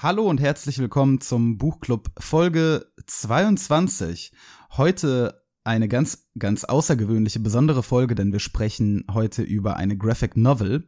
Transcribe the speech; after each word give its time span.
Hallo 0.00 0.28
und 0.30 0.40
herzlich 0.40 0.78
willkommen 0.78 1.20
zum 1.20 1.58
Buchclub 1.58 2.10
Folge 2.20 2.86
22. 3.04 4.30
Heute 4.76 5.42
eine 5.64 5.88
ganz, 5.88 6.28
ganz 6.38 6.62
außergewöhnliche, 6.62 7.40
besondere 7.40 7.82
Folge, 7.82 8.14
denn 8.14 8.30
wir 8.30 8.38
sprechen 8.38 9.04
heute 9.12 9.42
über 9.42 9.74
eine 9.74 9.96
Graphic 9.96 10.36
Novel. 10.36 10.86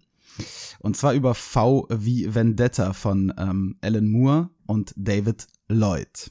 Und 0.79 0.97
zwar 0.97 1.15
über 1.15 1.35
V 1.35 1.89
wie 1.91 2.33
Vendetta 2.33 2.93
von 2.93 3.35
ähm, 3.37 3.79
Alan 3.83 4.07
Moore 4.07 4.51
und 4.69 4.95
David 4.97 5.49
Lloyd. 5.67 6.31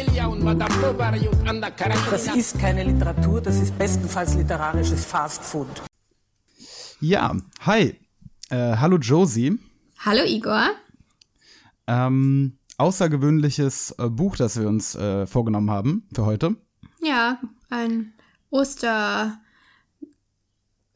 und 0.09 0.43
Madame 0.43 0.73
Bovary 0.81 1.27
und 1.27 1.47
Anna 1.47 1.69
Das 1.69 2.35
ist 2.35 2.57
keine 2.57 2.83
Literatur, 2.83 3.39
das 3.39 3.57
ist 3.57 3.77
bestenfalls 3.77 4.33
literarisches 4.33 5.05
Fastfood. 5.05 5.67
Ja, 6.99 7.35
hi. 7.61 7.99
Äh, 8.49 8.77
hallo 8.77 8.97
Josie. 8.97 9.59
Hallo 9.99 10.23
Igor. 10.25 10.69
Ähm, 11.85 12.57
außergewöhnliches 12.77 13.93
äh, 13.99 14.09
Buch, 14.09 14.37
das 14.37 14.59
wir 14.59 14.67
uns 14.67 14.95
äh, 14.95 15.27
vorgenommen 15.27 15.69
haben 15.69 16.07
für 16.15 16.25
heute. 16.25 16.55
Ja, 17.03 17.39
ein 17.69 18.13
Oster. 18.49 19.37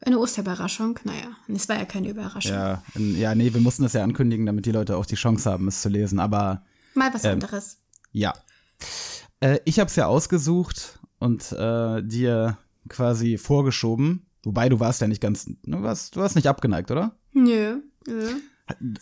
Eine 0.00 0.18
Osterüberraschung. 0.18 0.98
Naja, 1.04 1.28
es 1.48 1.68
war 1.68 1.76
ja 1.78 1.84
keine 1.84 2.10
Überraschung. 2.10 2.52
Ja, 2.52 2.82
in, 2.94 3.16
ja, 3.16 3.34
nee, 3.36 3.54
wir 3.54 3.60
mussten 3.60 3.84
das 3.84 3.92
ja 3.92 4.02
ankündigen, 4.02 4.46
damit 4.46 4.66
die 4.66 4.72
Leute 4.72 4.96
auch 4.96 5.06
die 5.06 5.14
Chance 5.16 5.48
haben, 5.50 5.68
es 5.68 5.82
zu 5.82 5.88
lesen. 5.88 6.18
Aber 6.18 6.64
Mal 6.94 7.12
was 7.14 7.24
Ähm, 7.24 7.34
anderes. 7.34 7.78
ja. 8.10 8.32
Äh, 9.40 9.58
ich 9.64 9.78
habe 9.78 9.88
es 9.88 9.96
ja 9.96 10.06
ausgesucht 10.06 10.98
und 11.18 11.52
äh, 11.52 12.02
dir 12.02 12.58
quasi 12.88 13.38
vorgeschoben. 13.38 14.26
Wobei 14.44 14.68
du 14.68 14.78
warst 14.80 15.00
ja 15.00 15.08
nicht 15.08 15.20
ganz, 15.20 15.46
du 15.46 15.82
warst, 15.82 16.16
du 16.16 16.20
warst 16.20 16.36
nicht 16.36 16.46
abgeneigt, 16.46 16.90
oder? 16.90 17.16
Nö. 17.32 17.80
Nö. 18.06 18.28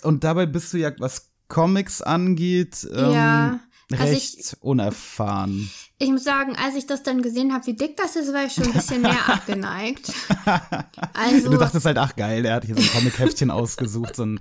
Und 0.02 0.24
dabei 0.24 0.46
bist 0.46 0.72
du 0.72 0.78
ja, 0.78 0.92
was 0.98 1.30
Comics 1.48 2.00
angeht, 2.00 2.86
ähm, 2.90 3.12
Ja, 3.12 3.60
also 3.92 4.04
recht 4.04 4.56
unerfahren. 4.60 5.70
Ich 5.98 6.10
muss 6.10 6.24
sagen, 6.24 6.56
als 6.56 6.74
ich 6.74 6.86
das 6.86 7.02
dann 7.02 7.20
gesehen 7.22 7.52
habe, 7.52 7.66
wie 7.66 7.74
dick 7.74 7.96
das 7.96 8.16
ist, 8.16 8.32
war 8.32 8.46
ich 8.46 8.52
schon 8.52 8.64
ein 8.64 8.72
bisschen 8.72 9.02
mehr 9.02 9.28
abgeneigt. 9.28 10.12
Also, 11.12 11.50
Du 11.50 11.58
dachtest 11.58 11.84
halt, 11.84 11.98
ach 11.98 12.16
geil, 12.16 12.42
der 12.42 12.54
hat 12.54 12.64
hier 12.64 12.74
so 12.74 12.82
ein 12.82 12.88
Comic-Heftchen 12.88 13.50
ausgesucht, 13.50 14.16
so 14.16 14.24
ein 14.24 14.40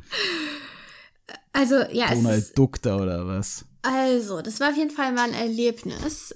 also 1.53 1.75
ja, 1.91 2.13
Donald 2.13 2.57
Duck 2.57 2.81
da 2.81 2.97
oder 2.97 3.27
was. 3.27 3.65
Also, 3.83 4.41
das 4.41 4.59
war 4.59 4.69
auf 4.69 4.75
jeden 4.77 4.89
Fall 4.91 5.11
mal 5.13 5.29
ein 5.29 5.33
Erlebnis. 5.33 6.35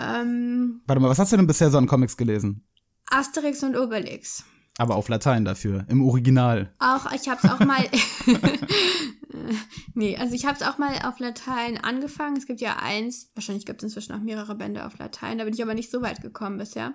Ähm, 0.00 0.82
Warte 0.86 1.00
mal, 1.00 1.08
was 1.08 1.18
hast 1.18 1.32
du 1.32 1.36
denn 1.36 1.46
bisher 1.46 1.70
so 1.70 1.78
an 1.78 1.86
Comics 1.86 2.16
gelesen? 2.16 2.66
Asterix 3.10 3.62
und 3.62 3.76
Obelix. 3.76 4.44
Aber 4.78 4.94
auf 4.96 5.08
Latein 5.08 5.44
dafür, 5.44 5.84
im 5.88 6.02
Original. 6.02 6.72
Auch, 6.78 7.10
ich 7.12 7.28
habe 7.28 7.40
es 7.42 7.50
auch 7.50 7.60
mal. 7.60 7.84
nee, 9.94 10.16
also 10.16 10.34
ich 10.34 10.46
habe 10.46 10.56
es 10.56 10.62
auch 10.62 10.78
mal 10.78 10.94
auf 11.04 11.18
Latein 11.18 11.76
angefangen. 11.78 12.36
Es 12.36 12.46
gibt 12.46 12.60
ja 12.60 12.76
eins, 12.76 13.30
wahrscheinlich 13.34 13.66
gibt 13.66 13.80
es 13.82 13.84
inzwischen 13.84 14.12
auch 14.14 14.20
mehrere 14.20 14.54
Bände 14.54 14.86
auf 14.86 14.98
Latein, 14.98 15.38
da 15.38 15.44
bin 15.44 15.54
ich 15.54 15.62
aber 15.62 15.74
nicht 15.74 15.90
so 15.90 16.02
weit 16.02 16.22
gekommen 16.22 16.58
bisher. 16.58 16.94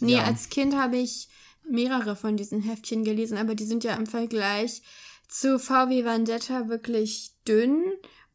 Nee, 0.00 0.14
Ja. 0.14 0.24
als 0.24 0.48
Kind 0.50 0.74
habe 0.76 0.96
ich 0.96 1.28
mehrere 1.68 2.14
von 2.16 2.36
diesen 2.36 2.60
Heftchen 2.60 3.04
gelesen, 3.04 3.38
aber 3.38 3.54
die 3.54 3.64
sind 3.64 3.84
ja 3.84 3.94
im 3.94 4.06
Vergleich 4.06 4.82
zu 5.28 5.58
VW 5.58 6.04
Vendetta 6.04 6.68
wirklich 6.68 7.32
dünn 7.48 7.82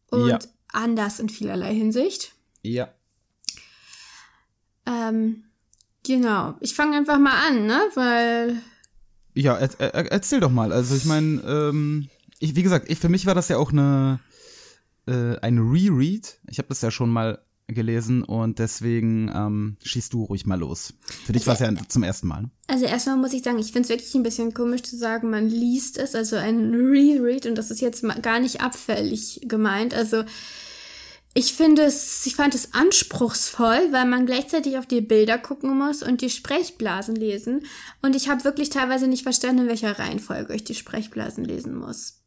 und 0.10 0.28
Ja. 0.28 0.40
Anders 0.72 1.20
in 1.20 1.30
vielerlei 1.30 1.74
Hinsicht. 1.74 2.34
Ja. 2.64 2.90
Ähm, 4.86 5.44
genau. 6.04 6.56
Ich 6.62 6.74
fange 6.76 6.98
einfach 6.98 7.20
mal 7.20 7.48
an, 7.48 7.66
ne? 7.66 7.80
Weil 7.96 8.62
Ja, 9.34 9.56
er, 9.58 9.70
er, 9.80 10.12
erzähl 10.12 10.40
doch 10.40 10.52
mal. 10.52 10.72
Also 10.72 10.96
ich 10.96 11.06
meine, 11.06 11.42
ähm, 11.42 12.10
ich, 12.40 12.56
wie 12.56 12.64
gesagt, 12.64 12.90
ich, 12.90 13.00
für 13.00 13.10
mich 13.10 13.26
war 13.26 13.36
das 13.36 13.50
ja 13.50 13.58
auch 13.58 13.72
eine 13.72 14.20
äh, 15.08 15.38
ein 15.42 15.58
Reread. 15.60 16.40
Ich 16.50 16.58
habe 16.58 16.70
das 16.70 16.82
ja 16.82 16.92
schon 16.92 17.10
mal 17.10 17.40
gelesen 17.74 18.24
und 18.24 18.60
deswegen 18.60 19.32
ähm, 19.34 19.78
schießt 19.84 20.14
du 20.14 20.24
ruhig 20.24 20.46
mal 20.46 20.60
los. 20.60 20.94
Für 21.26 21.34
dich 21.34 21.48
war 21.48 21.54
es 21.54 21.60
ja 21.60 21.72
zum 21.88 22.04
ersten 22.04 22.28
Mal. 22.28 22.44
ne? 22.44 22.52
Also 22.68 22.86
erstmal 22.86 23.18
muss 23.18 23.34
ich 23.34 23.44
sagen, 23.44 23.60
ich 23.60 23.72
finde 23.72 23.84
es 23.84 23.90
wirklich 23.90 24.14
ein 24.16 24.24
bisschen 24.24 24.54
komisch 24.54 24.84
zu 24.84 24.98
sagen, 24.98 25.30
man 25.30 25.50
liest 25.50 25.98
es, 25.98 26.16
also 26.16 26.36
ein 26.36 26.74
Reread 26.74 27.46
und 27.46 27.56
das 27.56 27.72
ist 27.72 27.82
jetzt 27.82 28.04
gar 28.22 28.40
nicht 28.40 28.62
abfällig 28.62 29.42
gemeint. 29.44 29.94
Also 29.94 30.24
ich 31.34 31.54
finde 31.54 31.84
es, 31.84 32.26
ich 32.26 32.36
fand 32.36 32.56
es 32.56 32.74
anspruchsvoll, 32.74 33.92
weil 33.92 34.06
man 34.06 34.26
gleichzeitig 34.26 34.78
auf 34.78 34.88
die 34.88 35.02
Bilder 35.02 35.38
gucken 35.38 35.78
muss 35.78 36.02
und 36.02 36.22
die 36.22 36.30
Sprechblasen 36.30 37.16
lesen. 37.16 37.66
Und 38.02 38.16
ich 38.16 38.30
habe 38.30 38.44
wirklich 38.44 38.70
teilweise 38.72 39.08
nicht 39.08 39.24
verstanden, 39.24 39.64
in 39.64 39.68
welcher 39.68 39.98
Reihenfolge 40.00 40.56
ich 40.56 40.64
die 40.64 40.76
Sprechblasen 40.76 41.46
lesen 41.46 41.76
muss. 41.76 42.19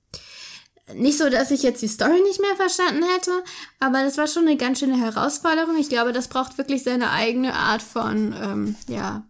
Nicht 0.94 1.16
so, 1.16 1.30
dass 1.30 1.50
ich 1.50 1.62
jetzt 1.62 1.80
die 1.80 1.88
Story 1.88 2.20
nicht 2.22 2.40
mehr 2.40 2.56
verstanden 2.56 3.04
hätte, 3.14 3.30
aber 3.78 4.02
das 4.02 4.18
war 4.18 4.26
schon 4.26 4.46
eine 4.46 4.56
ganz 4.56 4.80
schöne 4.80 4.98
Herausforderung. 4.98 5.76
Ich 5.78 5.88
glaube, 5.88 6.12
das 6.12 6.28
braucht 6.28 6.58
wirklich 6.58 6.82
seine 6.82 7.10
eigene 7.10 7.54
Art 7.54 7.82
von, 7.82 8.34
ähm, 8.40 8.74
ja, 8.88 9.24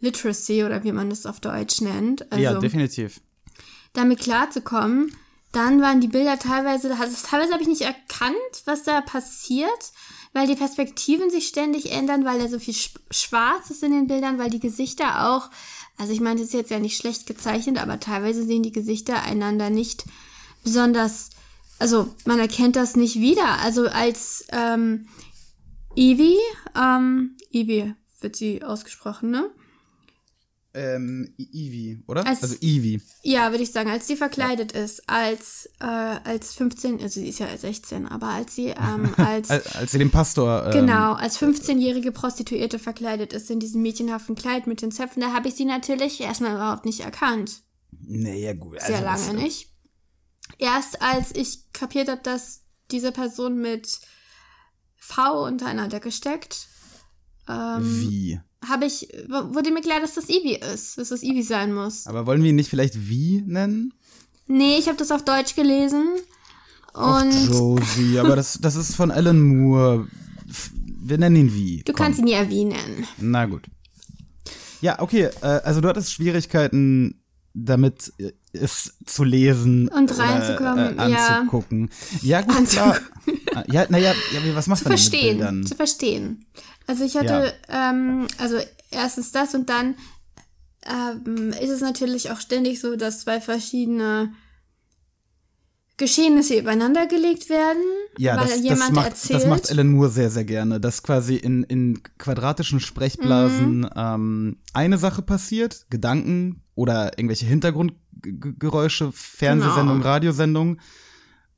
Literacy 0.00 0.64
oder 0.64 0.82
wie 0.82 0.92
man 0.92 1.10
das 1.10 1.26
auf 1.26 1.40
Deutsch 1.40 1.80
nennt. 1.80 2.30
Also, 2.32 2.42
ja, 2.42 2.54
definitiv. 2.54 3.20
damit 3.92 4.20
klarzukommen. 4.20 5.14
Dann 5.52 5.82
waren 5.82 6.00
die 6.00 6.08
Bilder 6.08 6.38
teilweise, 6.38 6.96
also 6.98 7.14
teilweise 7.28 7.52
habe 7.52 7.62
ich 7.62 7.68
nicht 7.68 7.82
erkannt, 7.82 8.34
was 8.64 8.84
da 8.84 9.02
passiert, 9.02 9.92
weil 10.32 10.46
die 10.46 10.56
Perspektiven 10.56 11.28
sich 11.28 11.46
ständig 11.46 11.92
ändern, 11.92 12.24
weil 12.24 12.40
da 12.40 12.48
so 12.48 12.58
viel 12.58 12.72
Sch- 12.72 12.96
Schwarz 13.10 13.68
ist 13.68 13.82
in 13.82 13.92
den 13.92 14.06
Bildern, 14.06 14.38
weil 14.38 14.48
die 14.48 14.60
Gesichter 14.60 15.28
auch, 15.28 15.50
also 15.98 16.10
ich 16.14 16.20
meine, 16.20 16.40
das 16.40 16.48
ist 16.48 16.54
jetzt 16.54 16.70
ja 16.70 16.78
nicht 16.78 16.96
schlecht 16.96 17.26
gezeichnet, 17.26 17.76
aber 17.78 18.00
teilweise 18.00 18.42
sehen 18.44 18.62
die 18.62 18.72
Gesichter 18.72 19.22
einander 19.24 19.68
nicht 19.68 20.04
besonders, 20.62 21.30
also 21.78 22.14
man 22.24 22.38
erkennt 22.38 22.76
das 22.76 22.96
nicht 22.96 23.20
wieder. 23.20 23.58
Also 23.60 23.88
als 23.88 24.44
ähm, 24.50 25.08
Evie, 25.96 26.38
ähm, 26.76 27.36
Evie 27.50 27.94
wird 28.20 28.36
sie 28.36 28.62
ausgesprochen, 28.62 29.30
ne? 29.30 29.50
Ähm, 30.74 31.34
Ivy, 31.36 32.02
oder? 32.06 32.26
Als- 32.26 32.42
also 32.42 32.56
Ivy. 32.62 33.02
Ja, 33.22 33.50
würde 33.50 33.62
ich 33.62 33.72
sagen, 33.72 33.90
als 33.90 34.06
sie 34.06 34.16
verkleidet 34.16 34.72
ist, 34.72 35.06
als, 35.06 35.68
äh, 35.80 35.84
als 35.84 36.54
15, 36.54 36.94
also 37.02 37.20
sie 37.20 37.28
ist 37.28 37.40
ja 37.40 37.54
16, 37.54 38.08
aber 38.08 38.28
als 38.28 38.54
sie, 38.54 38.68
ähm, 38.68 39.12
als, 39.18 39.50
Als, 39.50 39.76
als 39.76 39.92
sie 39.92 39.98
den 39.98 40.10
Pastor. 40.10 40.64
Ähm, 40.68 40.72
genau, 40.72 41.12
als 41.12 41.38
15-jährige 41.38 42.10
Prostituierte 42.10 42.78
verkleidet 42.78 43.34
ist 43.34 43.50
in 43.50 43.60
diesem 43.60 43.82
mädchenhaften 43.82 44.34
Kleid 44.34 44.66
mit 44.66 44.80
den 44.80 44.92
Zöpfen, 44.92 45.20
da 45.20 45.34
habe 45.34 45.48
ich 45.48 45.56
sie 45.56 45.66
natürlich 45.66 46.18
erstmal 46.22 46.54
überhaupt 46.54 46.86
nicht 46.86 47.00
erkannt. 47.00 47.60
Naja, 48.00 48.54
gut. 48.54 48.80
Sehr 48.80 48.94
also 48.96 49.04
lange 49.04 49.26
das- 49.34 49.44
nicht. 49.44 49.68
Erst 50.58 51.02
als 51.02 51.34
ich 51.34 51.72
kapiert 51.72 52.08
habe, 52.08 52.22
dass 52.22 52.62
diese 52.90 53.12
Person 53.12 53.60
mit 53.60 54.00
V 54.96 55.46
unter 55.46 55.66
einer 55.66 55.88
Decke 55.88 56.12
steckt, 56.12 56.68
ähm, 57.48 58.00
Wie? 58.00 58.40
habe 58.66 58.86
ich, 58.86 59.08
wurde 59.28 59.72
mir 59.72 59.80
klar, 59.80 60.00
dass 60.00 60.14
das 60.14 60.28
Ivy 60.28 60.60
ist, 60.72 60.98
dass 60.98 61.08
das 61.08 61.22
Ivy 61.22 61.42
sein 61.42 61.74
muss. 61.74 62.06
Aber 62.06 62.26
wollen 62.26 62.42
wir 62.42 62.50
ihn 62.50 62.56
nicht 62.56 62.70
vielleicht 62.70 63.08
wie 63.08 63.42
nennen? 63.46 63.92
Nee, 64.46 64.76
ich 64.78 64.86
habe 64.86 64.98
das 64.98 65.10
auf 65.10 65.24
Deutsch 65.24 65.54
gelesen. 65.54 66.06
Und 66.92 67.32
Josie, 67.48 68.18
aber 68.20 68.36
das, 68.36 68.58
das 68.60 68.76
ist 68.76 68.94
von 68.94 69.10
Alan 69.10 69.40
Moore. 69.42 70.08
Wir 71.04 71.18
nennen 71.18 71.36
ihn 71.36 71.54
wie. 71.54 71.82
du 71.84 71.92
kannst 71.92 72.20
ihn 72.20 72.26
ja 72.26 72.48
wie 72.48 72.64
nennen. 72.64 73.06
Na 73.18 73.46
gut. 73.46 73.66
Ja, 74.80 75.00
okay. 75.00 75.30
Äh, 75.40 75.46
also 75.64 75.80
du 75.80 75.88
hattest 75.88 76.12
Schwierigkeiten 76.12 77.22
damit, 77.54 78.12
äh, 78.18 78.32
es 78.52 78.94
zu 79.06 79.24
lesen 79.24 79.88
Und 79.88 80.10
oder, 80.12 80.22
reinzukommen, 80.22 80.98
äh, 80.98 81.10
ja. 81.10 81.26
anzugucken. 81.38 81.90
Ja, 82.22 82.40
gut, 82.42 82.68
klar. 82.68 82.96
Äh, 82.96 83.00
Ja, 83.72 83.86
naja, 83.88 84.12
ja, 84.32 84.54
was 84.54 84.66
macht 84.66 84.82
Zu 84.82 84.88
man 84.88 84.96
denn 84.96 85.02
mit 85.04 85.10
verstehen. 85.10 85.36
Bildern? 85.38 85.66
Zu 85.66 85.74
verstehen. 85.74 86.46
Also 86.86 87.04
ich 87.04 87.16
hatte, 87.16 87.54
ähm, 87.68 88.26
also 88.38 88.56
erstens 88.90 89.30
das 89.32 89.54
und 89.54 89.68
dann 89.70 89.94
ähm, 90.84 91.50
ist 91.60 91.70
es 91.70 91.80
natürlich 91.80 92.30
auch 92.30 92.40
ständig 92.40 92.80
so, 92.80 92.96
dass 92.96 93.20
zwei 93.20 93.40
verschiedene 93.40 94.32
Geschehnisse 95.98 96.58
übereinander 96.58 97.06
gelegt 97.06 97.48
werden, 97.48 97.82
Ja, 98.18 98.32
weil 98.36 98.44
das, 98.44 98.54
das, 98.56 98.62
jemand 98.64 98.92
macht, 98.92 99.06
erzählt. 99.10 99.40
das 99.42 99.48
macht 99.48 99.70
Alan 99.70 99.88
Moore 99.92 100.08
sehr, 100.10 100.30
sehr 100.30 100.44
gerne, 100.44 100.80
dass 100.80 101.02
quasi 101.02 101.36
in, 101.36 101.62
in 101.64 102.02
quadratischen 102.18 102.80
Sprechblasen 102.80 103.80
Mhm. 103.80 103.90
ähm, 103.94 104.56
eine 104.72 104.98
Sache 104.98 105.22
passiert, 105.22 105.86
Gedanken 105.90 106.62
oder 106.74 107.16
irgendwelche 107.18 107.46
Hintergrundgeräusche, 108.24 109.10
Fernsehsendung, 109.12 109.98
Genau. 109.98 110.08
Radiosendung. 110.08 110.78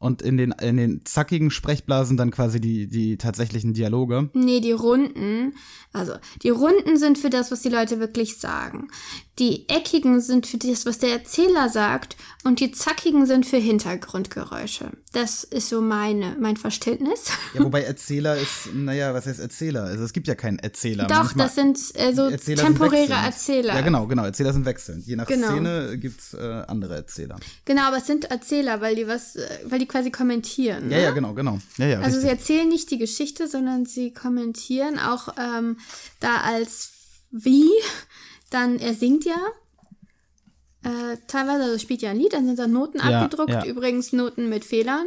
Und 0.05 0.23
in 0.23 0.37
den, 0.37 0.53
in 0.53 0.77
den 0.77 1.01
zackigen 1.05 1.51
Sprechblasen 1.51 2.17
dann 2.17 2.31
quasi 2.31 2.61
die, 2.61 2.87
die 2.87 3.17
tatsächlichen 3.17 3.73
Dialoge. 3.75 4.29
Nee, 4.35 4.61
die 4.61 4.73
Runden. 4.73 5.55
Also, 5.93 6.13
die 6.43 6.51
Runden 6.51 6.97
sind 6.99 7.19
für 7.19 7.31
das, 7.31 7.51
was 7.51 7.63
die 7.63 7.69
Leute 7.69 8.01
wirklich 8.01 8.37
sagen. 8.39 8.89
Die 9.39 9.69
eckigen 9.69 10.21
sind 10.21 10.47
für 10.47 10.59
das, 10.59 10.87
was 10.87 10.99
der 10.99 11.11
Erzähler 11.11 11.69
sagt. 11.69 12.17
Und 12.45 12.61
die 12.61 12.71
zackigen 12.73 13.27
sind 13.27 13.47
für 13.47 13.57
Hintergrundgeräusche. 14.09 14.91
Das 15.13 15.45
ist 15.45 15.69
so 15.69 15.81
meine, 15.81 16.37
mein 16.39 16.57
Verständnis. 16.57 17.25
Ja, 17.55 17.65
wobei 17.65 17.83
Erzähler 17.85 18.37
ist, 18.37 18.69
naja, 18.75 19.15
was 19.15 19.27
heißt 19.27 19.41
Erzähler? 19.41 19.85
Also 19.85 20.05
es 20.05 20.13
gibt 20.13 20.29
ja 20.29 20.35
keinen 20.35 20.59
Erzähler. 20.59 21.07
Doch, 21.07 21.35
Manchmal- 21.35 21.47
das 21.47 21.55
sind 21.55 21.79
äh, 21.95 22.13
so 22.13 22.23
Erzähler 22.29 22.63
sind 22.63 22.67
temporäre 22.79 23.03
wechselnd. 23.09 23.25
Erzähler. 23.27 23.75
Ja, 23.75 23.81
genau, 23.81 24.07
genau. 24.07 24.25
Erzähler 24.25 24.53
sind 24.53 24.65
wechselnd. 24.67 25.07
Je 25.07 25.17
nach 25.17 25.27
Genau. 25.27 25.49
Szene 25.49 25.99
gibt's 25.99 26.35
äh, 26.35 26.63
andere 26.69 26.97
Erzähler. 26.97 27.37
Genau, 27.65 27.83
aber 27.83 27.97
es 27.99 28.07
sind 28.07 28.25
Erzähler, 28.31 28.81
weil 28.81 28.95
die 28.97 29.07
was, 29.09 29.37
äh, 29.37 29.49
weil 29.67 29.79
die 29.79 29.87
quasi 29.95 30.11
kommentieren. 30.11 30.91
Ja, 30.91 30.97
ne? 30.99 31.03
ja, 31.05 31.11
genau, 31.13 31.35
genau. 31.35 31.61
Ja, 31.77 31.87
ja, 31.87 32.01
Also 32.01 32.19
sie 32.19 32.27
richtig. 32.27 32.41
erzählen 32.41 32.69
nicht 32.69 32.91
die 32.91 32.99
Geschichte, 32.99 33.47
sondern 33.47 33.87
sie 33.87 34.13
kommentieren 34.13 34.99
auch 34.99 35.29
ähm, 35.39 35.77
da 36.19 36.39
als 36.41 36.91
wie. 37.31 37.71
Dann, 38.51 38.81
er 38.81 38.95
singt 38.95 39.25
ja. 39.25 39.39
Äh, 40.83 41.17
teilweise 41.29 41.63
also 41.63 41.79
spielt 41.79 42.03
ja 42.03 42.11
ein 42.11 42.19
Lied, 42.19 42.33
dann 42.33 42.45
sind 42.47 42.59
da 42.59 42.67
Noten 42.67 42.99
Ja, 42.99 43.23
abgedruckt, 43.23 43.65
übrigens 43.65 44.13
Noten 44.13 44.49
mit 44.49 44.65
Fehlern. 44.65 45.07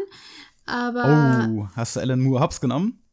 Aber 0.66 1.50
Oh, 1.50 1.68
hast 1.75 1.98
du 1.98 2.00
Alan 2.00 2.22
Moore 2.22 2.42
hops 2.42 2.62
genommen? 2.62 3.04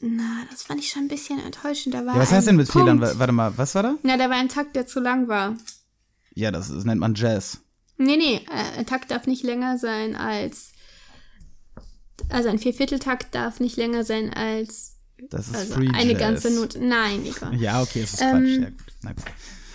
na, 0.00 0.44
das 0.50 0.62
fand 0.62 0.78
ich 0.80 0.90
schon 0.90 1.02
ein 1.04 1.08
bisschen 1.08 1.38
enttäuschend. 1.40 1.94
Da 1.94 2.06
war 2.06 2.14
Ja, 2.14 2.20
was 2.20 2.30
heißt 2.32 2.46
denn 2.46 2.56
mit 2.56 2.68
Punkt. 2.68 2.86
Fehlern? 2.88 3.00
Wa- 3.00 3.18
Warte 3.18 3.32
mal, 3.32 3.56
was 3.58 3.74
war 3.74 3.82
da? 3.82 3.94
Na, 4.04 4.16
da 4.16 4.30
war 4.30 4.36
ein 4.36 4.48
Takt, 4.48 4.76
der 4.76 4.86
zu 4.86 5.00
lang 5.00 5.26
war. 5.28 5.56
Ja, 6.34 6.50
das, 6.52 6.68
das 6.68 6.84
nennt 6.84 7.00
man 7.00 7.14
Jazz. 7.14 7.60
Nee, 7.96 8.16
nee, 8.16 8.40
äh, 8.50 8.78
ein 8.78 8.86
Takt 8.86 9.10
darf 9.10 9.26
nicht 9.26 9.44
länger 9.44 9.78
sein 9.78 10.16
als. 10.16 10.72
Also 12.28 12.48
ein 12.48 12.58
Viervierteltakt 12.58 13.34
darf 13.34 13.60
nicht 13.60 13.76
länger 13.76 14.04
sein 14.04 14.32
als 14.32 14.96
Das 15.30 15.48
ist 15.48 15.56
also 15.56 15.74
Free 15.74 15.88
eine 15.92 16.12
Jazz. 16.12 16.20
ganze 16.20 16.50
Note. 16.54 16.78
Nein, 16.84 17.22
Nico. 17.22 17.46
Ja, 17.52 17.82
okay, 17.82 18.02
es 18.02 18.14
ist 18.14 18.22
Ähm, 18.22 18.30
Quatsch. 18.30 18.58
Ja, 18.60 18.70
gut. 18.70 18.84
Na 19.02 19.12
gut. 19.12 19.24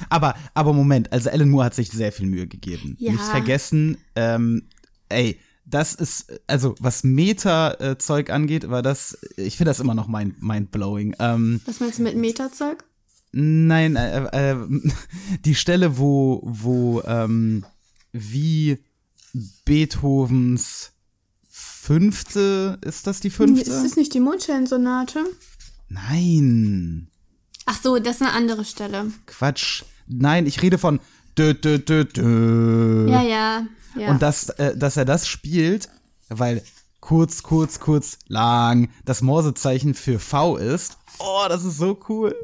Aber, 0.10 0.36
aber 0.54 0.74
Moment, 0.74 1.12
also 1.12 1.30
Alan 1.30 1.50
Moore 1.50 1.66
hat 1.66 1.76
sich 1.76 1.90
sehr 1.90 2.12
viel 2.12 2.26
Mühe 2.28 2.48
gegeben. 2.48 2.96
Ja. 3.00 3.12
Nicht 3.12 3.24
vergessen, 3.24 3.98
ähm, 4.16 4.70
ey, 5.10 5.38
das 5.66 5.94
ist, 5.94 6.32
also 6.48 6.74
was 6.80 7.04
Meta-Zeug 7.04 8.30
angeht, 8.32 8.70
war 8.70 8.82
das, 8.82 9.18
ich 9.36 9.58
finde 9.58 9.70
das 9.72 9.80
immer 9.82 9.94
noch 9.94 10.08
mind, 10.08 10.42
mindblowing. 10.42 11.16
Ähm, 11.20 11.62
Was 11.66 11.80
meinst 11.82 12.00
du 12.00 12.04
mit 12.04 12.16
Metazeug? 12.16 12.84
Nein, 13.34 13.96
äh, 13.98 14.54
äh, 14.54 14.56
die 15.46 15.56
Stelle, 15.56 15.98
wo, 15.98 16.42
wo, 16.46 17.02
ähm, 17.06 17.66
wie 18.12 18.80
Beethovens 19.66 20.92
fünfte, 21.50 22.78
ist 22.82 23.08
das 23.08 23.20
die 23.20 23.30
fünfte? 23.30 23.70
Ist 23.70 23.84
das 23.84 23.96
nicht 23.96 24.14
die 24.14 24.20
Mondschellensonate? 24.20 25.26
Nein, 25.88 27.10
Ach 27.72 27.80
so, 27.80 28.00
das 28.00 28.16
ist 28.16 28.22
eine 28.24 28.34
andere 28.34 28.66
Stelle. 28.66 29.12
Quatsch. 29.28 29.84
Nein, 30.08 30.48
ich 30.48 30.60
rede 30.64 30.80
von 30.80 31.00
dö, 31.38 31.54
dö, 31.54 31.78
dö, 31.78 32.04
dö. 32.04 33.08
Ja, 33.08 33.22
ja, 33.22 33.68
ja. 33.96 34.10
Und 34.10 34.24
das, 34.24 34.50
äh, 34.50 34.76
dass 34.76 34.98
er 34.98 35.06
das 35.06 35.28
spielt, 35.28 35.88
weil 36.30 36.64
kurz, 37.00 37.44
kurz, 37.44 37.80
kurz, 37.80 38.18
lang 38.28 38.90
das 39.06 39.22
Morsezeichen 39.22 39.94
für 39.94 40.18
V 40.18 40.58
ist. 40.58 40.98
Oh, 41.20 41.46
das 41.48 41.64
ist 41.64 41.78
so 41.78 42.00
cool. 42.10 42.36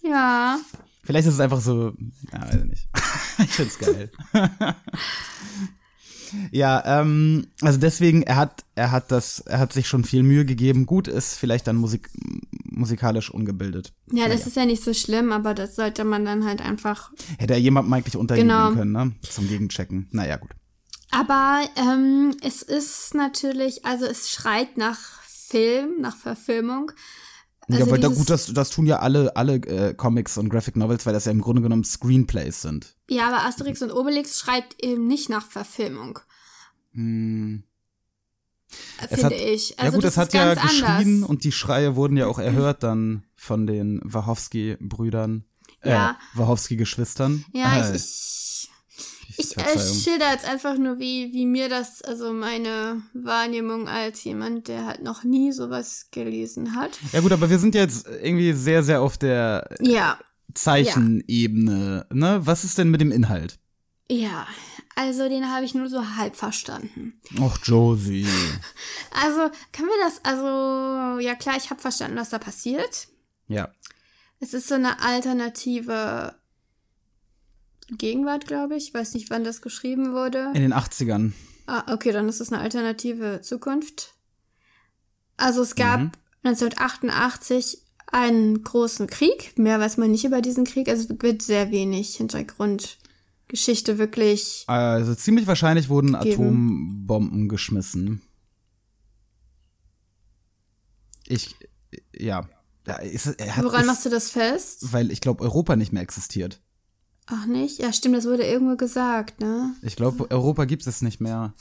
ja. 0.00 0.58
Vielleicht 1.02 1.28
ist 1.28 1.34
es 1.34 1.40
einfach 1.40 1.60
so, 1.60 1.92
ja, 2.32 2.40
weiß 2.46 2.54
ich 2.54 2.64
nicht. 2.64 2.88
ich 3.44 3.50
find's 3.50 3.78
geil. 3.78 4.10
ja, 6.50 7.00
ähm, 7.00 7.46
also 7.60 7.78
deswegen, 7.78 8.22
er 8.22 8.36
hat, 8.36 8.64
er 8.74 8.90
hat 8.90 9.10
das, 9.10 9.40
er 9.40 9.58
hat 9.58 9.72
sich 9.72 9.88
schon 9.88 10.04
viel 10.04 10.22
Mühe 10.22 10.44
gegeben. 10.44 10.86
Gut 10.86 11.08
ist 11.08 11.34
vielleicht 11.34 11.66
dann 11.66 11.76
Musik, 11.76 12.10
musikalisch 12.64 13.30
ungebildet. 13.30 13.92
Ja, 14.12 14.28
das 14.28 14.46
ist 14.46 14.56
ja 14.56 14.66
nicht 14.66 14.82
so 14.82 14.92
schlimm, 14.94 15.32
aber 15.32 15.54
das 15.54 15.76
sollte 15.76 16.04
man 16.04 16.24
dann 16.24 16.44
halt 16.44 16.60
einfach. 16.60 17.10
Hätte 17.38 17.54
er 17.54 17.60
jemandem 17.60 17.92
eigentlich 17.92 18.16
unterjubeln 18.16 18.48
Genau. 18.56 18.72
können, 18.72 18.92
ne? 18.92 19.12
Zum 19.28 19.48
Gegenchecken. 19.48 20.08
Naja, 20.10 20.36
gut. 20.36 20.50
Aber 21.10 21.62
ähm, 21.76 22.34
es 22.42 22.62
ist 22.62 23.14
natürlich, 23.14 23.84
also 23.84 24.04
es 24.04 24.30
schreit 24.30 24.76
nach 24.76 24.98
Film, 25.28 26.00
nach 26.00 26.16
Verfilmung. 26.16 26.90
Ja, 27.68 27.78
Also 27.78 27.90
aber 27.90 27.98
da, 27.98 28.08
dieses- 28.08 28.18
gut, 28.18 28.30
das, 28.30 28.46
das 28.52 28.70
tun 28.70 28.86
ja 28.86 28.98
alle, 28.98 29.34
alle 29.36 29.54
äh, 29.56 29.94
Comics 29.94 30.36
und 30.38 30.48
Graphic 30.48 30.76
Novels, 30.76 31.06
weil 31.06 31.12
das 31.14 31.24
ja 31.24 31.32
im 31.32 31.40
Grunde 31.40 31.62
genommen 31.62 31.84
Screenplays 31.84 32.62
sind. 32.62 32.96
Ja, 33.08 33.28
aber 33.28 33.44
Asterix 33.46 33.80
und 33.82 33.90
Obelix 33.92 34.38
schreibt 34.40 34.82
eben 34.84 35.06
nicht 35.06 35.28
nach 35.30 35.46
Verfilmung, 35.46 36.18
Hm. 36.92 37.64
äh, 39.00 39.08
finde 39.08 39.24
hat- 39.26 39.32
ich. 39.32 39.70
ja 39.70 39.76
Also 39.78 39.96
gut, 39.96 40.04
das 40.04 40.12
es 40.14 40.18
hat 40.18 40.34
ja 40.34 40.54
geschrien 40.54 40.84
anders. 40.84 41.28
Und 41.30 41.44
die 41.44 41.52
Schreie 41.52 41.96
wurden 41.96 42.16
ja 42.16 42.26
auch 42.26 42.38
erhört 42.50 42.82
dann 42.82 43.24
von 43.36 43.66
den 43.66 44.00
Wachowski-Brüdern. 44.04 45.44
Ja. 45.82 46.12
Äh, 46.34 46.38
Wachowski-Geschwistern. 46.38 47.44
Ja, 47.52 47.76
Äh, 47.76 47.90
ich, 47.90 47.96
ich, 47.96 48.02
ich 49.36 49.56
äh, 49.56 49.78
schilder 49.78 50.30
jetzt 50.32 50.44
einfach 50.48 50.76
nur, 50.78 50.98
wie, 50.98 51.32
wie 51.32 51.46
mir 51.46 51.68
das, 51.68 52.02
also 52.02 52.32
meine 52.32 53.02
Wahrnehmung 53.14 53.88
als 53.88 54.24
jemand, 54.24 54.68
der 54.68 54.86
halt 54.86 55.02
noch 55.02 55.24
nie 55.24 55.52
sowas 55.52 56.08
gelesen 56.10 56.74
hat. 56.76 56.98
Ja 57.12 57.20
gut, 57.20 57.32
aber 57.32 57.50
wir 57.50 57.58
sind 57.58 57.74
jetzt 57.74 58.06
irgendwie 58.06 58.52
sehr, 58.52 58.82
sehr 58.82 59.00
auf 59.00 59.18
der 59.18 59.68
Ja, 59.80 60.18
Zeichenebene. 60.54 62.06
Ne? 62.12 62.40
Was 62.44 62.64
ist 62.64 62.78
denn 62.78 62.90
mit 62.90 63.00
dem 63.00 63.12
Inhalt? 63.12 63.58
ja. 64.08 64.46
Also 64.96 65.28
den 65.28 65.50
habe 65.50 65.64
ich 65.64 65.74
nur 65.74 65.88
so 65.88 66.16
halb 66.16 66.36
verstanden. 66.36 67.20
Och, 67.40 67.58
Josie. 67.64 68.28
Also, 69.10 69.50
kann 69.72 69.86
wir 69.86 70.04
das, 70.04 70.20
also, 70.24 71.18
ja 71.18 71.34
klar, 71.34 71.56
ich 71.56 71.70
habe 71.70 71.80
verstanden, 71.80 72.16
was 72.16 72.30
da 72.30 72.38
passiert. 72.38 73.08
Ja. 73.48 73.70
Es 74.38 74.54
ist 74.54 74.68
so 74.68 74.76
eine 74.76 75.00
alternative 75.00 76.36
Gegenwart, 77.90 78.46
glaube 78.46 78.76
ich. 78.76 78.88
Ich 78.88 78.94
weiß 78.94 79.14
nicht, 79.14 79.30
wann 79.30 79.44
das 79.44 79.62
geschrieben 79.62 80.12
wurde. 80.12 80.50
In 80.54 80.62
den 80.62 80.72
80ern. 80.74 81.32
Ah, 81.66 81.92
okay, 81.92 82.12
dann 82.12 82.28
ist 82.28 82.40
es 82.40 82.52
eine 82.52 82.62
alternative 82.62 83.40
Zukunft. 83.42 84.14
Also 85.36 85.62
es 85.62 85.74
gab 85.74 86.00
Mhm. 86.00 86.12
1988 86.44 87.78
einen 88.06 88.62
großen 88.62 89.06
Krieg. 89.06 89.58
Mehr 89.58 89.80
weiß 89.80 89.96
man 89.96 90.10
nicht 90.10 90.24
über 90.24 90.40
diesen 90.40 90.64
Krieg. 90.64 90.88
Also 90.88 91.04
es 91.08 91.22
wird 91.22 91.42
sehr 91.42 91.70
wenig 91.70 92.16
Hintergrundgeschichte 92.16 93.98
wirklich. 93.98 94.64
Also 94.66 95.14
ziemlich 95.14 95.46
wahrscheinlich 95.46 95.88
wurden 95.88 96.18
Geben. 96.20 96.42
Atombomben 97.06 97.48
geschmissen. 97.48 98.22
Ich, 101.26 101.56
ja. 102.14 102.48
ja 102.86 102.96
ist, 102.96 103.26
Woran 103.62 103.80
ist, 103.82 103.86
machst 103.86 104.04
du 104.04 104.10
das 104.10 104.30
fest? 104.30 104.92
Weil 104.92 105.10
ich 105.10 105.20
glaube, 105.20 105.42
Europa 105.42 105.74
nicht 105.76 105.92
mehr 105.92 106.02
existiert. 106.02 106.60
Ach 107.26 107.46
nicht? 107.46 107.78
Ja, 107.80 107.92
stimmt, 107.92 108.16
das 108.16 108.26
wurde 108.26 108.44
irgendwo 108.44 108.76
gesagt, 108.76 109.40
ne? 109.40 109.74
Ich 109.82 109.96
glaube, 109.96 110.30
Europa 110.30 110.66
gibt 110.66 110.86
es 110.86 111.02
nicht 111.02 111.20
mehr. 111.20 111.54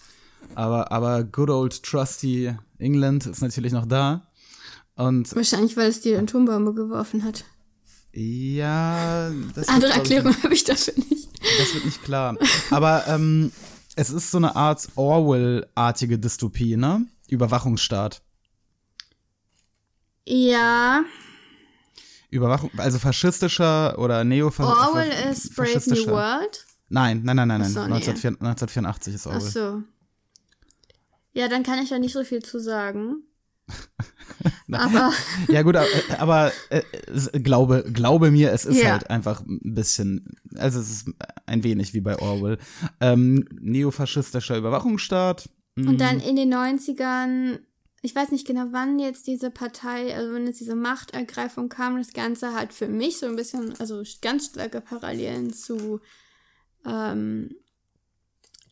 Aber, 0.55 0.91
aber 0.91 1.24
good 1.24 1.50
old 1.50 1.84
trusty 1.84 2.53
England 2.77 3.25
ist 3.25 3.41
natürlich 3.41 3.72
noch 3.72 3.86
da. 3.86 4.27
Und 4.96 5.34
Wahrscheinlich, 5.36 5.77
weil 5.77 5.89
es 5.89 6.01
die 6.01 6.15
Atombombe 6.15 6.74
geworfen 6.74 7.24
hat. 7.24 7.46
ja, 8.12 9.29
das 9.55 9.55
wird, 9.55 9.70
Andere 9.70 9.91
ich, 9.91 9.98
Erklärung 9.98 10.36
habe 10.43 10.53
ich 10.53 10.63
dafür 10.65 10.93
nicht. 11.10 11.29
Das 11.60 11.74
wird 11.74 11.86
nicht 11.86 12.03
klar. 12.03 12.38
Aber 12.70 13.08
ähm, 13.08 13.51
es 13.96 14.10
ist 14.10 14.32
so 14.32 14.38
eine 14.38 14.55
Art 14.55 14.88
Orwell-artige 14.96 16.20
Dystopie, 16.20 16.77
ne? 16.77 17.05
Überwachungsstaat. 17.29 18.22
Ja, 20.27 21.03
Überwachung, 22.34 22.72
also 22.78 23.00
faschistischer 23.00 23.98
oder 24.00 24.24
neo 24.24 24.50
Orwell 24.66 25.12
ist 25.32 25.56
Brave 25.56 25.82
New. 25.88 26.08
World. 26.08 26.66
Nein, 26.90 27.22
nein, 27.24 27.36
nein, 27.38 27.48
nein, 27.48 27.62
nein. 27.62 27.62
Ach 27.63 27.74
so, 27.74 27.80
nee. 27.88 27.94
1984, 27.96 28.42
1984 28.42 29.13
ist 29.16 29.28
Ach 29.28 29.34
Orwell. 29.36 29.50
so. 29.50 29.84
Ja, 31.34 31.48
dann 31.48 31.63
kann 31.63 31.80
ich 31.82 31.90
da 31.90 31.98
nicht 32.00 32.13
so 32.13 32.24
viel 32.24 32.44
zu 32.44 32.60
sagen. 32.60 33.24
Aber 34.72 35.12
Ja 35.50 35.62
gut, 35.62 35.75
aber, 35.75 35.88
aber 36.20 36.52
äh, 36.70 36.82
glaube, 37.40 37.86
glaube 37.92 38.32
mir, 38.32 38.52
es 38.52 38.66
ist 38.66 38.82
Ja. 38.82 38.92
halt 38.92 39.10
einfach 39.10 39.42
ein 39.42 39.60
bisschen, 39.74 40.36
also 40.56 40.80
es 40.80 40.90
ist 40.90 41.10
ein 41.46 41.63
wenig 41.63 41.94
wie 41.94 42.02
bei 42.02 42.18
Orwell. 42.20 42.58
Ähm, 43.00 43.48
neofaschistischer 43.60 44.58
Überwachungsstaat. 44.58 45.50
Mhm. 45.75 45.88
Und 45.90 46.02
dann 46.02 46.20
in 46.20 46.36
den 46.36 46.54
90ern, 46.54 47.60
ich 48.03 48.13
weiß 48.13 48.31
nicht 48.31 48.45
genau, 48.45 48.65
wann 48.72 49.00
jetzt 49.00 49.27
diese 49.27 49.50
Partei, 49.50 50.13
also 50.15 50.33
wenn 50.33 50.45
jetzt 50.45 50.60
diese 50.60 50.75
Machtergreifung 50.75 51.69
kam, 51.69 51.98
das 51.98 52.12
Ganze 52.12 52.53
hat 52.53 52.74
für 52.74 52.89
mich 52.89 53.17
so 53.17 53.25
ein 53.25 53.38
bisschen, 53.38 53.74
also 53.79 54.03
ganz 54.22 54.48
starke 54.48 54.81
Parallelen 54.81 55.53
zu 55.53 56.01
ähm, 56.86 57.55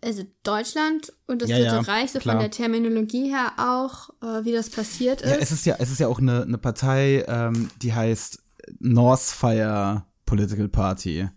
also 0.03 0.23
Deutschland 0.43 1.13
und 1.27 1.41
das 1.41 1.49
Ja, 1.49 1.57
Dritte 1.57 1.75
ja, 1.75 1.79
Reich, 1.79 2.11
so 2.11 2.19
klar. 2.19 2.35
von 2.35 2.41
der 2.41 2.51
Terminologie 2.51 3.29
her 3.29 3.53
auch, 3.57 4.09
äh, 4.21 4.43
wie 4.43 4.51
das 4.51 4.69
passiert 4.69 5.21
Ja, 5.21 5.35
ist. 5.35 5.43
es 5.43 5.51
ist 5.51 5.65
ja, 5.65 5.75
es 5.79 5.91
ist 5.91 5.99
ja 5.99 6.07
auch 6.09 6.19
eine, 6.19 6.41
eine 6.41 6.57
Partei, 6.57 7.23
ähm, 7.27 7.69
die 7.81 7.93
heißt 7.93 8.39
Northfire 8.79 10.05
Political 10.25 10.67
Party. 10.67 11.29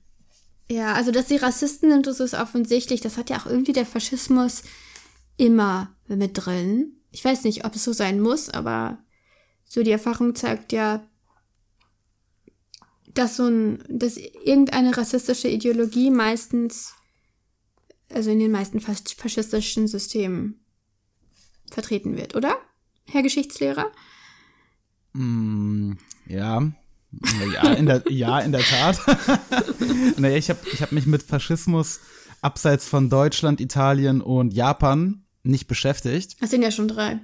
Ja, 0.69 0.95
also 0.95 1.13
dass 1.13 1.29
sie 1.29 1.37
Rassisten 1.37 1.91
sind, 1.91 2.07
das 2.07 2.21
ist 2.21 2.35
offensichtlich. 2.35 3.01
Das 3.03 3.19
hat 3.19 3.31
ja 3.31 3.39
auch 3.39 3.47
irgendwie 3.47 3.73
der 3.75 3.87
Faschismus 3.87 4.63
immer 5.37 5.95
mit 6.09 6.33
drin. 6.35 6.94
Ich 7.15 7.25
weiß 7.25 7.45
nicht, 7.45 7.65
ob 7.65 7.77
es 7.77 7.85
so 7.85 7.93
sein 7.93 8.21
muss, 8.21 8.49
aber 8.51 8.99
so 9.65 9.85
die 9.85 9.93
Erfahrung 9.93 10.35
zeigt 10.35 10.73
ja, 10.73 11.07
dass 13.07 13.37
so 13.37 13.47
ein, 13.47 13.85
dass 13.89 14.17
irgendeine 14.17 14.97
rassistische 14.97 15.47
Ideologie 15.47 16.11
meistens, 16.11 16.93
also 18.13 18.33
in 18.33 18.41
den 18.41 18.51
meisten 18.51 18.81
fas- 18.81 19.15
faschistischen 19.17 19.87
Systemen 19.87 20.65
vertreten 21.71 22.17
wird, 22.17 22.35
oder? 22.35 22.57
Herr 23.07 23.23
Geschichtslehrer? 23.23 23.93
Mm, 25.13 25.93
ja. 26.27 26.73
Ja, 27.53 27.73
in 27.75 27.87
der, 27.87 28.03
ja, 28.11 28.41
in 28.41 28.51
der 28.51 28.63
Tat. 28.63 28.99
naja, 30.19 30.37
ich 30.37 30.51
habe 30.51 30.59
ich 30.73 30.83
hab 30.83 30.91
mich 30.91 31.07
mit 31.07 31.23
Faschismus 31.23 32.01
abseits 32.41 32.89
von 32.89 33.09
Deutschland, 33.09 33.61
Italien 33.61 34.21
und 34.21 34.53
Japan 34.53 35.24
nicht 35.45 35.67
beschäftigt. 35.69 36.37
Das 36.43 36.51
sind 36.51 36.63
ja 36.63 36.71
schon 36.71 36.89
drei. 36.89 37.21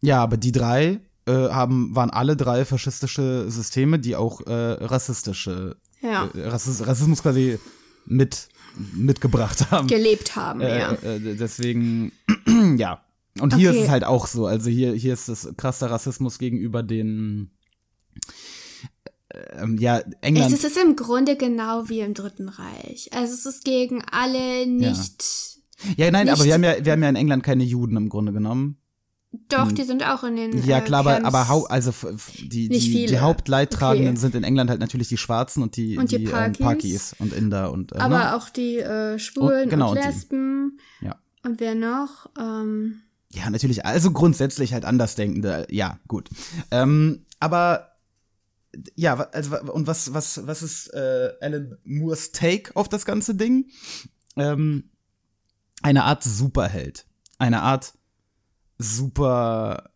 Ja, 0.00 0.22
aber 0.22 0.36
die 0.36 0.52
drei 0.52 1.00
äh, 1.26 1.32
haben, 1.32 1.94
waren 1.94 2.10
alle 2.10 2.36
drei 2.36 2.64
faschistische 2.64 3.50
Systeme, 3.50 3.98
die 3.98 4.16
auch 4.16 4.40
äh, 4.46 4.52
rassistische, 4.52 5.76
Ja. 6.00 6.28
äh, 6.34 6.46
Rassismus, 6.48 6.86
Rassismus 6.88 7.22
quasi 7.22 7.58
mit, 8.06 8.48
mitgebracht 8.94 9.70
haben. 9.70 9.86
Gelebt 9.88 10.34
haben, 10.36 10.60
Äh, 10.60 10.78
ja. 10.78 10.92
äh, 10.94 11.36
deswegen, 11.36 12.12
ja. 12.78 13.04
Und 13.40 13.54
hier 13.54 13.70
Okay. 13.70 13.78
ist 13.80 13.84
es 13.84 13.90
halt 13.90 14.04
auch 14.04 14.26
so. 14.26 14.46
Also 14.46 14.68
hier, 14.70 14.92
hier 14.94 15.12
ist 15.12 15.28
es 15.28 15.48
krasser 15.56 15.90
Rassismus 15.90 16.38
gegenüber 16.38 16.82
den, 16.82 17.50
ähm, 19.52 19.76
ja, 19.78 20.00
England. 20.22 20.52
Es 20.52 20.64
ist 20.64 20.76
im 20.76 20.96
Grunde 20.96 21.36
genau 21.36 21.88
wie 21.88 22.00
im 22.00 22.14
Dritten 22.14 22.48
Reich. 22.48 23.10
Also 23.12 23.34
es 23.34 23.46
ist 23.46 23.64
gegen 23.64 24.02
alle 24.10 24.66
nicht. 24.66 25.47
Ja, 25.96 26.10
nein, 26.10 26.28
aber 26.28 26.38
nicht- 26.38 26.46
wir 26.46 26.54
haben 26.54 26.64
ja, 26.64 26.84
wir 26.84 26.92
haben 26.92 27.02
ja 27.02 27.08
in 27.08 27.16
England 27.16 27.42
keine 27.42 27.64
Juden 27.64 27.96
im 27.96 28.08
Grunde 28.08 28.32
genommen. 28.32 28.78
Doch, 29.50 29.70
die 29.70 29.82
sind 29.84 30.02
auch 30.08 30.24
in 30.24 30.36
den. 30.36 30.64
Ja, 30.66 30.78
äh, 30.78 30.80
klar, 30.80 31.00
aber, 31.00 31.12
Camps. 31.14 31.26
aber 31.28 31.48
hau, 31.48 31.64
also 31.66 31.92
die, 32.38 32.68
die, 32.70 33.06
die. 33.06 33.18
Hauptleidtragenden 33.18 34.12
Okay. 34.12 34.20
sind 34.20 34.34
in 34.34 34.42
England 34.42 34.70
halt 34.70 34.80
natürlich 34.80 35.08
die 35.08 35.18
Schwarzen 35.18 35.62
und 35.62 35.76
die, 35.76 35.98
Und 35.98 36.10
die 36.12 36.24
ähm, 36.24 36.30
Pakis. 36.30 36.58
Pakis 36.58 37.16
und 37.18 37.32
Inder 37.34 37.70
und 37.70 37.92
äh, 37.92 37.96
Aber 37.98 38.18
ne? 38.18 38.36
auch 38.36 38.48
die 38.48 38.78
äh, 38.78 39.18
Schwulen 39.18 39.64
Und- 39.64 39.68
genau, 39.70 39.90
und 39.90 39.98
und 39.98 40.02
die- 40.04 40.08
Lesben. 40.08 40.78
Ja. 41.02 41.16
Und 41.44 41.60
wer 41.60 41.74
noch? 41.74 42.30
Ähm, 42.40 43.02
Ja, 43.34 43.50
natürlich, 43.50 43.84
also 43.84 44.10
grundsätzlich 44.12 44.72
halt 44.72 44.86
Andersdenkende, 44.86 45.66
ja, 45.70 45.98
gut. 46.08 46.30
Ähm, 46.70 47.26
aber 47.38 47.92
ja, 48.96 49.14
also 49.14 49.60
und 49.72 49.86
was, 49.86 50.14
was, 50.14 50.46
was 50.46 50.62
ist 50.62 50.88
äh, 50.94 51.30
Alan 51.42 51.76
Moores 51.84 52.32
Take 52.32 52.74
auf 52.76 52.88
das 52.88 53.04
ganze 53.04 53.34
Ding? 53.34 53.66
Ähm, 54.36 54.84
eine 55.82 56.04
Art 56.04 56.22
Superheld. 56.24 57.06
Eine 57.38 57.62
Art 57.62 57.94
super 58.78 59.90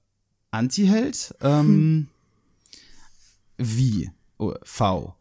Antiheld. 0.50 1.34
Ähm, 1.40 2.08
Wie? 3.56 4.10
Oh, 4.38 4.54
v. 4.62 5.14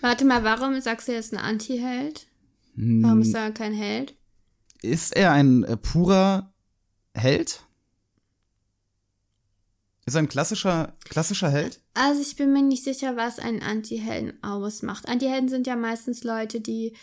warte 0.00 0.24
mal, 0.24 0.44
warum 0.44 0.80
sagst 0.80 1.08
du 1.08 1.12
jetzt 1.12 1.32
ein 1.32 1.38
Anti-Held? 1.38 2.26
Warum 2.74 3.18
Hm. 3.18 3.22
ist 3.22 3.34
er 3.34 3.50
kein 3.50 3.72
Held? 3.74 4.14
Ist 4.82 5.14
er 5.16 5.32
ein 5.32 5.64
äh, 5.64 5.76
purer 5.76 6.52
Held? 7.14 7.62
Ist 10.04 10.14
er 10.16 10.18
ein 10.22 10.28
klassischer, 10.28 10.92
klassischer 11.04 11.50
Held? 11.50 11.80
Also 11.94 12.20
ich 12.20 12.34
bin 12.36 12.52
mir 12.52 12.62
nicht 12.62 12.82
sicher, 12.82 13.16
was 13.16 13.38
einen 13.38 13.62
Anti-Helden 13.62 14.42
ausmacht. 14.42 15.08
Anti-Helden 15.08 15.48
sind 15.48 15.66
ja 15.66 15.76
meistens 15.76 16.24
Leute, 16.24 16.60
die 16.60 16.96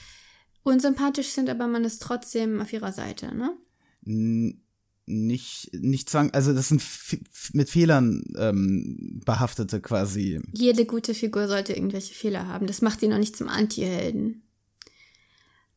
unsympathisch 0.70 1.30
sind, 1.30 1.50
aber 1.50 1.68
man 1.68 1.84
ist 1.84 2.02
trotzdem 2.02 2.62
auf 2.62 2.72
ihrer 2.72 2.92
Seite, 2.92 3.36
ne? 3.36 3.58
N 4.06 4.62
nicht, 5.10 5.72
nicht 5.74 6.08
zwang, 6.08 6.30
also 6.32 6.54
das 6.54 6.70
sind 6.70 6.84
mit 7.54 7.70
Fehlern 7.70 8.24
ähm, 8.38 9.20
behaftete 9.26 9.82
quasi. 9.82 10.40
Jede 10.54 10.86
gute 10.86 11.16
Figur 11.16 11.48
sollte 11.48 11.74
irgendwelche 11.74 12.14
Fehler 12.14 12.48
haben. 12.48 12.68
Das 12.68 12.84
macht 12.84 13.00
sie 13.00 13.08
noch 13.08 13.18
nicht 13.18 13.36
zum 13.36 13.50
Anti-Helden. 13.50 14.44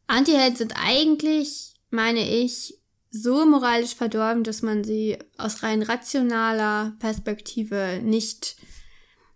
Anti-Helden 0.06 0.56
sind 0.56 0.75
eigentlich, 0.76 1.72
meine 1.90 2.28
ich, 2.28 2.78
so 3.11 3.46
moralisch 3.46 3.94
verdorben, 3.94 4.44
dass 4.44 4.61
man 4.61 4.84
sie 4.84 5.18
aus 5.38 5.62
rein 5.62 5.82
rationaler 5.82 6.94
Perspektive 6.99 8.00
nicht, 8.04 8.56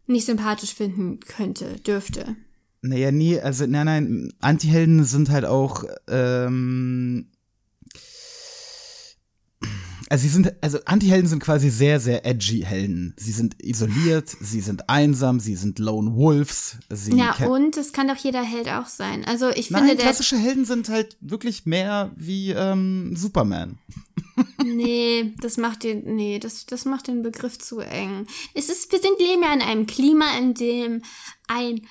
nicht 0.07 0.27
sympathisch 0.27 0.75
finden 0.75 1.21
könnte, 1.21 1.77
dürfte. 1.81 2.37
Naja, 2.83 3.11
nee, 3.11 3.41
also 3.41 3.67
nein, 3.67 3.87
nein, 3.87 4.33
Antihelden 4.41 5.05
sind 5.05 5.31
halt 5.31 5.45
auch, 5.45 5.85
ähm, 6.09 7.27
also 10.09 10.23
sie 10.23 10.29
sind, 10.29 10.53
also 10.61 10.79
Antihelden 10.85 11.27
sind 11.27 11.43
quasi 11.43 11.69
sehr, 11.69 11.99
sehr 11.99 12.25
edgy 12.25 12.61
Helden. 12.61 13.15
Sie 13.17 13.33
sind 13.33 13.57
isoliert, 13.63 14.29
sie 14.29 14.61
sind 14.61 14.89
einsam, 14.89 15.41
sie 15.41 15.57
sind 15.57 15.81
Lone 15.81 16.15
Wolves. 16.15 16.77
Sie 16.91 17.17
Ja, 17.17 17.35
und 17.47 17.77
es 17.77 17.93
kann 17.93 18.07
doch 18.07 18.17
jeder 18.17 18.43
Held 18.43 18.69
auch 18.69 18.87
sein. 18.87 19.25
Also 19.25 19.51
ich 19.51 19.71
Nein, 19.71 19.89
finde, 19.89 20.03
klassische 20.03 20.37
Helden 20.37 20.65
sind 20.65 20.89
halt 20.89 21.17
wirklich 21.21 21.67
mehr 21.67 22.13
wie 22.17 22.51
ähm, 22.51 23.17
Superman. 23.17 23.79
Nee, 24.63 25.35
das 25.41 25.57
macht 25.57 25.83
den, 25.83 26.15
nee, 26.17 26.39
das, 26.39 26.67
das 26.67 26.85
macht 26.85 27.07
den 27.07 27.23
Begriff 27.23 27.59
zu 27.59 27.81
eng. 27.81 28.27
Es 28.53 28.69
ist, 28.69 28.93
wir 28.93 28.99
sind 28.99 29.19
leben 29.19 29.43
ja 29.43 29.55
in 29.55 29.63
einem 29.63 29.87
Klima, 29.87 30.37
in 30.39 30.53
dem 30.53 31.03
ein 31.49 31.87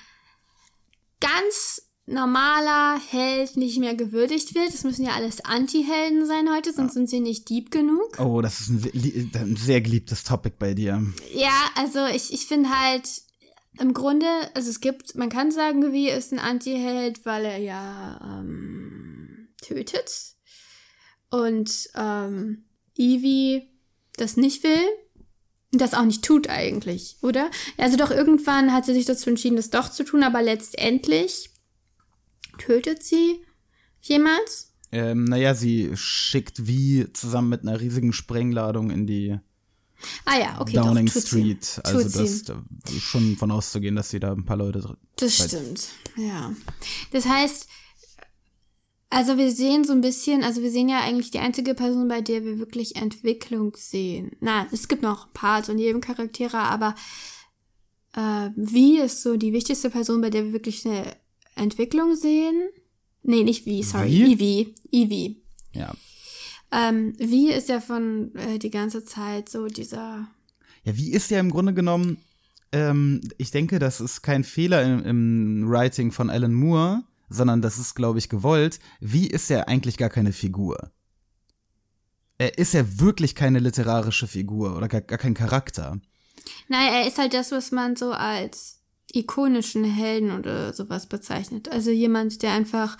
ganz 1.26 1.82
normaler 2.06 3.00
Held 3.10 3.56
nicht 3.56 3.78
mehr 3.78 3.94
gewürdigt 3.94 4.54
wird. 4.54 4.72
Es 4.72 4.84
müssen 4.84 5.04
ja 5.04 5.12
alles 5.12 5.44
Anti-Helden 5.44 6.26
sein 6.26 6.48
heute, 6.54 6.72
sonst 6.72 6.94
sind 6.94 7.10
sie 7.10 7.20
nicht 7.20 7.50
deep 7.50 7.70
genug. 7.70 8.18
Oh, 8.20 8.40
das 8.40 8.60
ist 8.60 8.68
ein, 8.68 9.30
ein 9.34 9.56
sehr 9.56 9.80
geliebtes 9.80 10.22
Topic 10.22 10.56
bei 10.58 10.74
dir. 10.74 11.04
Ja, 11.32 11.70
also 11.74 12.06
ich, 12.06 12.32
ich 12.32 12.46
finde 12.46 12.70
halt, 12.70 13.08
im 13.78 13.92
Grunde, 13.92 14.26
also 14.54 14.70
es 14.70 14.80
gibt, 14.80 15.16
man 15.16 15.28
kann 15.28 15.50
sagen, 15.50 15.92
wie 15.92 16.08
ist 16.08 16.32
ein 16.32 16.38
Anti-Held, 16.38 17.26
weil 17.26 17.44
er 17.44 17.58
ja 17.58 18.40
ähm, 18.40 19.48
tötet. 19.60 20.10
Und 21.30 21.90
ähm, 21.94 22.64
Evie 22.96 23.68
das 24.16 24.36
nicht 24.36 24.62
will. 24.62 24.82
Das 25.78 25.94
auch 25.94 26.04
nicht 26.04 26.24
tut 26.24 26.48
eigentlich, 26.48 27.16
oder? 27.22 27.50
Also 27.76 27.96
doch 27.96 28.10
irgendwann 28.10 28.72
hat 28.72 28.84
sie 28.84 28.94
sich 28.94 29.04
dazu 29.04 29.30
entschieden, 29.30 29.56
das 29.56 29.70
doch 29.70 29.90
zu 29.90 30.04
tun, 30.04 30.22
aber 30.22 30.42
letztendlich 30.42 31.50
tötet 32.58 33.02
sie 33.02 33.44
jemals? 34.00 34.72
Ähm, 34.92 35.24
naja, 35.24 35.54
sie 35.54 35.90
schickt 35.94 36.66
wie 36.66 37.12
zusammen 37.12 37.48
mit 37.48 37.62
einer 37.62 37.80
riesigen 37.80 38.12
Sprengladung 38.12 38.90
in 38.90 39.06
die 39.06 39.38
Ah 40.24 40.38
ja, 40.38 40.60
okay, 40.60 40.74
Downing 40.74 41.06
doch, 41.06 41.20
Street. 41.20 41.64
Sie. 41.64 41.84
Also 41.84 42.02
tut 42.02 42.14
das 42.14 42.42
da 42.44 42.62
ist 42.88 43.02
schon 43.02 43.36
von 43.36 43.50
auszugehen, 43.50 43.96
dass 43.96 44.10
sie 44.10 44.20
da 44.20 44.32
ein 44.32 44.44
paar 44.44 44.58
Leute. 44.58 44.96
Das 45.16 45.36
stimmt, 45.36 45.88
ja. 46.16 46.52
Das 47.12 47.26
heißt, 47.26 47.66
also 49.16 49.38
wir 49.38 49.50
sehen 49.50 49.84
so 49.84 49.94
ein 49.94 50.02
bisschen, 50.02 50.44
also 50.44 50.60
wir 50.60 50.70
sehen 50.70 50.90
ja 50.90 51.00
eigentlich 51.00 51.30
die 51.30 51.38
einzige 51.38 51.72
Person, 51.72 52.06
bei 52.06 52.20
der 52.20 52.44
wir 52.44 52.58
wirklich 52.58 52.96
Entwicklung 52.96 53.72
sehen. 53.74 54.32
Na, 54.40 54.66
es 54.72 54.88
gibt 54.88 55.02
noch 55.02 55.32
Parts 55.32 55.70
und 55.70 55.78
jedem 55.78 56.02
Charaktere, 56.02 56.58
aber 56.58 56.94
äh, 58.14 58.50
wie 58.56 58.98
ist 58.98 59.22
so 59.22 59.38
die 59.38 59.54
wichtigste 59.54 59.88
Person, 59.88 60.20
bei 60.20 60.28
der 60.28 60.44
wir 60.44 60.52
wirklich 60.52 60.84
eine 60.84 61.16
Entwicklung 61.54 62.14
sehen? 62.14 62.68
Nee, 63.22 63.42
nicht 63.42 63.64
wie, 63.64 63.82
sorry, 63.82 64.10
Wie? 64.10 64.34
Evie. 64.34 64.74
Evie. 64.92 65.42
Ja. 65.72 65.94
Ähm, 66.70 67.14
wie 67.16 67.50
ist 67.50 67.70
ja 67.70 67.80
von 67.80 68.34
äh, 68.34 68.58
die 68.58 68.70
ganze 68.70 69.02
Zeit 69.02 69.48
so 69.48 69.66
dieser 69.66 70.28
Ja, 70.84 70.94
wie 70.94 71.12
ist 71.12 71.30
ja 71.30 71.40
im 71.40 71.50
Grunde 71.50 71.72
genommen, 71.72 72.18
ähm, 72.70 73.22
ich 73.38 73.50
denke, 73.50 73.78
das 73.78 74.02
ist 74.02 74.20
kein 74.20 74.44
Fehler 74.44 74.82
im, 74.82 75.04
im 75.06 75.70
Writing 75.70 76.12
von 76.12 76.28
Alan 76.28 76.52
Moore, 76.52 77.02
sondern 77.28 77.62
das 77.62 77.78
ist, 77.78 77.94
glaube 77.94 78.18
ich, 78.18 78.28
gewollt. 78.28 78.78
Wie 79.00 79.26
ist 79.26 79.50
er 79.50 79.68
eigentlich 79.68 79.96
gar 79.96 80.10
keine 80.10 80.32
Figur? 80.32 80.92
Er 82.38 82.58
ist 82.58 82.74
ja 82.74 83.00
wirklich 83.00 83.34
keine 83.34 83.58
literarische 83.60 84.26
Figur 84.26 84.76
oder 84.76 84.88
gar, 84.88 85.00
gar 85.00 85.18
kein 85.18 85.34
Charakter. 85.34 85.98
Nein, 86.68 86.92
er 86.92 87.06
ist 87.06 87.18
halt 87.18 87.32
das, 87.34 87.50
was 87.50 87.72
man 87.72 87.96
so 87.96 88.12
als 88.12 88.80
ikonischen 89.12 89.84
Helden 89.84 90.32
oder 90.38 90.72
sowas 90.74 91.06
bezeichnet. 91.08 91.68
Also 91.70 91.90
jemand, 91.90 92.42
der 92.42 92.52
einfach. 92.52 92.98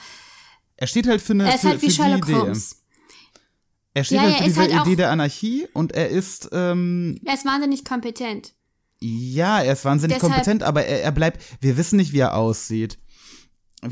Er 0.77 0.87
steht 0.87 1.07
halt 1.07 1.21
für 1.21 1.35
eine 1.35 1.45
Er 1.49 1.55
ist 1.55 1.61
für, 1.61 1.69
halt 1.69 1.83
wie 1.83 1.91
Sherlock 1.91 2.25
die 2.27 2.33
Idee. 2.33 2.41
Holmes. 2.41 2.83
Er 3.95 4.05
steht 4.05 4.17
Ja, 4.17 4.23
halt 4.25 4.37
für 4.39 4.45
diese 4.45 4.61
halt 4.61 4.73
Idee 4.87 4.97
der 4.97 5.11
Anarchie 5.11 5.67
und 5.73 5.93
er 5.93 6.09
ist, 6.11 6.49
ähm, 6.53 7.19
Er 7.25 7.35
ist 7.35 7.45
wahnsinnig 7.47 7.85
kompetent. 7.85 8.55
ja, 9.01 9.61
er 9.63 9.73
ist 9.73 9.85
wahnsinnig 9.85 10.17
Deshalb- 10.19 10.33
kompetent, 10.33 10.63
aber 10.63 10.85
er, 10.85 11.03
er 11.03 11.13
bleibt, 11.13 11.43
wir 11.63 11.77
wissen 11.79 11.97
nicht, 11.97 12.13
wie 12.13 12.19
er 12.19 12.35
aussieht. 12.37 12.99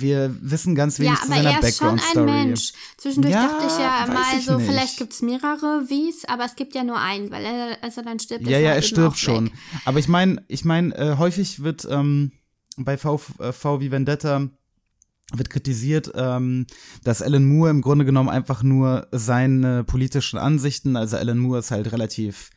Wir 0.01 0.35
wissen 0.41 0.75
ganz 0.75 0.99
wenig 0.99 1.13
Ja, 1.13 1.19
zu 1.19 1.27
aber 1.27 1.35
seiner 1.37 1.51
er 1.51 1.69
ist 1.69 1.79
schon 1.79 1.89
ein 1.89 1.97
Background-Story. 1.97 2.31
Mensch. 2.47 2.73
Zwischendurch 2.97 3.35
Ja, 3.35 3.47
dachte 3.49 3.67
ich 3.67 3.79
ja 3.79 4.07
mal 4.13 4.39
ich 4.39 4.45
so, 4.45 4.57
nicht. 4.57 4.67
vielleicht 4.71 4.99
gibt's 4.99 5.23
mehrere 5.23 5.85
Wies, 5.89 6.25
aber 6.27 6.45
es 6.45 6.57
gibt 6.57 6.75
ja 6.75 6.85
nur 6.85 6.99
einen, 7.01 7.31
weil 7.31 7.45
er, 7.45 7.79
als 7.83 7.97
er 7.97 8.03
dann 8.03 8.19
stirbt, 8.19 8.47
Ja, 8.47 8.59
ist 8.59 8.63
ja, 8.63 8.71
er 8.71 8.77
er 8.77 8.83
stirbt 8.83 9.19
schon. 9.19 9.47
Weg. 9.47 9.53
Aber 9.85 9.99
ich 9.99 10.09
meine, 10.09 10.43
ich 10.49 10.65
meine, 10.65 10.95
äh, 10.97 11.17
häufig 11.19 11.63
wird 11.63 11.87
ähm, 11.91 12.33
bei 12.77 12.97
v, 12.97 13.21
äh, 13.41 13.53
wie 13.81 13.91
Vendetta 13.91 14.49
wird 15.33 15.51
kritisiert, 15.51 16.13
ähm, 16.15 16.67
dass 17.03 17.23
Alan 17.23 17.45
Moore 17.47 17.71
im 17.71 17.81
Grunde 17.83 18.05
genommen 18.05 18.29
einfach 18.29 18.63
nur 18.63 19.09
seine 19.11 19.83
politischen 19.85 20.39
Ansichten, 20.39 20.97
also 20.97 21.17
Alan 21.17 21.39
Moore 21.39 21.61
ist 21.61 21.71
halt 21.71 21.91
relativ 21.93 22.51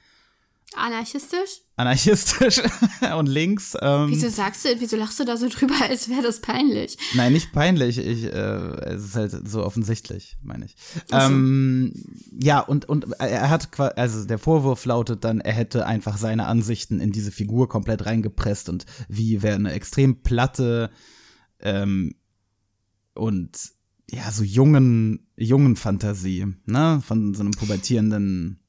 Anarchistisch? 0.75 1.62
anarchistisch 1.77 2.62
und 3.17 3.27
links. 3.27 3.77
Ähm, 3.79 4.07
Wieso 4.09 4.29
sagst 4.29 4.65
du, 4.65 4.69
wieso 4.79 4.97
lachst 4.97 5.19
du 5.19 5.25
da 5.25 5.38
so 5.38 5.47
drüber, 5.47 5.75
als 5.81 6.09
wäre 6.09 6.24
das 6.24 6.41
peinlich? 6.41 6.97
Nein, 7.13 7.33
nicht 7.33 7.53
peinlich. 7.53 8.00
Ich, 8.00 8.24
äh, 8.25 8.81
es 8.89 9.05
ist 9.05 9.15
halt 9.15 9.47
so 9.47 9.63
offensichtlich, 9.63 10.38
meine 10.41 10.65
ich. 10.65 10.75
Ähm, 11.12 11.93
ja, 12.31 12.59
und, 12.59 12.89
und 12.89 13.05
er 13.19 13.50
hat 13.50 13.79
also 13.79 14.25
der 14.25 14.39
Vorwurf 14.39 14.86
lautet 14.86 15.24
dann, 15.24 15.39
er 15.39 15.53
hätte 15.53 15.86
einfach 15.86 16.17
seine 16.17 16.47
Ansichten 16.47 17.00
in 17.00 17.12
diese 17.12 17.31
Figur 17.31 17.69
komplett 17.69 18.05
reingepresst 18.05 18.69
und 18.69 18.86
wie 19.07 19.43
wäre 19.43 19.55
eine 19.55 19.74
extrem 19.74 20.24
platte 20.24 20.89
ähm, 21.59 22.15
und 23.13 23.51
ja, 24.09 24.31
so 24.31 24.43
jungen, 24.43 25.27
jungen 25.36 25.75
Fantasie, 25.75 26.47
ne? 26.65 27.01
Von 27.05 27.33
so 27.33 27.41
einem 27.41 27.51
pubertierenden 27.51 28.62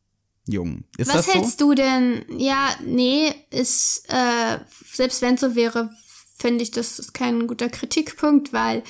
Jungen. 0.48 0.84
Ist 0.96 1.08
Was 1.08 1.16
das 1.16 1.26
so? 1.26 1.32
hältst 1.32 1.60
du 1.60 1.74
denn? 1.74 2.24
Ja, 2.38 2.74
nee, 2.84 3.32
ist, 3.50 4.04
äh, 4.08 4.58
selbst 4.92 5.22
wenn 5.22 5.34
es 5.36 5.40
so 5.40 5.54
wäre, 5.54 5.90
finde 6.38 6.62
ich, 6.62 6.70
das 6.70 6.98
ist 6.98 7.14
kein 7.14 7.46
guter 7.46 7.68
Kritikpunkt, 7.68 8.52
weil 8.52 8.82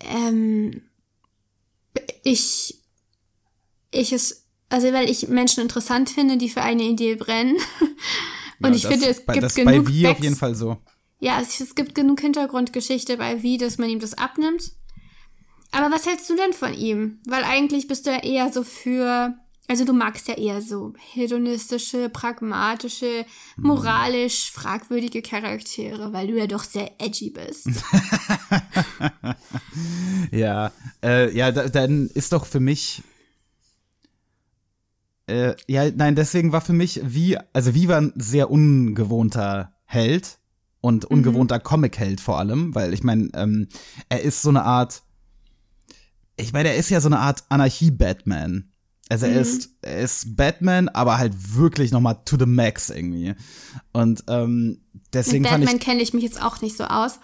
ähm, 0.00 0.82
ich, 2.22 2.80
ich 3.90 4.12
es, 4.12 4.46
also 4.68 4.92
weil 4.92 5.10
ich 5.10 5.28
Menschen 5.28 5.60
interessant 5.62 6.10
finde, 6.10 6.36
die 6.36 6.48
für 6.48 6.62
eine 6.62 6.84
Idee 6.84 7.16
brennen. 7.16 7.56
Und 8.62 8.70
Ja, 8.70 8.76
ich 8.76 8.82
das, 8.82 8.92
finde, 8.92 9.06
es 9.08 9.24
bei, 9.24 9.32
gibt 9.34 9.44
das 9.44 9.54
genug 9.54 9.84
bei 9.86 9.88
Wie 9.88 10.06
auf 10.06 10.12
Backs- 10.14 10.22
jeden 10.24 10.36
Fall 10.36 10.54
so. 10.54 10.76
Ja, 11.18 11.40
es, 11.40 11.60
es 11.60 11.74
gibt 11.74 11.94
genug 11.94 12.20
Hintergrundgeschichte 12.20 13.16
bei 13.16 13.42
Wie, 13.42 13.58
dass 13.58 13.78
man 13.78 13.88
ihm 13.90 14.00
das 14.00 14.14
abnimmt. 14.16 14.72
Aber 15.72 15.94
was 15.94 16.06
hältst 16.06 16.28
du 16.30 16.36
denn 16.36 16.52
von 16.52 16.74
ihm? 16.74 17.20
Weil 17.26 17.44
eigentlich 17.44 17.86
bist 17.88 18.06
du 18.06 18.10
ja 18.10 18.22
eher 18.22 18.52
so 18.52 18.64
für, 18.64 19.34
also 19.70 19.84
du 19.84 19.92
magst 19.92 20.26
ja 20.26 20.34
eher 20.34 20.60
so 20.62 20.94
hedonistische, 21.12 22.08
pragmatische, 22.08 23.24
moralisch 23.56 24.50
fragwürdige 24.50 25.22
Charaktere, 25.22 26.12
weil 26.12 26.26
du 26.26 26.36
ja 26.36 26.48
doch 26.48 26.64
sehr 26.64 26.90
edgy 26.98 27.30
bist. 27.30 27.68
Ja, 30.32 30.72
äh, 31.02 31.34
ja, 31.34 31.50
da, 31.50 31.68
dann 31.68 32.08
ist 32.08 32.32
doch 32.32 32.46
für 32.46 32.60
mich. 32.60 33.02
Äh, 35.26 35.54
ja, 35.66 35.90
nein, 35.90 36.14
deswegen 36.14 36.52
war 36.52 36.60
für 36.60 36.72
mich 36.72 37.00
wie, 37.02 37.36
also 37.52 37.74
wie 37.74 37.88
war 37.88 38.00
ein 38.00 38.12
sehr 38.16 38.50
ungewohnter 38.50 39.74
Held 39.84 40.38
und 40.80 41.04
ungewohnter 41.04 41.58
Comic-Held 41.58 42.20
vor 42.20 42.38
allem, 42.38 42.74
weil 42.74 42.94
ich 42.94 43.02
meine, 43.02 43.28
ähm, 43.34 43.68
er 44.08 44.22
ist 44.22 44.42
so 44.42 44.50
eine 44.50 44.64
Art, 44.64 45.02
ich 46.36 46.52
meine, 46.52 46.70
er 46.70 46.76
ist 46.76 46.90
ja 46.90 47.00
so 47.00 47.08
eine 47.08 47.18
Art 47.18 47.44
Anarchie-Batman. 47.48 48.69
Also 49.10 49.26
er 49.26 49.40
ist, 49.40 49.70
er 49.82 49.98
ist 49.98 50.36
Batman, 50.36 50.88
aber 50.88 51.18
halt 51.18 51.56
wirklich 51.56 51.90
noch 51.90 52.00
mal 52.00 52.14
to 52.14 52.38
the 52.38 52.46
max 52.46 52.90
irgendwie. 52.90 53.34
Und 53.92 54.22
ähm, 54.28 54.82
deswegen 55.12 55.42
Mit 55.42 55.50
Batman 55.50 55.80
kenne 55.80 56.00
ich 56.00 56.14
mich 56.14 56.22
jetzt 56.22 56.40
auch 56.40 56.62
nicht 56.62 56.76
so 56.76 56.84
aus. 56.84 57.18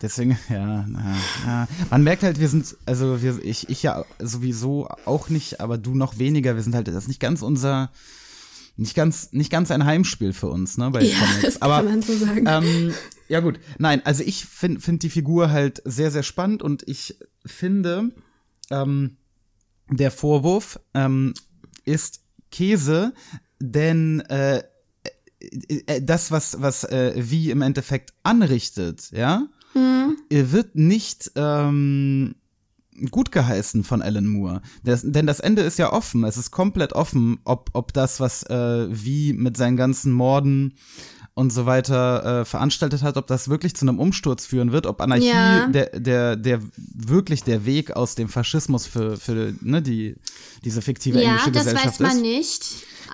Deswegen, 0.00 0.38
ja, 0.48 0.86
na, 0.88 1.14
ja. 1.46 1.68
Man 1.90 2.02
merkt 2.02 2.22
halt, 2.22 2.40
wir 2.40 2.48
sind, 2.48 2.74
also 2.86 3.22
wir, 3.22 3.38
ich, 3.44 3.68
ich 3.68 3.82
ja 3.82 4.06
sowieso 4.18 4.88
auch 5.04 5.28
nicht, 5.28 5.60
aber 5.60 5.76
du 5.76 5.94
noch 5.94 6.18
weniger. 6.18 6.54
Wir 6.54 6.62
sind 6.62 6.74
halt, 6.74 6.88
das 6.88 6.94
ist 6.94 7.08
nicht 7.08 7.20
ganz 7.20 7.42
unser, 7.42 7.90
nicht 8.78 8.94
ganz, 8.94 9.32
nicht 9.32 9.50
ganz 9.50 9.70
ein 9.70 9.84
Heimspiel 9.84 10.32
für 10.32 10.48
uns, 10.48 10.78
ne, 10.78 10.90
bei 10.90 11.02
Ja, 11.02 11.18
Comics. 11.18 11.42
das 11.42 11.62
aber, 11.62 11.76
kann 11.76 11.84
man 11.84 12.02
so 12.02 12.16
sagen. 12.16 12.44
Ähm, 12.46 12.94
ja 13.28 13.40
gut, 13.40 13.60
nein, 13.76 14.00
also 14.06 14.22
ich 14.22 14.46
finde 14.46 14.80
find 14.80 15.02
die 15.02 15.10
Figur 15.10 15.50
halt 15.50 15.82
sehr, 15.84 16.10
sehr 16.10 16.22
spannend 16.22 16.62
und 16.62 16.82
ich 16.88 17.18
finde, 17.44 18.10
ähm, 18.70 19.18
der 19.90 20.10
Vorwurf 20.10 20.80
ähm, 20.94 21.34
ist 21.84 22.20
Käse, 22.50 23.12
denn 23.60 24.20
äh, 24.20 24.58
äh, 24.58 24.62
äh, 25.86 26.02
das, 26.02 26.30
was, 26.30 26.60
was 26.60 26.84
äh, 26.84 27.14
wie 27.16 27.50
im 27.50 27.62
Endeffekt 27.62 28.12
anrichtet, 28.22 29.10
ja, 29.12 29.46
äh, 29.74 30.44
wird 30.50 30.74
nicht 30.76 31.32
ähm, 31.36 32.34
gut 33.10 33.30
geheißen 33.30 33.84
von 33.84 34.02
Alan 34.02 34.26
Moore. 34.26 34.62
Das, 34.84 35.02
denn 35.04 35.26
das 35.26 35.40
Ende 35.40 35.62
ist 35.62 35.78
ja 35.78 35.92
offen. 35.92 36.24
Es 36.24 36.36
ist 36.36 36.50
komplett 36.50 36.92
offen, 36.92 37.38
ob, 37.44 37.70
ob 37.74 37.92
das, 37.92 38.20
was 38.20 38.42
äh, 38.44 38.86
wie 38.90 39.32
mit 39.32 39.56
seinen 39.56 39.76
ganzen 39.76 40.12
Morden 40.12 40.74
und 41.38 41.50
so 41.52 41.66
weiter 41.66 42.40
äh, 42.40 42.44
veranstaltet 42.46 43.02
hat, 43.02 43.18
ob 43.18 43.26
das 43.26 43.50
wirklich 43.50 43.76
zu 43.76 43.84
einem 43.84 43.98
Umsturz 43.98 44.46
führen 44.46 44.72
wird, 44.72 44.86
ob 44.86 45.02
Anarchie 45.02 45.26
Ja. 45.28 45.66
der, 45.66 46.00
der, 46.00 46.34
der 46.36 46.60
wirklich 46.76 47.42
der 47.44 47.66
Weg 47.66 47.94
aus 47.94 48.14
dem 48.14 48.30
Faschismus 48.30 48.86
für, 48.86 49.18
für 49.18 49.54
ne, 49.60 49.82
die, 49.82 50.16
diese 50.64 50.80
fiktive 50.80 51.20
Ja, 51.22 51.32
englische 51.32 51.52
das 51.52 51.64
Gesellschaft 51.64 52.00
weiß 52.00 52.14
man 52.14 52.16
ist. 52.16 52.22
nicht. 52.22 52.64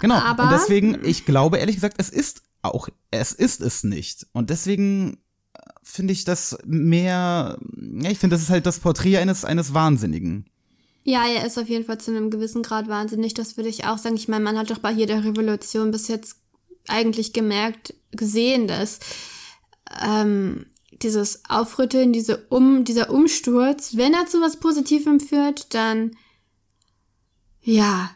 Genau. 0.00 0.14
Aber 0.14 0.44
und 0.44 0.52
deswegen, 0.52 1.04
ich 1.04 1.24
glaube 1.24 1.58
ehrlich 1.58 1.74
gesagt, 1.74 1.96
es 1.98 2.10
ist 2.10 2.42
auch, 2.62 2.88
es 3.10 3.32
ist 3.32 3.60
es 3.60 3.82
nicht. 3.82 4.24
Und 4.32 4.50
deswegen 4.50 5.14
äh, 5.54 5.58
finde 5.82 6.12
ich 6.12 6.24
das 6.24 6.56
mehr, 6.64 7.58
ja, 7.76 8.10
ich 8.10 8.20
finde, 8.20 8.36
das 8.36 8.42
ist 8.42 8.50
halt 8.50 8.66
das 8.66 8.78
Porträt 8.78 9.18
eines, 9.18 9.44
eines 9.44 9.74
Wahnsinnigen. 9.74 10.46
Ja, 11.02 11.24
er 11.26 11.44
ist 11.44 11.58
auf 11.58 11.68
jeden 11.68 11.84
Fall 11.84 11.98
zu 11.98 12.12
einem 12.12 12.30
gewissen 12.30 12.62
Grad 12.62 12.86
wahnsinnig, 12.86 13.34
das 13.34 13.56
würde 13.56 13.68
ich 13.68 13.84
auch 13.84 13.98
sagen. 13.98 14.14
Ich 14.14 14.28
meine, 14.28 14.44
man 14.44 14.56
hat 14.56 14.70
doch 14.70 14.78
bei 14.78 14.92
jeder 14.92 15.24
Revolution 15.24 15.90
bis 15.90 16.06
jetzt 16.06 16.36
eigentlich 16.86 17.32
gemerkt, 17.32 17.94
gesehen, 18.12 18.68
dass 18.68 19.00
ähm, 20.04 20.66
dieses 21.02 21.42
Aufrütteln, 21.48 22.12
diese 22.12 22.46
um, 22.48 22.84
dieser 22.84 23.10
Umsturz, 23.10 23.96
wenn 23.96 24.14
er 24.14 24.26
zu 24.26 24.40
was 24.40 24.56
Positivem 24.58 25.20
führt, 25.20 25.74
dann 25.74 26.12
ja, 27.60 28.10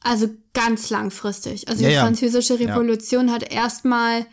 also 0.00 0.28
ganz 0.52 0.90
langfristig. 0.90 1.68
Also 1.68 1.82
Ja, 1.82 1.88
die 1.88 1.94
ja. 1.96 2.02
französische 2.02 2.58
Revolution 2.58 3.30
hat 3.32 3.50
erstmal 3.52 4.26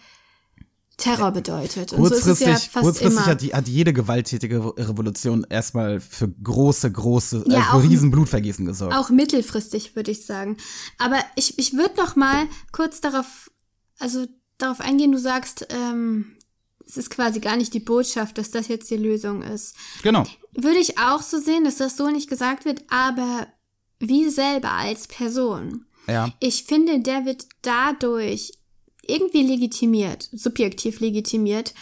Terror 0.97 1.31
bedeutet. 1.31 1.91
Und 1.91 2.05
so 2.07 2.13
ist 2.13 2.19
es 2.19 2.23
Kurzfristig, 2.25 2.47
ja 2.47 2.53
fast 2.53 2.73
kurzfristig 2.85 3.17
immer. 3.17 3.25
hat, 3.25 3.41
die, 3.41 3.53
hat 3.53 3.67
jede 3.67 3.93
gewalttätige 3.93 4.63
Re- 4.63 4.73
Revolution 4.89 5.43
erstmal 5.49 5.99
für 5.99 6.29
große, 6.29 6.91
große, 6.91 7.45
Ja, 7.47 7.59
äh, 7.59 7.63
für 7.63 7.73
auch- 7.73 7.83
riesen 7.83 8.11
Blutvergießen 8.11 8.65
gesorgt. 8.65 8.95
Auch 8.95 9.09
mittelfristig, 9.09 9.95
würde 9.95 10.11
ich 10.11 10.25
sagen. 10.25 10.57
Aber 10.99 11.17
ich, 11.35 11.57
ich 11.57 11.73
würde 11.73 11.95
noch 11.97 12.15
mal 12.15 12.45
kurz 12.71 13.01
darauf, 13.01 13.49
also 13.97 14.27
darauf 14.63 14.79
eingehen, 14.79 15.11
du 15.11 15.19
sagst, 15.19 15.67
ähm, 15.69 16.35
es 16.85 16.97
ist 16.97 17.09
quasi 17.09 17.39
gar 17.39 17.55
nicht 17.55 17.73
die 17.73 17.79
Botschaft, 17.79 18.37
dass 18.37 18.51
das 18.51 18.67
jetzt 18.67 18.89
die 18.89 18.97
Lösung 18.97 19.41
ist. 19.41 19.75
Genau. 20.01 20.23
Würde 20.53 20.79
ich 20.79 20.97
auch 20.97 21.21
so 21.21 21.39
sehen, 21.39 21.63
dass 21.63 21.77
das 21.77 21.97
so 21.97 22.09
nicht 22.09 22.29
gesagt 22.29 22.65
wird, 22.65 22.83
aber 22.89 23.47
wie 23.99 24.29
selber 24.29 24.71
als 24.71 25.07
Person. 25.07 25.85
Ja. 26.07 26.33
Ich 26.39 26.63
finde, 26.63 26.99
der 26.99 27.25
wird 27.25 27.47
dadurch 27.61 28.51
irgendwie 29.01 29.43
legitimiert, 29.43 30.29
subjektiv 30.31 30.99
legitimiert, 30.99 31.73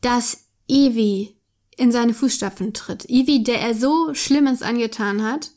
dass 0.00 0.44
Evie 0.68 1.36
in 1.76 1.92
seine 1.92 2.14
Fußstapfen 2.14 2.74
tritt. 2.74 3.08
Evie, 3.08 3.42
der 3.42 3.60
er 3.60 3.74
so 3.74 4.14
Schlimmes 4.14 4.62
angetan 4.62 5.22
hat, 5.22 5.50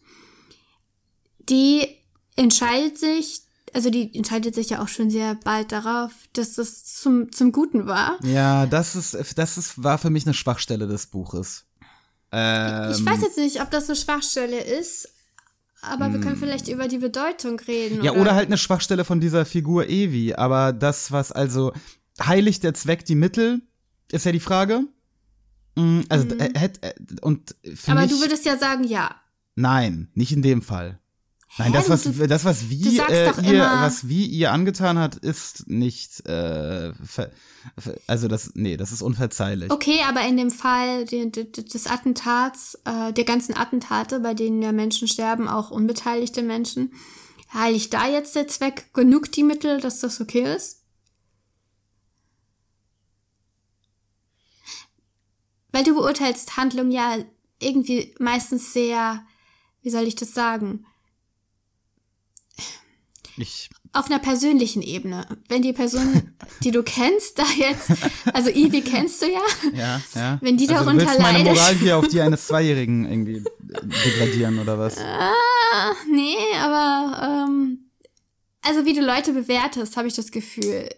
die 1.50 1.88
entscheidet 2.36 2.98
sich, 2.98 3.43
also 3.74 3.90
die 3.90 4.16
entscheidet 4.16 4.56
sich 4.56 4.70
ja 4.70 4.82
auch 4.82 4.88
schon 4.88 5.10
sehr 5.10 5.36
bald 5.36 5.72
darauf, 5.72 6.12
dass 6.34 6.56
das 6.56 6.84
zum, 6.86 7.32
zum 7.32 7.52
Guten 7.52 7.86
war. 7.88 8.18
Ja, 8.24 8.66
das 8.66 8.96
ist, 8.96 9.18
das 9.38 9.58
ist, 9.58 9.84
war 9.84 9.98
für 9.98 10.10
mich 10.10 10.26
eine 10.26 10.34
Schwachstelle 10.34 10.88
des 10.88 11.08
Buches. 11.08 11.66
Ähm, 12.32 12.92
ich 12.92 13.06
weiß 13.06 13.22
jetzt 13.22 13.38
nicht, 13.38 13.62
ob 13.62 13.70
das 13.72 13.90
eine 13.90 13.96
Schwachstelle 13.96 14.60
ist, 14.62 15.10
aber 15.82 16.12
wir 16.14 16.20
können 16.22 16.38
vielleicht 16.38 16.68
über 16.70 16.88
die 16.88 16.98
Bedeutung 17.00 17.60
reden. 17.60 18.04
Ja, 18.04 18.14
oder 18.14 18.36
halt 18.36 18.48
eine 18.48 18.58
Schwachstelle 18.58 19.04
von 19.06 19.20
dieser 19.20 19.46
Figur 19.46 19.88
Evi. 19.90 20.34
Aber 20.34 20.72
das, 20.72 21.12
was 21.12 21.32
also 21.32 21.74
heiligt 22.22 22.64
der 22.64 22.74
Zweck 22.74 23.06
die 23.06 23.16
Mittel, 23.16 23.62
ist 24.12 24.26
ja 24.26 24.32
die 24.32 24.40
Frage. 24.40 24.84
Mm, 25.76 26.02
Also, 26.10 26.28
äh, 26.38 26.58
hätt, 26.58 26.84
äh, 26.84 26.94
und 27.22 27.56
für 27.76 27.92
Mhm. 27.92 27.98
Aber 27.98 28.02
mich, 28.02 28.12
du 28.12 28.22
würdest 28.22 28.46
ja 28.46 28.58
sagen, 28.58 28.84
ja. 28.86 29.14
nein, 29.56 30.10
nicht 30.14 30.32
in 30.32 30.42
dem 30.42 30.62
Fall. 30.62 31.00
Nein, 31.58 31.72
Hä? 31.72 31.78
das, 31.78 31.90
was, 31.90 32.04
Du- 32.04 32.28
das, 32.28 32.46
was 32.46 32.70
wie, 32.70 32.98
äh, 32.98 33.32
ihr, 33.44 33.62
was 33.62 34.08
wie 34.08 34.26
ihr 34.26 34.52
angetan 34.52 34.98
hat, 34.98 35.16
ist 35.18 35.68
nicht, 35.70 36.26
äh, 36.28 36.94
ver, 37.06 37.32
also 38.08 38.28
das, 38.28 38.52
nee, 38.56 38.76
das 38.76 38.92
ist 38.92 39.04
unverzeihlich. 39.04 39.72
Okay, 39.72 40.00
aber 40.08 40.22
in 40.26 40.36
dem 40.38 40.50
Fall 40.50 41.06
de- 41.06 41.30
de- 41.30 41.44
de- 41.52 41.64
des 41.64 41.86
Attentats, 41.86 42.76
äh, 42.86 43.14
der 43.14 43.24
ganzen 43.24 43.56
Attentate, 43.56 44.20
bei 44.20 44.34
denen 44.34 44.64
ja 44.64 44.72
Menschen 44.72 45.08
sterben, 45.08 45.48
auch 45.48 45.70
unbeteiligte 45.70 46.42
Menschen, 46.42 46.92
heiligt 47.54 47.94
da 47.94 48.08
jetzt 48.08 48.36
der 48.36 48.48
Zweck 48.48 48.92
genug 48.94 49.32
die 49.32 49.44
Mittel, 49.44 49.80
dass 49.80 50.00
das 50.00 50.20
okay 50.20 50.56
ist? 50.56 50.80
Weil 55.72 55.84
du 55.84 55.94
beurteilst 55.94 56.58
Handlung 56.58 56.92
ja 56.92 57.18
irgendwie 57.60 58.14
meistens 58.20 58.74
sehr, 58.74 59.24
wie 59.82 59.90
soll 59.90 60.04
ich 60.08 60.16
das 60.16 60.34
sagen? 60.34 60.86
Ich, 63.38 63.70
auf 63.94 64.08
einer 64.08 64.20
persönlichen 64.20 64.82
Ebene. 64.82 65.26
Wenn 65.48 65.62
die 65.62 65.74
Person, 65.74 66.34
die 66.64 66.72
du 66.72 66.84
kennst, 66.84 67.40
da 67.40 67.46
jetzt, 67.58 67.92
also 68.34 68.50
Ivy 68.50 68.82
kennst 68.82 69.22
du 69.22 69.32
ja, 69.32 69.42
ja, 69.74 70.02
ja. 70.16 70.38
Wenn 70.42 70.58
die 70.58 70.70
also, 70.70 70.86
darunter 70.86 71.06
du 71.06 71.10
willst 71.10 71.22
meine 71.22 71.38
leidet. 71.40 71.54
Moral 71.54 71.76
hier 71.76 71.98
auf 71.98 72.08
die 72.08 72.22
eines 72.22 72.48
Zweijährigen 72.48 73.06
irgendwie 73.06 73.44
degradieren 73.60 74.60
oder 74.60 74.78
was? 74.78 74.98
ah, 74.98 75.94
nee, 76.12 76.36
aber 76.58 77.48
ähm, 77.48 77.90
also 78.62 78.86
wie 78.86 78.94
du 78.94 79.02
Leute 79.02 79.34
bewertest, 79.34 79.98
habe 79.98 80.08
ich 80.08 80.16
das 80.16 80.32
Gefühl, 80.32 80.90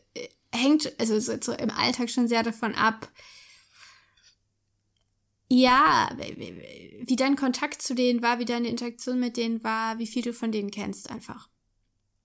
hängt 0.53 0.93
also 0.99 1.19
so, 1.19 1.33
so 1.41 1.53
im 1.53 1.71
Alltag 1.71 2.09
schon 2.09 2.27
sehr 2.27 2.43
davon 2.43 2.75
ab. 2.75 3.09
Ja, 5.47 6.09
wie 7.03 7.15
dein 7.15 7.35
Kontakt 7.35 7.81
zu 7.81 7.93
denen 7.93 8.23
war, 8.23 8.39
wie 8.39 8.45
deine 8.45 8.67
Interaktion 8.67 9.19
mit 9.19 9.37
denen 9.37 9.63
war, 9.63 9.99
wie 9.99 10.07
viel 10.07 10.23
du 10.23 10.33
von 10.33 10.51
denen 10.51 10.71
kennst 10.71 11.09
einfach. 11.09 11.49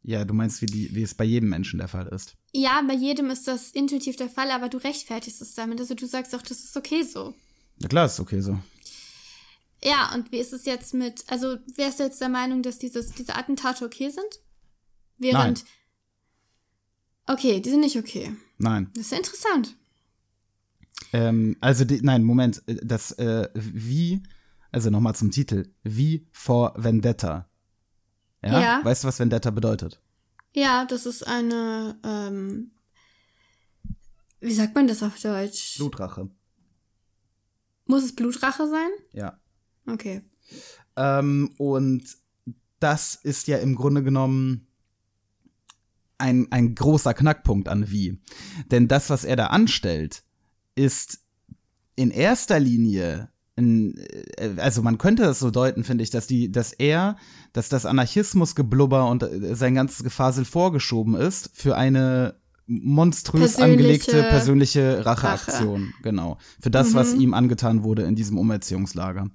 Ja, 0.02 0.24
du 0.24 0.32
meinst, 0.32 0.62
wie, 0.62 0.66
die, 0.66 0.94
wie 0.94 1.02
es 1.02 1.14
bei 1.14 1.24
jedem 1.24 1.50
Menschen 1.50 1.78
der 1.78 1.88
Fall 1.88 2.06
ist. 2.08 2.36
Ja, 2.52 2.82
bei 2.86 2.94
jedem 2.94 3.30
ist 3.30 3.46
das 3.46 3.70
intuitiv 3.70 4.16
der 4.16 4.30
Fall, 4.30 4.50
aber 4.50 4.68
du 4.68 4.78
rechtfertigst 4.78 5.42
es 5.42 5.54
damit. 5.54 5.78
Also 5.78 5.94
du 5.94 6.06
sagst 6.06 6.34
auch, 6.34 6.42
das 6.42 6.60
ist 6.60 6.76
okay 6.76 7.02
so. 7.02 7.34
Ja 7.80 7.88
klar, 7.88 8.06
ist 8.06 8.20
okay 8.20 8.40
so. 8.40 8.58
Ja, 9.82 10.14
und 10.14 10.30
wie 10.32 10.38
ist 10.38 10.52
es 10.52 10.64
jetzt 10.64 10.94
mit, 10.94 11.24
also 11.28 11.56
wärst 11.76 12.00
du 12.00 12.04
jetzt 12.04 12.20
der 12.20 12.28
Meinung, 12.28 12.62
dass 12.62 12.78
dieses, 12.78 13.12
diese 13.12 13.34
Attentate 13.34 13.84
okay 13.84 14.10
sind? 14.10 14.40
Während. 15.18 15.64
Nein. 15.64 15.68
Okay, 17.26 17.60
die 17.60 17.70
sind 17.70 17.80
nicht 17.80 17.96
okay. 17.96 18.34
Nein. 18.58 18.90
Das 18.94 19.06
ist 19.06 19.12
ja 19.12 19.18
interessant. 19.18 19.76
Ähm, 21.12 21.56
also, 21.60 21.84
die, 21.84 22.00
nein, 22.02 22.24
Moment, 22.24 22.62
äh, 22.66 22.76
das, 22.82 23.12
äh, 23.12 23.48
wie, 23.54 24.22
also 24.72 24.90
nochmal 24.90 25.14
zum 25.14 25.30
Titel, 25.30 25.72
wie 25.82 26.26
vor 26.32 26.74
Vendetta. 26.76 27.49
Ja? 28.42 28.60
Ja. 28.60 28.84
Weißt 28.84 29.04
du, 29.04 29.08
was 29.08 29.18
Vendetta 29.18 29.50
bedeutet? 29.50 30.00
Ja, 30.54 30.84
das 30.84 31.06
ist 31.06 31.26
eine, 31.26 31.98
ähm, 32.04 32.72
wie 34.40 34.54
sagt 34.54 34.74
man 34.74 34.88
das 34.88 35.02
auf 35.02 35.20
Deutsch? 35.20 35.76
Blutrache. 35.76 36.30
Muss 37.86 38.04
es 38.04 38.14
Blutrache 38.14 38.68
sein? 38.68 38.90
Ja. 39.12 39.38
Okay. 39.86 40.22
Ähm, 40.96 41.54
und 41.58 42.04
das 42.78 43.14
ist 43.14 43.46
ja 43.46 43.58
im 43.58 43.74
Grunde 43.74 44.02
genommen 44.02 44.66
ein, 46.18 46.50
ein 46.50 46.74
großer 46.74 47.14
Knackpunkt 47.14 47.68
an 47.68 47.90
Wie. 47.90 48.20
Denn 48.70 48.88
das, 48.88 49.10
was 49.10 49.24
er 49.24 49.36
da 49.36 49.46
anstellt, 49.48 50.22
ist 50.74 51.20
in 51.96 52.10
erster 52.10 52.60
Linie 52.60 53.29
ein, 53.60 53.94
äh, 54.36 54.60
also 54.60 54.82
man 54.82 54.98
könnte 54.98 55.24
es 55.24 55.38
so 55.38 55.50
deuten, 55.50 55.84
finde 55.84 56.02
ich, 56.04 56.10
dass 56.10 56.26
die, 56.26 56.50
dass 56.50 56.72
er, 56.72 57.16
dass 57.52 57.68
das 57.68 57.86
Anarchismusgeblubber 57.86 59.08
und 59.08 59.22
äh, 59.22 59.54
sein 59.54 59.74
ganzes 59.74 60.02
Gefasel 60.02 60.44
vorgeschoben 60.44 61.14
ist 61.14 61.50
für 61.54 61.76
eine 61.76 62.34
monströs 62.66 63.56
Persönliche 63.56 63.64
angelegte 63.64 64.22
persönliche 64.22 65.04
Racheaktion, 65.04 65.92
genau. 66.02 66.38
Für 66.60 66.70
das, 66.70 66.94
was 66.94 67.14
Mhm. 67.14 67.20
ihm 67.20 67.34
angetan 67.34 67.82
wurde 67.82 68.02
in 68.02 68.14
diesem 68.14 68.38
Umerziehungslager. 68.38 69.28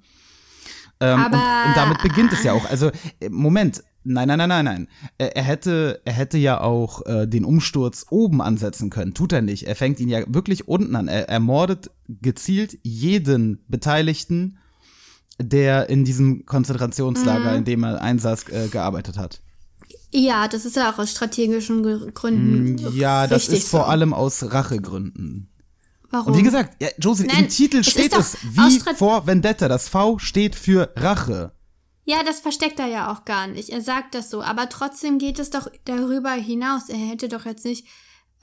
Ähm, 1.00 1.24
und, 1.24 1.32
und 1.34 1.76
damit 1.76 2.02
beginnt 2.02 2.32
es 2.32 2.42
ja 2.42 2.54
auch. 2.54 2.64
Also, 2.70 2.90
äh, 3.20 3.28
Moment. 3.28 3.82
Nein, 4.08 4.28
nein, 4.28 4.38
nein, 4.38 4.48
nein, 4.48 4.64
nein. 4.64 4.88
Er, 5.18 5.42
hätte, 5.42 6.00
er 6.04 6.12
hätte 6.12 6.38
ja 6.38 6.60
auch 6.60 7.04
äh, 7.06 7.26
den 7.26 7.44
Umsturz 7.44 8.06
oben 8.10 8.40
ansetzen 8.40 8.88
können. 8.88 9.14
Tut 9.14 9.32
er 9.32 9.42
nicht. 9.42 9.64
Er 9.66 9.74
fängt 9.74 9.98
ihn 9.98 10.08
ja 10.08 10.20
wirklich 10.28 10.68
unten 10.68 10.94
an. 10.94 11.08
Er 11.08 11.28
ermordet 11.28 11.90
gezielt 12.08 12.78
jeden 12.84 13.64
Beteiligten, 13.66 14.58
der 15.40 15.88
in 15.90 16.04
diesem 16.04 16.46
Konzentrationslager, 16.46 17.50
Mhm. 17.50 17.58
in 17.58 17.64
dem 17.64 17.82
er 17.82 18.00
einsaß, 18.00 18.48
äh, 18.50 18.68
gearbeitet 18.68 19.18
hat. 19.18 19.42
Ja, 20.12 20.46
das 20.46 20.64
ist 20.64 20.76
ja 20.76 20.92
auch 20.92 20.98
aus 20.98 21.10
strategischen 21.10 21.82
Gründen. 22.14 22.74
Mm, 22.74 22.96
Ja, 22.96 23.26
das 23.26 23.48
ist 23.48 23.68
vor 23.68 23.80
so. 23.80 23.86
allem 23.86 24.14
aus 24.14 24.52
Rachegründen. 24.52 25.48
Warum? 26.10 26.32
Und 26.32 26.38
wie 26.38 26.42
gesagt, 26.44 26.80
ja, 26.80 26.88
Josie, 26.98 27.24
im 27.26 27.48
Titel 27.48 27.78
es 27.78 27.90
steht 27.90 28.16
es, 28.16 28.36
wie 28.44 28.80
vor 28.94 29.26
Vendetta. 29.26 29.66
Das 29.68 29.88
V 29.88 30.18
steht 30.18 30.54
für 30.54 30.90
Rache. 30.96 31.50
Ja, 32.06 32.22
das 32.22 32.38
versteckt 32.38 32.78
er 32.78 32.86
ja 32.86 33.12
auch 33.12 33.24
gar 33.24 33.48
nicht. 33.48 33.68
Er 33.70 33.82
sagt 33.82 34.14
das 34.14 34.30
so, 34.30 34.40
aber 34.40 34.68
trotzdem 34.68 35.18
geht 35.18 35.40
es 35.40 35.50
doch 35.50 35.68
darüber 35.84 36.30
hinaus. 36.30 36.88
Er 36.88 36.96
hätte 36.96 37.28
doch 37.28 37.44
jetzt 37.44 37.64
nicht. 37.64 37.84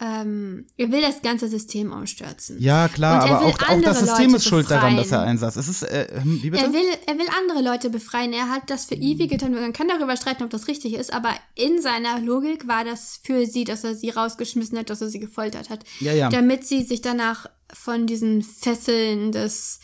Ähm, 0.01 0.65
er 0.75 0.91
will 0.91 1.01
das 1.01 1.21
ganze 1.21 1.47
System 1.47 1.93
umstürzen. 1.93 2.59
Ja, 2.59 2.89
klar, 2.89 3.25
er 3.25 3.35
aber 3.35 3.45
auch, 3.45 3.69
auch 3.69 3.81
das 3.81 3.99
System 3.99 4.25
Leute 4.25 4.35
ist 4.35 4.49
schuld 4.49 4.69
daran, 4.69 4.97
dass 4.97 5.11
er 5.11 5.19
befreien. 5.19 5.29
einsaß. 5.29 5.55
Es 5.55 5.69
ist, 5.69 5.83
äh, 5.83 6.07
hm, 6.21 6.43
wie 6.43 6.49
bitte? 6.49 6.65
Er 6.65 6.73
will, 6.73 6.85
er 7.05 7.17
will 7.17 7.27
andere 7.39 7.61
Leute 7.61 7.89
befreien. 7.89 8.33
Er 8.33 8.49
hat 8.49 8.69
das 8.69 8.83
für 8.83 8.95
Ivy 8.95 9.27
getan. 9.27 9.53
Man 9.53 9.71
kann 9.71 9.87
darüber 9.87 10.17
streiten, 10.17 10.43
ob 10.43 10.49
das 10.49 10.67
richtig 10.67 10.95
ist, 10.95 11.13
aber 11.13 11.33
in 11.55 11.81
seiner 11.81 12.19
Logik 12.19 12.67
war 12.67 12.83
das 12.83 13.21
für 13.23 13.45
sie, 13.45 13.63
dass 13.63 13.85
er 13.85 13.95
sie 13.95 14.09
rausgeschmissen 14.09 14.77
hat, 14.77 14.89
dass 14.89 14.99
er 14.99 15.09
sie 15.09 15.19
gefoltert 15.19 15.69
hat. 15.69 15.85
Ja, 16.01 16.11
ja. 16.11 16.29
Damit 16.29 16.67
sie 16.67 16.83
sich 16.83 17.01
danach 17.01 17.49
von 17.71 18.05
diesen 18.05 18.41
Fesseln 18.41 19.31
des 19.31 19.79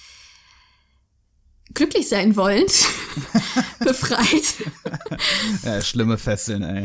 glücklich 1.74 2.08
sein 2.10 2.36
wollens 2.36 2.88
befreit. 3.80 4.56
Ja, 5.64 5.82
schlimme 5.82 6.18
Fesseln, 6.18 6.64
ey. 6.64 6.84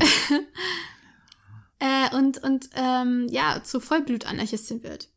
Äh, 1.78 2.14
und 2.16 2.38
und 2.42 2.70
ähm, 2.74 3.26
ja, 3.30 3.62
zu 3.64 3.80
Vollblutanarchistin 3.80 4.82
wird. 4.82 5.08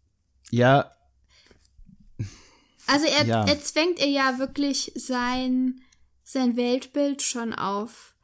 Ja, 0.51 0.91
Also 2.88 3.06
er, 3.06 3.25
Ja. 3.25 3.45
er 3.45 3.62
zwängt 3.62 3.99
ihr 3.99 4.10
ja 4.10 4.39
wirklich 4.39 4.91
sein, 4.95 5.82
sein 6.23 6.56
Weltbild 6.58 7.21
schon 7.21 7.53
auf. 7.53 8.15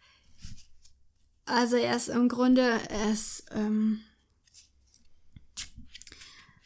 Also 1.46 1.76
er 1.76 1.96
ist 1.98 2.08
im 2.08 2.30
Grunde, 2.30 2.80
er 2.90 3.12
ist, 3.12 3.46
ähm, 3.52 4.00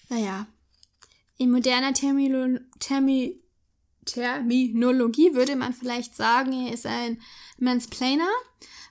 naja, 0.09 0.47
in 1.37 1.51
moderner 1.51 1.93
Termilo 1.93 2.59
Termi 2.79 3.39
Terminologie 4.07 5.33
würde 5.33 5.55
man 5.55 5.73
vielleicht 5.73 6.15
sagen, 6.15 6.51
er 6.67 6.73
ist 6.73 6.85
ein 6.85 7.19
Mansplainer. 7.59 8.27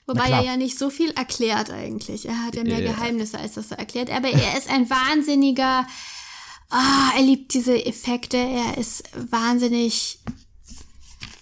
Wobei 0.09 0.29
er 0.31 0.43
ja 0.45 0.57
nicht 0.57 0.79
so 0.79 0.89
viel 0.89 1.11
erklärt 1.11 1.71
eigentlich. 1.71 2.27
Er 2.29 2.45
hat 2.45 2.55
ja 2.55 2.63
mehr 2.63 2.79
Ja. 2.81 2.93
Geheimnisse, 2.93 3.39
als 3.41 3.55
dass 3.55 3.73
er 3.73 3.81
erklärt. 3.81 4.09
Aber 4.11 4.29
er 4.29 4.57
ist 4.57 4.71
ein 4.71 4.89
wahnsinniger, 4.89 5.85
ah, 6.71 7.11
er 7.17 7.23
liebt 7.23 7.53
diese 7.55 7.85
Effekte. 7.85 8.37
Er 8.37 8.79
ist 8.79 9.03
wahnsinnig, 9.31 10.21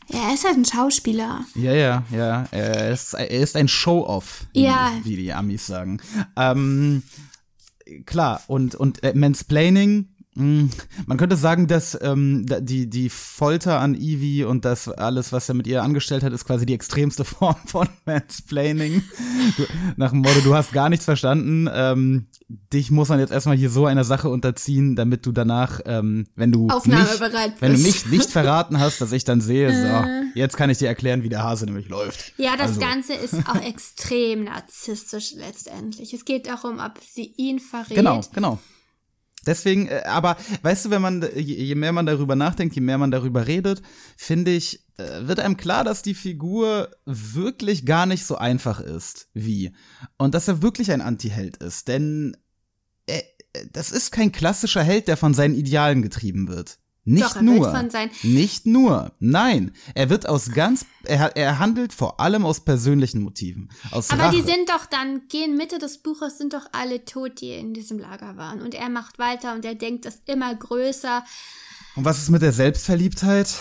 er 0.08 0.32
ist 0.32 0.44
halt 0.44 0.56
ein 0.56 0.64
Schauspieler. 0.64 1.44
ja, 1.54 1.72
ja, 1.74 2.04
ja. 2.10 2.46
Er 2.52 2.90
ist, 2.90 3.12
er 3.12 3.30
ist 3.30 3.54
ein 3.56 3.68
Show-Off, 3.68 4.46
wie, 4.54 4.62
Ja. 4.62 4.92
wie 5.02 5.16
die 5.16 5.32
Amis 5.34 5.66
sagen. 5.66 6.00
Ähm, 6.36 7.02
klar, 8.06 8.42
und, 8.46 8.74
und 8.76 9.02
äh, 9.02 9.12
Mansplaining, 9.14 10.08
man 10.36 11.16
könnte 11.16 11.36
sagen, 11.36 11.68
dass 11.68 11.96
ähm, 12.02 12.44
die, 12.60 12.90
die 12.90 13.08
Folter 13.08 13.78
an 13.80 13.94
Evie 13.94 14.44
und 14.44 14.64
das 14.64 14.88
alles, 14.88 15.32
was 15.32 15.48
er 15.48 15.54
mit 15.54 15.66
ihr 15.66 15.82
angestellt 15.82 16.24
hat, 16.24 16.32
ist 16.32 16.44
quasi 16.44 16.66
die 16.66 16.74
extremste 16.74 17.24
Form 17.24 17.56
von 17.66 17.88
Mansplaining. 18.04 19.02
Du, 19.56 19.64
nach 19.96 20.10
dem 20.10 20.20
Motto, 20.20 20.40
du 20.42 20.54
hast 20.54 20.72
gar 20.72 20.88
nichts 20.88 21.04
verstanden. 21.04 21.68
Ähm, 21.72 22.26
dich 22.72 22.90
muss 22.90 23.08
man 23.08 23.20
jetzt 23.20 23.32
erstmal 23.32 23.56
hier 23.56 23.70
so 23.70 23.86
einer 23.86 24.04
Sache 24.04 24.28
unterziehen, 24.28 24.96
damit 24.96 25.24
du 25.26 25.32
danach, 25.32 25.80
ähm, 25.86 26.26
wenn 26.34 26.50
du 26.50 26.66
nicht, 26.66 27.20
wenn 27.60 27.72
du 27.72 27.78
bist. 27.78 27.82
nicht, 27.86 28.10
nicht 28.10 28.30
verraten 28.30 28.80
hast, 28.80 29.00
dass 29.00 29.12
ich 29.12 29.24
dann 29.24 29.40
sehe, 29.40 29.70
so, 29.72 30.04
jetzt 30.34 30.56
kann 30.56 30.68
ich 30.70 30.78
dir 30.78 30.88
erklären, 30.88 31.22
wie 31.22 31.28
der 31.28 31.42
Hase 31.42 31.64
nämlich 31.66 31.88
läuft. 31.88 32.32
Ja, 32.38 32.56
das 32.56 32.68
Also, 32.68 32.80
Ganze 32.80 33.14
ist 33.14 33.34
auch 33.48 33.60
extrem 33.64 34.44
narzisstisch 34.44 35.34
letztendlich. 35.36 36.12
Es 36.12 36.24
geht 36.24 36.46
darum, 36.46 36.78
ob 36.80 36.98
sie 37.08 37.32
ihn 37.36 37.60
verrät. 37.60 37.94
Genau, 37.96 38.20
genau. 38.32 38.58
Deswegen, 39.46 39.86
äh, 39.88 40.02
aber 40.06 40.36
weißt 40.62 40.86
du, 40.86 40.90
wenn 40.90 41.02
man, 41.02 41.22
je, 41.34 41.42
je 41.42 41.74
mehr 41.74 41.92
man 41.92 42.06
darüber 42.06 42.36
nachdenkt, 42.36 42.74
je 42.74 42.80
mehr 42.80 42.98
man 42.98 43.10
darüber 43.10 43.46
redet, 43.46 43.82
finde 44.16 44.52
ich, 44.52 44.84
äh, 44.96 45.26
wird 45.26 45.40
einem 45.40 45.56
klar, 45.56 45.84
dass 45.84 46.02
die 46.02 46.14
Figur 46.14 46.90
wirklich 47.04 47.86
gar 47.86 48.06
nicht 48.06 48.24
so 48.24 48.36
einfach 48.36 48.80
ist 48.80 49.28
wie. 49.34 49.72
Und 50.18 50.34
dass 50.34 50.48
er 50.48 50.62
wirklich 50.62 50.92
ein 50.92 51.00
Anti-Held 51.00 51.58
ist. 51.58 51.88
Denn 51.88 52.36
äh, 53.06 53.22
äh, 53.54 53.66
das 53.72 53.90
ist 53.90 54.10
kein 54.10 54.32
klassischer 54.32 54.82
Held, 54.82 55.08
der 55.08 55.16
von 55.16 55.34
seinen 55.34 55.54
Idealen 55.54 56.02
getrieben 56.02 56.48
wird. 56.48 56.78
Nicht 57.06 57.36
Doch, 57.36 57.40
nur. 57.42 57.90
Nicht 58.22 58.66
nur. 58.66 59.12
Nein. 59.18 59.72
Er 59.94 60.08
wird 60.08 60.26
aus 60.26 60.50
ganz, 60.52 60.86
er, 61.04 61.36
er 61.36 61.58
handelt 61.58 61.92
vor 61.92 62.18
allem 62.18 62.46
aus 62.46 62.64
persönlichen 62.64 63.20
Motiven. 63.22 63.68
Aus 63.90 64.10
Aber 64.10 64.24
Rache. 64.24 64.36
die 64.36 64.42
sind 64.42 64.70
doch 64.70 64.86
dann, 64.86 65.28
gehen 65.28 65.56
Mitte 65.56 65.78
des 65.78 65.98
Buches, 65.98 66.38
sind 66.38 66.54
doch 66.54 66.66
alle 66.72 67.04
tot, 67.04 67.42
die 67.42 67.52
in 67.52 67.74
diesem 67.74 67.98
Lager 67.98 68.38
waren. 68.38 68.62
Und 68.62 68.74
er 68.74 68.88
macht 68.88 69.18
weiter 69.18 69.54
und 69.54 69.66
er 69.66 69.74
denkt 69.74 70.06
das 70.06 70.22
immer 70.24 70.54
größer. 70.54 71.24
Und 71.96 72.06
was 72.06 72.22
ist 72.22 72.30
mit 72.30 72.40
der 72.40 72.52
Selbstverliebtheit? 72.52 73.54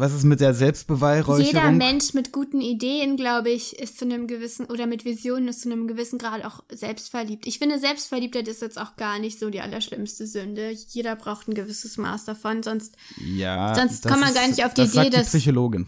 Was 0.00 0.12
ist 0.14 0.24
mit 0.24 0.40
der 0.40 0.54
Selbstbeweihräucherung? 0.54 1.44
Jeder 1.44 1.70
Mensch 1.70 2.14
mit 2.14 2.32
guten 2.32 2.60
Ideen, 2.60 3.16
glaube 3.16 3.50
ich, 3.50 3.78
ist 3.78 3.98
zu 3.98 4.04
einem 4.06 4.26
gewissen, 4.26 4.66
oder 4.66 4.86
mit 4.86 5.04
Visionen 5.04 5.48
ist 5.48 5.62
zu 5.62 5.70
einem 5.70 5.86
gewissen 5.86 6.18
Grad 6.18 6.44
auch 6.44 6.62
selbstverliebt. 6.72 7.46
Ich 7.46 7.58
finde, 7.58 7.78
Selbstverliebtheit 7.78 8.48
ist 8.48 8.62
jetzt 8.62 8.80
auch 8.80 8.96
gar 8.96 9.18
nicht 9.18 9.38
so 9.38 9.50
die 9.50 9.60
allerschlimmste 9.60 10.26
Sünde. 10.26 10.70
Jeder 10.70 11.16
braucht 11.16 11.48
ein 11.48 11.54
gewisses 11.54 11.98
Maß 11.98 12.24
davon, 12.24 12.62
sonst, 12.62 12.96
Ja, 13.34 13.74
Sonst 13.74 14.02
kommt 14.08 14.20
man 14.20 14.30
ist- 14.30 14.34
gar 14.36 14.48
nicht 14.48 14.64
auf 14.64 14.74
die 14.74 14.80
das 14.82 14.90
Idee, 14.90 14.96
sagt 15.02 15.12
die 15.12 15.16
dass- 15.18 15.28
Psychologin. 15.28 15.86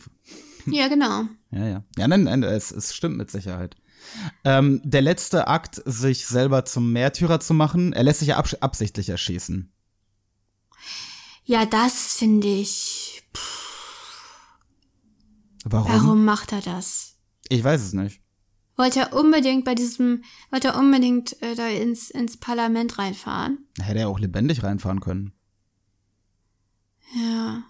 ja, 0.66 0.88
genau. 0.88 1.22
Ja, 1.50 1.66
ja. 1.66 1.84
Ja, 1.98 2.08
nein, 2.08 2.24
nein, 2.24 2.42
es, 2.42 2.70
es 2.70 2.94
stimmt 2.94 3.16
mit 3.16 3.30
Sicherheit. 3.30 3.76
Ähm, 4.44 4.80
der 4.84 5.00
letzte 5.00 5.46
Akt, 5.48 5.80
sich 5.86 6.26
selber 6.26 6.64
zum 6.64 6.92
Märtyrer 6.92 7.40
zu 7.40 7.54
machen, 7.54 7.92
er 7.92 8.02
lässt 8.02 8.18
sich 8.18 8.28
ja 8.28 8.36
abs 8.36 8.54
absichtlich 8.54 9.08
erschießen. 9.08 9.72
Ja, 11.44 11.66
das 11.66 12.14
finde 12.14 12.48
ich. 12.48 13.22
Warum? 15.64 15.92
Warum 15.92 16.24
macht 16.24 16.52
er 16.52 16.60
das? 16.60 17.16
Ich 17.48 17.62
weiß 17.62 17.82
es 17.82 17.92
nicht. 17.92 18.20
Wollte 18.76 19.00
er 19.00 19.12
unbedingt 19.12 19.64
bei 19.64 19.74
diesem, 19.74 20.22
wollte 20.50 20.68
er 20.68 20.78
unbedingt 20.78 21.40
äh, 21.42 21.54
da 21.54 21.68
ins, 21.68 22.10
ins 22.10 22.38
Parlament 22.38 22.98
reinfahren? 22.98 23.58
Hätte 23.80 24.00
er 24.00 24.08
auch 24.08 24.18
lebendig 24.18 24.62
reinfahren 24.62 25.00
können. 25.00 25.32
Ja. 27.14 27.62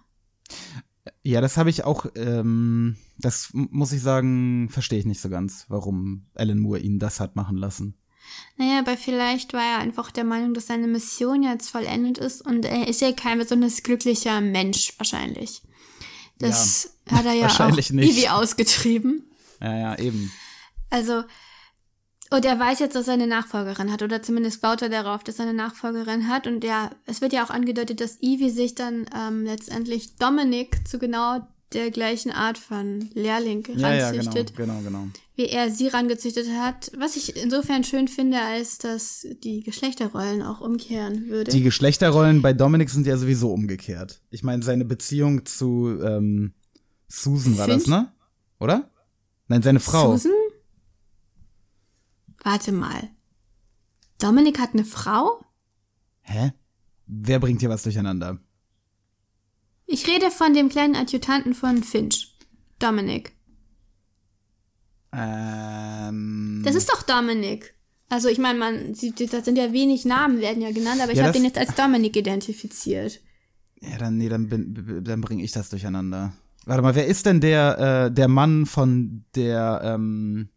Ja, 1.24 1.40
das 1.40 1.56
habe 1.56 1.70
ich 1.70 1.84
auch, 1.84 2.06
ähm, 2.14 2.96
das 3.18 3.50
muss 3.52 3.92
ich 3.92 4.00
sagen, 4.00 4.68
verstehe 4.70 5.00
ich 5.00 5.06
nicht 5.06 5.20
so 5.20 5.28
ganz, 5.28 5.66
warum 5.68 6.26
Alan 6.34 6.60
Moore 6.60 6.78
ihn 6.78 7.00
das 7.00 7.18
hat 7.18 7.34
machen 7.34 7.56
lassen. 7.56 7.98
Naja, 8.56 8.78
aber 8.78 8.96
vielleicht 8.96 9.52
war 9.52 9.62
er 9.62 9.78
einfach 9.78 10.12
der 10.12 10.24
Meinung, 10.24 10.54
dass 10.54 10.68
seine 10.68 10.86
Mission 10.86 11.42
jetzt 11.42 11.70
vollendet 11.70 12.18
ist 12.18 12.40
und 12.42 12.64
er 12.64 12.86
ist 12.86 13.00
ja 13.00 13.10
kein 13.12 13.38
besonders 13.38 13.82
glücklicher 13.82 14.40
Mensch 14.40 14.94
wahrscheinlich. 14.98 15.62
Das 16.48 16.94
hat 17.10 17.24
er 17.24 17.32
ja 17.32 17.48
auch 17.48 17.70
nicht. 17.70 17.90
Ivy 17.90 18.28
ausgetrieben. 18.28 19.30
Ja, 19.60 19.76
ja, 19.76 19.98
eben. 19.98 20.32
Also, 20.90 21.24
und 22.30 22.44
er 22.44 22.58
weiß 22.58 22.78
jetzt, 22.78 22.96
dass 22.96 23.08
er 23.08 23.14
eine 23.14 23.26
Nachfolgerin 23.26 23.92
hat, 23.92 24.02
oder 24.02 24.22
zumindest 24.22 24.62
baut 24.62 24.80
er 24.82 24.88
darauf, 24.88 25.22
dass 25.22 25.38
er 25.38 25.44
eine 25.44 25.54
Nachfolgerin 25.54 26.28
hat. 26.28 26.46
Und 26.46 26.64
ja, 26.64 26.90
es 27.06 27.20
wird 27.20 27.32
ja 27.32 27.44
auch 27.44 27.50
angedeutet, 27.50 28.00
dass 28.00 28.22
Ivy 28.22 28.50
sich 28.50 28.74
dann 28.74 29.06
ähm, 29.14 29.44
letztendlich 29.44 30.16
Dominik 30.16 30.88
zu 30.88 30.98
genau 30.98 31.46
der 31.74 31.90
gleichen 31.90 32.30
Art 32.30 32.58
von 32.58 33.10
Lehrling 33.14 33.66
Ja, 33.76 33.92
ja, 33.94 34.10
genau, 34.10 34.24
ranzüchtet, 34.24 34.56
genau, 34.56 34.80
genau. 34.82 35.08
wie 35.36 35.46
er 35.46 35.70
sie 35.70 35.88
rangezüchtet 35.88 36.48
hat. 36.58 36.90
Was 36.96 37.16
ich 37.16 37.36
insofern 37.36 37.84
schön 37.84 38.08
finde, 38.08 38.40
als 38.40 38.78
dass 38.78 39.26
die 39.42 39.62
Geschlechterrollen 39.62 40.42
auch 40.42 40.60
umkehren 40.60 41.28
würde. 41.28 41.50
Die 41.50 41.62
Geschlechterrollen 41.62 42.42
bei 42.42 42.52
Dominik 42.52 42.90
sind 42.90 43.06
ja 43.06 43.16
sowieso 43.16 43.52
umgekehrt. 43.52 44.20
Ich 44.30 44.42
meine, 44.42 44.62
seine 44.62 44.84
Beziehung 44.84 45.44
zu 45.46 45.98
ähm, 46.02 46.54
Susan 47.08 47.56
war 47.58 47.66
das, 47.66 47.82
Finch? 47.84 47.88
ne? 47.88 48.12
Oder? 48.60 48.90
Nein, 49.48 49.62
seine 49.62 49.80
Frau. 49.80 50.12
Susan? 50.12 50.32
Warte 52.42 52.72
mal. 52.72 53.10
Dominik 54.18 54.58
hat 54.58 54.74
eine 54.74 54.84
Frau? 54.84 55.44
Hä? 56.22 56.52
Wer 57.06 57.38
bringt 57.40 57.60
hier 57.60 57.68
was 57.70 57.82
durcheinander? 57.82 58.38
Ich 59.86 60.06
rede 60.06 60.30
von 60.30 60.54
dem 60.54 60.68
kleinen 60.68 60.96
Adjutanten 60.96 61.54
von 61.54 61.82
Finch. 61.82 62.34
Dominik. 62.78 63.32
Ähm, 65.12 66.62
Das 66.64 66.74
ist 66.74 66.88
doch 66.90 67.02
Dominik. 67.02 67.74
Also 68.08 68.28
ich 68.28 68.38
meine, 68.38 68.58
man, 68.58 68.92
das 68.92 69.44
sind 69.44 69.56
ja 69.56 69.72
wenig 69.72 70.04
Namen, 70.04 70.40
werden 70.40 70.62
ja 70.62 70.70
genannt, 70.70 71.00
aber 71.02 71.12
ich 71.12 71.18
Ja, 71.18 71.26
habe 71.26 71.38
ihn 71.38 71.44
jetzt 71.44 71.58
als 71.58 71.74
Dominik 71.74 72.16
identifiziert. 72.16 73.20
ja, 73.80 73.96
dann, 73.98 74.18
nee, 74.18 74.28
dann, 74.28 74.48
bin, 74.48 75.02
dann 75.02 75.20
bringe 75.20 75.42
ich 75.42 75.52
das 75.52 75.70
durcheinander. 75.70 76.32
Warte 76.66 76.82
mal, 76.82 76.94
wer 76.94 77.06
ist 77.06 77.26
denn 77.26 77.40
der, 77.40 78.06
äh, 78.06 78.12
der 78.14 78.28
Mann 78.28 78.66
von 78.66 79.24
der, 79.34 79.80
ähm, 79.82 80.48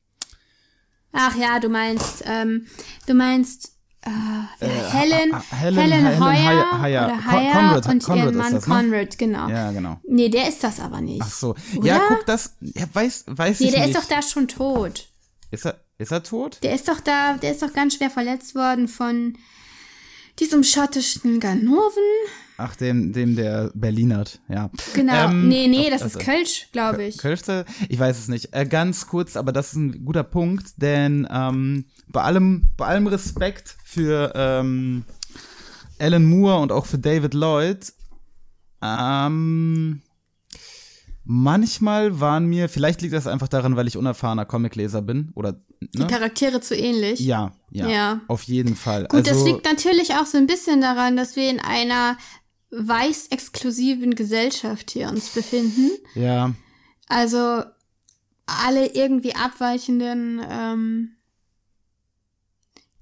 Ach 1.14 1.36
ja, 1.38 1.60
du 1.62 1.70
meinst, 1.70 2.24
ähm, 2.26 2.68
du 3.08 3.14
meinst 3.14 3.75
äh, 4.06 4.68
Helen, 4.68 5.34
Ha- 5.34 5.38
ha- 5.52 5.56
Helen- 5.58 5.80
Helen, 5.80 6.06
Helen 6.06 6.24
Heuer 6.24 6.82
Heuer- 6.82 7.06
oder 7.06 7.32
Heuer 7.32 7.52
Conrad- 7.54 7.88
und 7.88 8.04
Conrad 8.04 8.26
ihren 8.26 8.38
Mann 8.38 8.54
das, 8.54 8.68
ne? 8.68 8.76
Conrad, 8.76 9.18
genau. 9.18 9.48
ja, 9.50 9.72
genau. 9.72 10.00
Nee, 10.08 10.30
der 10.30 10.48
ist 10.50 10.64
das 10.64 10.80
aber 10.80 11.02
nicht. 11.02 11.22
Ach 11.24 11.32
so. 11.32 11.56
Oder? 11.78 11.88
Ja, 11.88 12.02
guck, 12.08 12.26
das, 12.26 12.56
ja, 12.62 12.84
weiß, 12.94 13.26
weiß 13.28 13.60
nee, 13.60 13.66
ich 13.68 13.72
der 13.74 13.88
nicht. 13.88 13.96
ist 13.96 14.04
doch 14.04 14.10
da 14.10 14.22
schon 14.22 14.48
tot. 14.48 15.10
Ist 15.52 15.66
er, 15.66 15.80
ist 15.98 16.12
er 16.12 16.24
tot? 16.24 16.60
Der 16.64 16.76
ist 16.76 16.88
doch 16.88 17.00
da, 17.00 17.34
der 17.36 17.52
ist 17.52 17.62
doch 17.62 17.74
ganz 17.74 17.96
schwer 17.96 18.10
verletzt 18.10 18.56
worden 18.56 18.88
von 18.88 19.38
diesem 20.40 20.64
schottischen 20.64 21.40
Ganoven. 21.40 22.04
Ach, 22.58 22.76
dem, 22.76 23.12
dem 23.12 23.36
der 23.36 23.72
Berlinert, 23.74 24.40
ja. 24.48 24.70
Genau. 24.94 25.30
Ähm, 25.30 25.50
nee, 25.50 25.68
nee, 25.68 25.90
das 25.90 26.04
also- 26.04 26.20
ist 26.20 26.26
Kölsch, 26.26 26.70
glaube 26.72 27.04
ich. 27.04 27.18
Kölschte? 27.18 27.66
Ich 27.90 28.00
weiß 28.00 28.18
es 28.18 28.28
nicht. 28.30 28.54
Äh, 28.54 28.66
ganz 28.66 29.08
kurz, 29.08 29.36
aber 29.36 29.52
das 29.52 29.70
ist 29.70 29.76
ein 29.76 30.06
guter 30.06 30.24
Punkt, 30.24 30.82
denn 30.82 31.28
ähm, 31.30 31.86
bei 32.08 32.22
allem, 32.22 32.70
bei 32.78 32.86
allem 32.86 33.08
Respekt 33.08 33.76
für 33.84 34.32
ähm, 34.36 35.04
Alan 36.00 36.26
Moore 36.26 36.62
und 36.62 36.72
auch 36.72 36.86
für 36.86 36.98
David 36.98 37.34
Lloyd, 37.34 37.92
ähm, 38.82 40.02
manchmal 41.26 42.20
waren 42.20 42.46
mir, 42.46 42.70
vielleicht 42.70 43.02
liegt 43.02 43.14
das 43.14 43.28
einfach 43.28 43.48
daran, 43.48 43.76
weil 43.76 43.88
ich 43.88 43.98
unerfahrener 43.98 44.46
Comicleser 44.46 45.02
bin, 45.02 45.32
oder, 45.36 45.60
Die 45.82 46.00
ne? 46.00 46.08
Charaktere 46.08 46.62
zu 46.62 46.76
ähnlich. 46.76 47.20
Ja, 47.20 47.52
ja, 47.72 47.90
Ja. 47.90 48.22
auf 48.28 48.44
jeden 48.44 48.76
Fall. 48.76 49.08
Gut, 49.08 49.28
das 49.28 49.38
also, 49.38 49.46
liegt 49.48 49.66
natürlich 49.66 50.14
auch 50.14 50.26
so 50.26 50.38
ein 50.38 50.48
bisschen 50.48 50.82
daran, 50.82 51.18
dass 51.18 51.36
wir 51.36 51.50
in 51.50 51.60
einer 51.60 52.18
weiß-exklusiven 52.72 54.16
Gesellschaft 54.16 54.92
hier 54.92 55.10
uns 55.10 55.30
befinden. 55.30 55.92
ja, 56.16 56.54
Also 57.08 57.64
alle 58.46 58.94
irgendwie 58.94 59.36
abweichenden 59.36 60.42
ähm, 60.50 61.15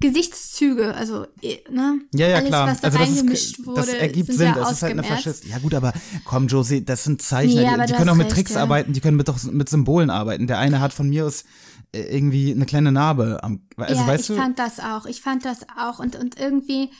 Gesichtszüge, 0.04 0.94
also 0.94 1.26
eh, 1.42 1.60
ne? 1.70 2.02
Ja, 2.13 2.28
ja, 2.28 2.36
Alles, 2.36 2.50
klar. 2.50 2.68
was 2.68 2.82
da 2.82 2.88
also 2.88 3.00
das, 3.00 3.08
reingemischt 3.08 3.60
ist, 3.60 3.66
wurde, 3.66 3.82
das 3.82 3.89
ergibt 3.94 4.28
Sinn. 4.28 4.38
sehr 4.38 4.54
Das 4.54 4.72
ist 4.74 4.82
halt 4.84 4.92
eine. 4.92 5.04
Faschist. 5.04 5.46
Ja, 5.46 5.60
gut, 5.60 5.74
aber 5.74 5.94
komm, 6.26 6.48
Josie, 6.48 6.84
das 6.84 7.06
sind 7.06 7.22
Zeichner. 7.22 7.78
Nee, 7.78 7.86
die, 7.86 7.88
die 7.88 7.94
können 7.94 8.10
auch 8.10 8.16
mit 8.16 8.26
recht, 8.26 8.36
Tricks 8.36 8.54
ja. 8.56 8.63
arbeiten, 8.63 8.92
die 8.92 9.00
können 9.00 9.16
mit, 9.16 9.30
doch 9.30 9.42
mit 9.44 9.70
Symbolen 9.70 10.10
arbeiten. 10.10 10.48
Der 10.48 10.60
eine 10.60 10.82
hat 10.82 10.92
von 10.92 11.08
mir 11.08 11.26
aus 11.26 11.46
äh, 11.94 12.02
irgendwie 12.02 12.52
eine 12.52 12.66
kleine 12.66 12.92
Narbe 12.92 13.39
am. 13.44 13.66
Also, 13.78 14.02
ja, 14.02 14.08
weißt 14.08 14.30
ich 14.30 14.36
du? 14.36 14.42
fand 14.42 14.60
das 14.60 14.82
auch. 14.82 15.06
Ich 15.06 15.22
fand 15.22 15.46
das 15.46 15.60
auch 15.78 16.00
und, 16.00 16.18
und 16.18 16.38
irgendwie, 16.38 16.92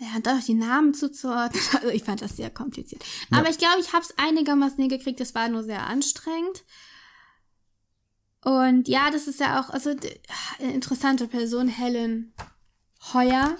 ja, 0.00 0.08
und 0.16 0.28
auch 0.28 0.44
die 0.44 0.54
Namen 0.54 0.94
zuzuordnen. 0.94 1.62
Also 1.74 1.88
ich 1.88 2.02
fand 2.02 2.20
das 2.20 2.36
sehr 2.36 2.50
kompliziert. 2.50 3.04
Aber 3.30 3.48
ich 3.48 3.58
glaube, 3.58 3.80
ich 3.80 3.92
habe 3.92 4.04
es 4.04 4.12
einigermaßen 4.18 4.78
hingekriegt. 4.78 5.20
Es 5.20 5.36
war 5.36 5.48
nur 5.48 5.62
sehr 5.62 5.86
anstrengend. 5.86 6.64
Und 8.44 8.88
ja, 8.88 9.10
das 9.10 9.28
ist 9.28 9.40
ja 9.40 9.60
auch, 9.60 9.70
also 9.70 9.90
eine 10.60 10.72
interessante 10.72 11.28
Person, 11.28 11.68
Helen 11.68 12.32
Heuer, 13.12 13.56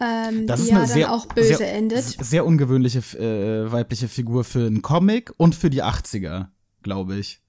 ähm, 0.00 0.46
das 0.46 0.60
die 0.60 0.66
ist 0.66 0.70
ja 0.70 0.76
eine 0.76 0.86
dann 0.86 0.94
sehr, 0.94 1.12
auch 1.12 1.26
böse 1.26 1.56
sehr, 1.56 1.74
endet. 1.74 2.04
sehr 2.04 2.46
ungewöhnliche 2.46 2.98
äh, 3.18 3.70
weibliche 3.70 4.08
Figur 4.08 4.44
für 4.44 4.66
einen 4.66 4.82
Comic 4.82 5.32
und 5.36 5.54
für 5.54 5.70
die 5.70 5.82
80er, 5.82 6.48
glaube 6.82 7.16
ich. 7.16 7.40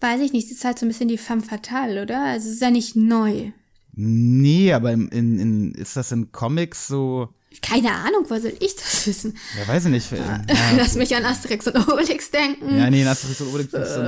Weiß 0.00 0.20
ich 0.20 0.32
nicht, 0.32 0.48
sie 0.48 0.54
ist 0.54 0.64
halt 0.64 0.78
so 0.78 0.86
ein 0.86 0.88
bisschen 0.88 1.08
die 1.08 1.18
femme 1.18 1.42
fatale, 1.42 2.02
oder? 2.02 2.24
Also 2.24 2.48
es 2.48 2.54
ist 2.54 2.62
ja 2.62 2.70
nicht 2.70 2.96
neu. 2.96 3.52
Nee, 3.92 4.72
aber 4.72 4.92
in, 4.92 5.08
in, 5.08 5.38
in, 5.38 5.74
ist 5.74 5.96
das 5.96 6.10
in 6.10 6.32
Comics 6.32 6.88
so. 6.88 7.28
Keine 7.60 7.92
Ahnung, 7.92 8.24
wo 8.28 8.38
soll 8.38 8.54
ich 8.60 8.76
das 8.76 9.06
wissen? 9.06 9.36
Ja, 9.58 9.68
weiß 9.68 9.84
ich 9.86 9.90
nicht. 9.90 10.12
äh, 10.12 10.16
Ja, 10.18 10.42
Lass 10.76 10.94
mich 10.94 11.14
an 11.14 11.24
Asterix 11.24 11.66
und 11.66 11.76
Obelix 11.88 12.30
denken. 12.30 12.78
ja 12.78 12.88
nee, 12.90 13.04
Asterix 13.06 13.40
und 13.40 13.48
Obelix 13.48 13.72
gibt's 13.72 13.94
so 13.94 14.00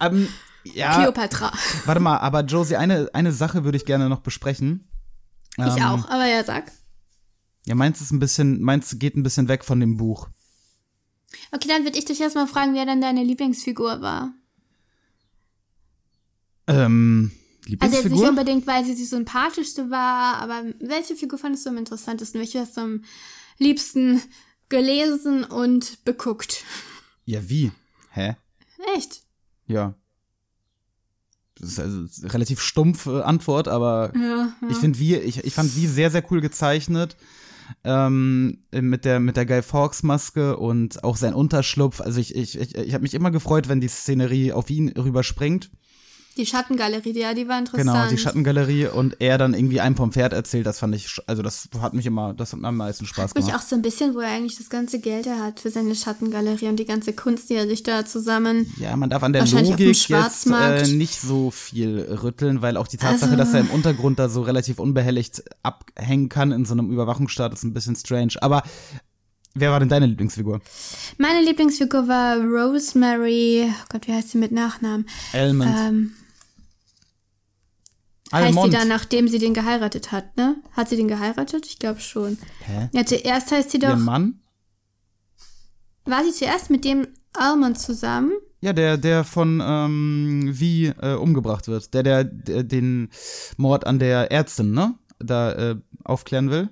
ähm, 0.00 0.28
ja, 0.64 0.94
Cleopatra. 0.96 1.52
warte 1.86 2.00
mal, 2.00 2.18
aber 2.18 2.42
Josie, 2.42 2.76
eine, 2.76 3.08
eine 3.14 3.32
Sache 3.32 3.64
würde 3.64 3.76
ich 3.76 3.84
gerne 3.86 4.08
noch 4.08 4.20
besprechen. 4.20 4.88
Ich 5.56 5.64
Ähm, 5.64 5.82
auch, 5.82 6.08
aber 6.08 6.26
ja, 6.26 6.44
sag. 6.44 6.70
Ja, 7.66 7.74
meins 7.74 8.00
ist 8.00 8.12
ein 8.12 8.18
bisschen, 8.18 8.60
meins 8.62 8.98
geht 8.98 9.16
ein 9.16 9.22
bisschen 9.22 9.48
weg 9.48 9.64
von 9.64 9.80
dem 9.80 9.96
Buch. 9.96 10.28
Okay, 11.52 11.68
dann 11.68 11.84
würde 11.84 11.98
ich 11.98 12.04
dich 12.04 12.20
erstmal 12.20 12.46
fragen, 12.46 12.74
wer 12.74 12.86
denn 12.86 13.00
deine 13.00 13.22
Lieblingsfigur 13.24 14.00
war. 14.00 14.32
Ähm, 16.66 17.32
Also 17.80 17.96
jetzt 17.96 18.10
nicht 18.10 18.22
unbedingt, 18.22 18.66
weil 18.66 18.84
sie 18.84 18.94
die 18.94 19.04
sympathischste 19.04 19.90
war, 19.90 20.36
aber 20.36 20.62
welche 20.80 21.16
Figur 21.16 21.38
fandest 21.38 21.66
du 21.66 21.70
am 21.70 21.76
interessantesten? 21.76 22.40
Welche 22.40 22.60
hast 22.60 22.76
du 22.76 22.80
am 22.82 23.04
liebsten 23.58 24.22
gelesen 24.68 25.44
und 25.44 26.04
beguckt? 26.04 26.64
ja, 27.24 27.48
wie? 27.48 27.72
Hä? 28.10 28.36
Echt? 28.96 29.22
Ja. 29.66 29.94
Das 31.56 31.70
ist 31.70 31.80
also 31.80 32.06
eine 32.22 32.34
relativ 32.34 32.60
stumpfe 32.60 33.24
Antwort, 33.24 33.68
aber 33.68 34.12
Ja, 34.14 34.52
ich 34.70 34.76
finde 34.76 34.98
wie, 34.98 35.16
ich, 35.16 35.44
ich 35.44 35.54
fand 35.54 35.74
wie 35.76 35.86
sehr, 35.86 36.10
sehr 36.10 36.24
cool 36.30 36.40
gezeichnet. 36.40 37.16
Ähm, 37.84 38.62
mit 38.72 39.04
der, 39.04 39.20
mit 39.20 39.36
der 39.36 39.44
Guy 39.44 39.60
Fawkes 39.60 40.02
Maske 40.02 40.56
und 40.56 41.04
auch 41.04 41.18
sein 41.18 41.34
Unterschlupf. 41.34 42.00
Also 42.00 42.18
ich, 42.18 42.34
ich, 42.34 42.58
ich, 42.58 42.74
ich 42.76 42.94
habe 42.94 43.02
mich 43.02 43.12
immer 43.12 43.30
gefreut, 43.30 43.68
wenn 43.68 43.80
die 43.80 43.88
Szenerie 43.88 44.52
auf 44.52 44.70
ihn 44.70 44.88
rüberspringt. 44.88 45.70
Die 46.38 46.46
Schattengalerie, 46.46 47.12
die, 47.12 47.18
ja, 47.20 47.34
die 47.34 47.48
war 47.48 47.58
interessant. 47.58 47.86
Genau, 47.90 48.08
die 48.08 48.16
Schattengalerie 48.16 48.86
und 48.86 49.20
er 49.20 49.38
dann 49.38 49.54
irgendwie 49.54 49.80
einem 49.80 49.96
vom 49.96 50.12
Pferd 50.12 50.32
erzählt, 50.32 50.66
das 50.66 50.78
fand 50.78 50.94
ich, 50.94 51.18
also 51.26 51.42
das 51.42 51.68
hat 51.80 51.94
mich 51.94 52.06
immer, 52.06 52.32
das 52.32 52.52
hat 52.52 52.60
mir 52.60 52.68
am 52.68 52.76
meisten 52.76 53.06
Spaß 53.06 53.34
mich 53.34 53.46
gemacht. 53.46 53.60
auch 53.60 53.66
so 53.66 53.74
ein 53.74 53.82
bisschen, 53.82 54.14
wo 54.14 54.20
er 54.20 54.30
eigentlich 54.30 54.56
das 54.56 54.70
ganze 54.70 55.00
Geld 55.00 55.26
er 55.26 55.42
hat 55.42 55.58
für 55.60 55.70
seine 55.70 55.94
Schattengalerie 55.96 56.68
und 56.68 56.76
die 56.76 56.84
ganze 56.84 57.12
Kunst, 57.12 57.50
die 57.50 57.54
er 57.54 57.66
sich 57.66 57.82
da 57.82 58.06
zusammen. 58.06 58.72
Ja, 58.78 58.94
man 58.96 59.10
darf 59.10 59.22
an 59.24 59.32
der 59.32 59.44
Logik 59.46 60.08
jetzt 60.08 60.46
äh, 60.46 60.86
nicht 60.86 61.20
so 61.20 61.50
viel 61.50 62.00
rütteln, 62.22 62.62
weil 62.62 62.76
auch 62.76 62.86
die 62.88 62.96
Tatsache, 62.98 63.32
Also- 63.32 63.36
dass 63.36 63.52
er 63.54 63.60
im 63.60 63.70
Untergrund 63.70 64.18
da 64.20 64.28
so 64.28 64.42
relativ 64.42 64.78
unbehelligt 64.78 65.42
abhängen 65.64 66.28
kann 66.28 66.52
in 66.52 66.64
so 66.64 66.72
einem 66.74 66.90
Überwachungsstaat, 66.92 67.52
ist 67.52 67.64
ein 67.64 67.74
bisschen 67.74 67.96
strange. 67.96 68.34
Aber 68.40 68.62
wer 69.54 69.70
war 69.72 69.80
denn 69.80 69.88
deine 69.88 70.06
Lieblingsfigur? 70.06 70.60
Meine 71.18 71.44
Lieblingsfigur 71.44 72.06
war 72.06 72.36
Rosemary. 72.36 73.66
Oh 73.68 73.84
Gott, 73.88 74.06
wie 74.06 74.12
heißt 74.12 74.30
sie 74.30 74.38
mit 74.38 74.52
Nachnamen? 74.52 75.06
Elmond. 75.32 75.74
Ähm, 75.76 76.12
Heißt 78.32 78.48
Almond. 78.48 78.72
sie 78.72 78.78
dann, 78.78 78.88
nachdem 78.88 79.28
sie 79.28 79.38
den 79.38 79.54
geheiratet 79.54 80.12
hat, 80.12 80.36
ne? 80.36 80.56
Hat 80.72 80.88
sie 80.88 80.96
den 80.96 81.08
geheiratet? 81.08 81.66
Ich 81.66 81.78
glaube 81.78 82.00
schon. 82.00 82.38
Hä? 82.64 82.90
Ja, 82.92 83.06
zuerst 83.06 83.50
heißt 83.50 83.70
sie 83.70 83.78
doch. 83.78 83.90
Ihr 83.90 83.96
Mann? 83.96 84.40
War 86.04 86.24
sie 86.24 86.32
zuerst 86.32 86.70
mit 86.70 86.84
dem 86.84 87.06
Almond 87.32 87.78
zusammen? 87.78 88.32
Ja, 88.60 88.72
der, 88.72 88.96
der 88.98 89.24
von 89.24 89.62
ähm, 89.64 90.50
wie 90.52 90.86
äh, 90.86 91.14
umgebracht 91.14 91.68
wird. 91.68 91.94
Der, 91.94 92.02
der, 92.02 92.24
der 92.24 92.64
den 92.64 93.10
Mord 93.56 93.86
an 93.86 93.98
der 93.98 94.32
Ärztin, 94.32 94.72
ne? 94.72 94.94
Da 95.18 95.52
äh, 95.52 95.76
aufklären 96.04 96.50
will. 96.50 96.68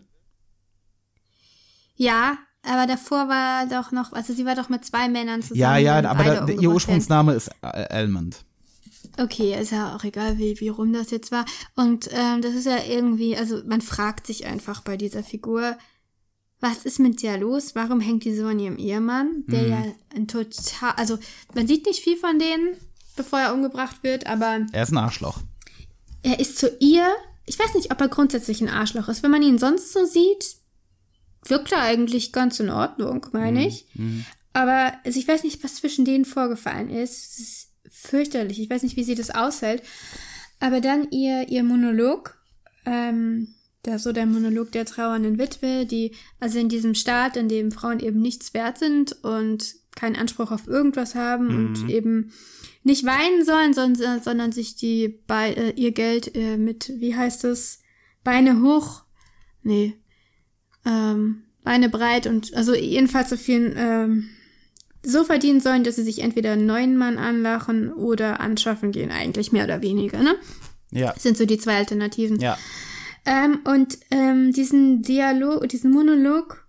Ja, 1.95 2.39
aber 2.63 2.87
davor 2.87 3.29
war 3.29 3.67
doch 3.67 3.93
noch, 3.93 4.13
also 4.13 4.33
sie 4.33 4.45
war 4.45 4.55
doch 4.57 4.69
mit 4.69 4.85
zwei 4.85 5.09
Männern 5.09 5.43
zusammen. 5.43 5.61
Ja, 5.61 5.77
ja, 5.77 6.11
aber 6.11 6.25
da, 6.25 6.47
ihr. 6.47 6.71
Ursprungsname 6.71 7.35
ist 7.35 7.51
äh, 7.63 7.67
Almond. 7.67 8.45
Okay, 9.19 9.59
ist 9.61 9.73
ja 9.73 9.97
auch 9.97 10.05
egal, 10.05 10.39
wie, 10.39 10.59
wie 10.61 10.69
rum 10.69 10.93
das 10.93 11.11
jetzt 11.11 11.31
war. 11.33 11.45
Und 11.75 12.09
ähm, 12.13 12.43
das 12.43 12.55
ist 12.55 12.67
ja 12.67 12.79
irgendwie, 12.85 13.37
also 13.37 13.63
man 13.67 13.81
fragt 13.81 14.27
sich 14.27 14.47
einfach 14.47 14.83
bei 14.83 14.97
dieser 14.97 15.23
Figur, 15.23 15.77
was 16.61 16.85
ist 16.85 16.99
mit 17.01 17.23
der 17.23 17.39
los? 17.39 17.75
Warum 17.75 18.01
hängt 18.01 18.25
die 18.25 18.35
so 18.35 18.47
an 18.47 18.59
ihrem 18.59 18.79
Ehemann, 18.79 19.45
der 19.47 19.63
Mhm. 19.63 19.71
ja 19.71 19.85
ein 20.15 20.27
total, 20.29 20.93
also 20.97 21.19
man 21.55 21.67
sieht 21.67 21.87
nicht 21.87 22.01
viel 22.03 22.17
von 22.17 22.39
denen, 22.39 22.77
bevor 23.15 23.39
er 23.41 23.55
umgebracht 23.55 24.03
wird, 24.03 24.27
aber 24.27 24.67
Er 24.73 24.83
ist 24.83 24.91
ein 24.93 24.99
Arschloch. 24.99 25.41
er 26.23 26.39
ist 26.41 26.59
zu 26.59 26.75
ihr, 26.81 27.07
ich 27.47 27.59
weiß 27.59 27.75
nicht, 27.75 27.91
ob 27.93 28.01
er 28.01 28.09
grundsätzlich 28.09 28.61
ein 28.61 28.69
Arschloch 28.71 29.09
ist. 29.09 29.23
Wenn 29.23 29.31
man 29.31 29.43
ihn 29.43 29.59
sonst 29.59 29.93
so 29.93 30.05
sieht, 30.05 30.57
wirkt 31.45 31.73
er 31.73 31.83
eigentlich 31.83 32.33
ganz 32.33 32.59
in 32.59 32.71
Ordnung, 32.71 33.27
meine 33.33 33.67
ich. 33.69 33.87
Aber 34.53 34.93
also 35.05 35.19
ich 35.19 35.29
weiß 35.29 35.45
nicht, 35.45 35.63
was 35.63 35.77
zwischen 35.77 36.05
denen 36.05 36.25
vorgefallen 36.25 36.91
ist. 36.91 37.69
Fürchterlich. 38.03 38.61
Ich 38.61 38.71
weiß 38.71 38.83
nicht, 38.83 38.97
wie 38.97 39.05
sie 39.05 39.15
das 39.15 39.31
aushält. 39.31 39.83
Aber 40.61 40.81
dann 40.81 41.11
ihr, 41.11 41.49
ihr 41.49 41.63
Monolog, 41.63 42.39
ähm, 42.85 43.55
der, 43.85 43.99
so 43.99 44.13
der 44.13 44.27
Monolog 44.27 44.73
der 44.73 44.85
trauernden 44.85 45.39
Witwe, 45.39 45.87
die, 45.87 46.13
also 46.41 46.59
in 46.59 46.69
diesem 46.69 46.95
Staat, 46.95 47.37
in 47.37 47.49
dem 47.49 47.73
Frauen 47.73 48.01
eben 48.01 48.21
nichts 48.21 48.55
wert 48.55 48.79
sind 48.79 49.13
und 49.25 49.77
keinen 49.95 50.17
Anspruch 50.17 50.51
auf 50.51 50.67
irgendwas 50.67 51.15
haben 51.15 51.49
und 51.49 51.91
eben 51.91 52.33
nicht 52.83 53.05
weinen 53.05 53.45
sollen, 53.45 53.73
sondern, 53.75 54.23
sondern 54.23 54.53
sich 54.53 54.77
die 54.77 55.21
bei, 55.27 55.53
äh, 55.53 55.71
ihr 55.71 55.93
Geld 55.93 56.35
äh, 56.35 56.57
mit, 56.57 56.93
wie 56.97 57.17
heißt 57.17 57.45
es, 57.45 57.81
Beine 58.23 58.61
hoch, 58.63 59.05
nee, 59.63 59.95
ähm, 60.85 61.45
Beine 61.65 61.89
breit 61.89 62.27
und 62.27 62.55
also 62.55 62.75
jedenfalls 62.75 63.31
so 63.31 63.37
viel 63.37 63.75
ähm, 63.77 64.29
so 65.07 65.25
verdienen 65.25 65.61
sollen, 65.61 65.85
dass 65.85 65.97
sie 65.97 66.03
sich 66.03 66.21
entweder 66.21 66.53
einen 66.53 66.67
neuen 66.67 66.97
Mann 66.97 67.17
anlachen 67.17 67.93
oder 67.93 68.41
anschaffen 68.41 68.91
gehen, 68.91 69.11
eigentlich 69.11 69.53
mehr 69.53 69.65
oder 69.65 69.81
weniger, 69.81 70.21
ne? 70.23 70.35
Ja. 70.91 71.13
Das 71.13 71.23
sind 71.23 71.37
so 71.37 71.47
die 71.47 71.59
zwei 71.59 71.77
Alternativen. 71.77 72.41
Ja. 72.41 72.59
Ähm, 73.25 73.61
und 73.65 73.99
ähm, 74.11 74.53
diesen 74.53 75.03
Dialog, 75.03 75.69
diesen 75.69 75.93
Monolog 75.93 76.67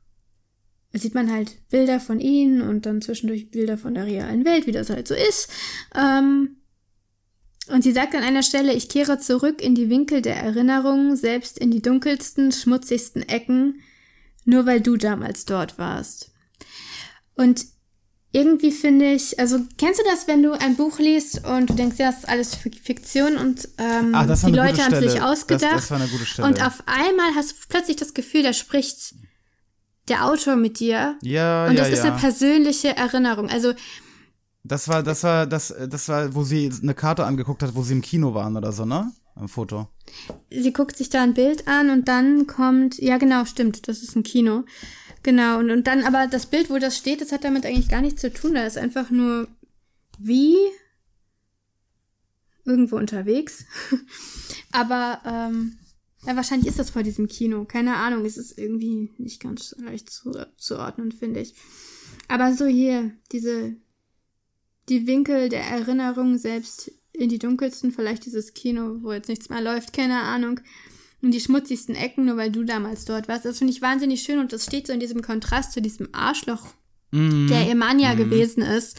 sieht 0.94 1.16
man 1.16 1.32
halt 1.32 1.58
Bilder 1.70 2.00
von 2.00 2.20
ihnen 2.20 2.62
und 2.62 2.86
dann 2.86 3.02
zwischendurch 3.02 3.52
Bilder 3.52 3.78
von 3.78 3.94
der 3.94 4.06
realen 4.06 4.46
Welt, 4.46 4.68
wie 4.68 4.72
das 4.72 4.90
halt 4.90 5.08
so 5.08 5.16
ist. 5.16 5.50
Ähm, 5.96 6.58
und 7.70 7.84
sie 7.84 7.92
sagt 7.92 8.16
an 8.16 8.24
einer 8.24 8.44
Stelle, 8.44 8.74
ich 8.74 8.88
kehre 8.90 9.20
zurück 9.20 9.62
in 9.62 9.76
die 9.76 9.90
Winkel 9.90 10.22
der 10.22 10.38
Erinnerung, 10.38 11.16
selbst 11.16 11.58
in 11.58 11.70
die 11.70 11.82
dunkelsten, 11.82 12.52
schmutzigsten 12.52 13.28
Ecken, 13.28 13.82
nur 14.46 14.66
weil 14.66 14.80
du 14.80 14.96
damals 14.96 15.46
dort 15.46 15.78
warst. 15.78 16.32
Und 17.36 17.66
irgendwie 18.34 18.72
finde 18.72 19.14
ich, 19.14 19.40
also 19.40 19.58
kennst 19.78 20.00
du 20.00 20.04
das, 20.04 20.28
wenn 20.28 20.44
du 20.44 20.52
ein 20.52 20.76
Buch 20.76 21.00
liest 21.00 21.46
und 21.46 21.70
du 21.70 21.74
denkst, 21.74 21.98
ja, 21.98 22.12
das 22.12 22.20
ist 22.20 22.30
alles 22.30 22.56
Fik- 22.56 22.80
Fiktion 22.84 23.38
und 23.38 23.68
ähm, 23.78 24.14
war 24.14 24.26
die 24.28 24.52
Leute 24.52 24.84
haben 24.84 24.96
sich 25.02 25.12
Stelle. 25.12 25.26
ausgedacht. 25.26 25.64
Das- 25.74 25.82
das 25.84 25.92
war 25.92 26.00
eine 26.02 26.10
gute 26.10 26.26
Stelle. 26.26 26.48
Und 26.48 26.62
auf 26.66 26.84
einmal 26.86 27.34
hast 27.36 27.52
du 27.52 27.56
plötzlich 27.70 27.96
das 27.98 28.14
Gefühl, 28.14 28.44
da 28.44 28.54
spricht 28.54 29.16
der 30.10 30.26
Autor 30.26 30.56
mit 30.56 30.80
dir. 30.80 31.18
Ja, 31.22 31.68
und 31.68 31.74
ja, 31.76 31.84
das 31.84 31.90
ist 31.94 32.04
ja. 32.04 32.12
eine 32.12 32.20
persönliche 32.20 32.96
Erinnerung. 32.96 33.50
Also 33.50 33.74
Das 34.64 34.88
war, 34.90 35.02
das 35.04 35.24
war, 35.24 35.48
das, 35.48 35.74
das 35.90 36.10
war, 36.10 36.36
wo 36.36 36.44
sie 36.44 36.70
eine 36.82 36.94
Karte 36.94 37.26
angeguckt 37.26 37.64
hat, 37.64 37.76
wo 37.76 37.82
sie 37.84 37.94
im 37.94 38.02
Kino 38.02 38.34
waren 38.34 38.56
oder 38.58 38.72
so, 38.74 38.86
ne? 38.86 39.12
Am 39.36 39.48
Foto. 39.50 39.88
sie 40.50 40.74
guckt 40.74 40.98
sich 40.98 41.10
da 41.10 41.22
ein 41.22 41.34
Bild 41.36 41.68
an 41.68 41.90
und 41.92 42.08
dann 42.08 42.48
kommt, 42.48 42.98
ja 42.98 43.18
genau, 43.18 43.46
stimmt, 43.46 43.88
das 43.88 44.02
ist 44.02 44.16
ein 44.16 44.24
Kino. 44.24 44.64
Genau, 45.28 45.60
und, 45.60 45.72
und 45.72 45.88
dann 45.88 46.06
aber 46.06 46.28
das 46.28 46.46
Bild, 46.46 46.70
wo 46.70 46.78
das 46.78 46.96
steht, 46.98 47.20
das 47.20 47.34
hat 47.34 47.44
damit 47.44 47.66
eigentlich 47.66 47.90
gar 47.90 48.00
nichts 48.00 48.22
zu 48.22 48.32
tun. 48.32 48.54
Da 48.54 48.66
ist 48.66 48.78
einfach 48.78 49.10
nur 49.10 49.50
wie 50.18 50.56
irgendwo 52.64 52.96
unterwegs. 52.96 53.66
aber 54.72 55.20
ähm, 55.26 55.80
ja, 56.26 56.38
wahrscheinlich 56.38 56.70
ist 56.70 56.80
das 56.80 56.92
vor 56.92 57.04
diesem 57.04 57.28
Kino. 57.28 57.66
Keine 57.66 57.98
Ahnung, 57.98 58.24
es 58.24 58.38
ist 58.38 58.58
irgendwie 58.58 59.12
nicht 59.18 59.42
ganz 59.42 59.76
leicht 59.80 60.10
zu, 60.10 60.32
zuordnen, 60.56 61.12
finde 61.12 61.42
ich. 61.42 61.56
Aber 62.30 62.54
so 62.54 62.66
hier, 62.66 63.12
diese, 63.34 63.76
die 64.88 65.08
Winkel 65.08 65.50
der 65.50 65.66
Erinnerung 65.66 66.38
selbst 66.38 66.90
in 67.12 67.28
die 67.28 67.40
dunkelsten, 67.40 67.92
vielleicht 67.92 68.26
dieses 68.26 68.54
Kino, 68.54 69.00
wo 69.02 69.12
jetzt 69.12 69.28
nichts 69.28 69.50
mehr 69.50 69.60
läuft, 69.60 69.92
keine 69.92 70.22
Ahnung. 70.22 70.62
In 71.22 71.32
die 71.32 71.40
schmutzigsten 71.40 71.96
Ecken, 71.96 72.26
nur 72.26 72.38
weil 72.38 72.52
du 72.52 72.64
damals 72.64 73.06
dort 73.06 73.28
warst. 73.28 73.46
Das 73.46 73.58
finde 73.58 73.74
ich 73.74 73.82
wahnsinnig 73.82 74.22
schön 74.22 74.38
und 74.40 74.54
das 74.54 74.64
steht 74.66 74.86
so 74.88 74.94
in 74.94 75.00
diesem 75.00 75.22
Kontrast 75.22 75.74
zu 75.74 75.82
diesem 75.82 76.10
Arschloch, 76.14 76.66
Mhm. 77.12 77.48
der 77.48 77.68
ihr 77.68 77.76
Mann 77.76 78.00
ja 78.00 78.14
gewesen 78.14 78.62
ist. 78.62 78.98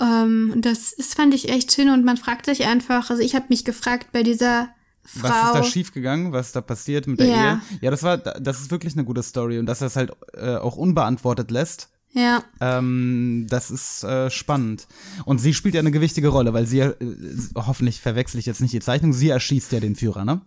Ähm, 0.00 0.52
und 0.54 0.64
das, 0.64 0.94
das 0.96 1.14
fand 1.14 1.34
ich 1.34 1.48
echt 1.48 1.72
schön 1.72 1.88
und 1.90 2.04
man 2.04 2.16
fragt 2.16 2.46
sich 2.46 2.64
einfach, 2.66 3.10
also 3.10 3.22
ich 3.22 3.34
habe 3.34 3.46
mich 3.48 3.64
gefragt 3.64 4.08
bei 4.12 4.22
dieser 4.22 4.68
Frau. 5.04 5.28
Was 5.28 5.46
ist 5.46 5.54
da 5.54 5.62
schiefgegangen? 5.64 6.32
Was 6.32 6.48
ist 6.48 6.56
da 6.56 6.60
passiert 6.60 7.06
mit 7.06 7.18
der 7.20 7.26
Ja. 7.26 7.52
Ehe? 7.54 7.60
Ja, 7.80 7.90
das 7.90 8.02
war, 8.02 8.16
das 8.18 8.60
ist 8.60 8.70
wirklich 8.70 8.92
eine 8.94 9.04
gute 9.04 9.22
Story 9.22 9.58
und 9.58 9.66
dass 9.66 9.80
er 9.80 9.88
es 9.88 9.96
halt 9.96 10.12
äh, 10.34 10.56
auch 10.56 10.76
unbeantwortet 10.76 11.50
lässt. 11.50 11.88
ja, 12.12 12.44
Ähm, 12.60 13.46
das 13.50 13.70
ist 13.70 14.04
äh, 14.04 14.30
spannend. 14.30 14.86
Und 15.24 15.38
sie 15.40 15.52
spielt 15.54 15.74
ja 15.74 15.80
eine 15.80 15.90
gewichtige 15.90 16.28
Rolle, 16.28 16.52
weil 16.54 16.66
sie, 16.66 16.80
äh, 16.80 16.94
hoffentlich 17.56 18.00
verwechsel 18.00 18.38
ich 18.38 18.46
jetzt 18.46 18.60
nicht 18.60 18.72
die 18.74 18.80
Zeichnung, 18.80 19.12
sie 19.12 19.28
erschießt 19.30 19.72
ja 19.72 19.80
den 19.80 19.96
Führer, 19.96 20.24
ne? 20.24 20.42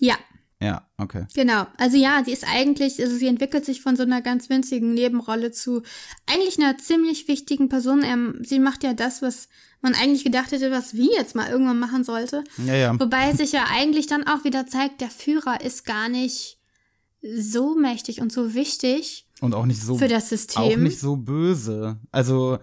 Ja, 0.00 0.16
Ja, 0.60 0.86
okay. 0.96 1.26
Genau. 1.34 1.66
Also 1.76 1.96
ja, 1.98 2.22
sie 2.24 2.32
ist 2.32 2.44
eigentlich, 2.48 2.98
also 3.02 3.14
sie 3.14 3.26
entwickelt 3.26 3.64
sich 3.66 3.82
von 3.82 3.94
so 3.96 4.04
einer 4.04 4.22
ganz 4.22 4.48
winzigen 4.48 4.94
Nebenrolle 4.94 5.50
zu 5.52 5.82
eigentlich 6.26 6.58
einer 6.58 6.78
ziemlich 6.78 7.28
wichtigen 7.28 7.68
Person. 7.68 8.02
Ähm, 8.02 8.40
sie 8.42 8.58
macht 8.58 8.82
ja 8.82 8.94
das, 8.94 9.20
was 9.20 9.48
man 9.82 9.94
eigentlich 9.94 10.24
gedacht 10.24 10.52
hätte, 10.52 10.70
was 10.70 10.94
wir 10.94 11.12
jetzt 11.12 11.34
mal 11.34 11.50
irgendwann 11.50 11.78
machen 11.78 12.04
sollte. 12.04 12.42
Ja, 12.64 12.74
ja. 12.74 12.98
Wobei 12.98 13.34
sich 13.34 13.52
ja 13.52 13.66
eigentlich 13.70 14.06
dann 14.06 14.26
auch 14.26 14.44
wieder 14.44 14.66
zeigt, 14.66 15.02
der 15.02 15.10
Führer 15.10 15.60
ist 15.60 15.84
gar 15.84 16.08
nicht 16.08 16.58
so 17.22 17.74
mächtig 17.74 18.20
und 18.20 18.32
so 18.32 18.54
wichtig 18.54 19.26
Und 19.40 19.54
auch 19.54 19.66
nicht 19.66 19.82
so 19.82 19.98
für 19.98 20.08
das 20.08 20.28
System. 20.30 20.62
auch 20.62 20.76
nicht 20.76 20.98
so 21.00 21.16
böse. 21.16 21.98
Also, 22.12 22.58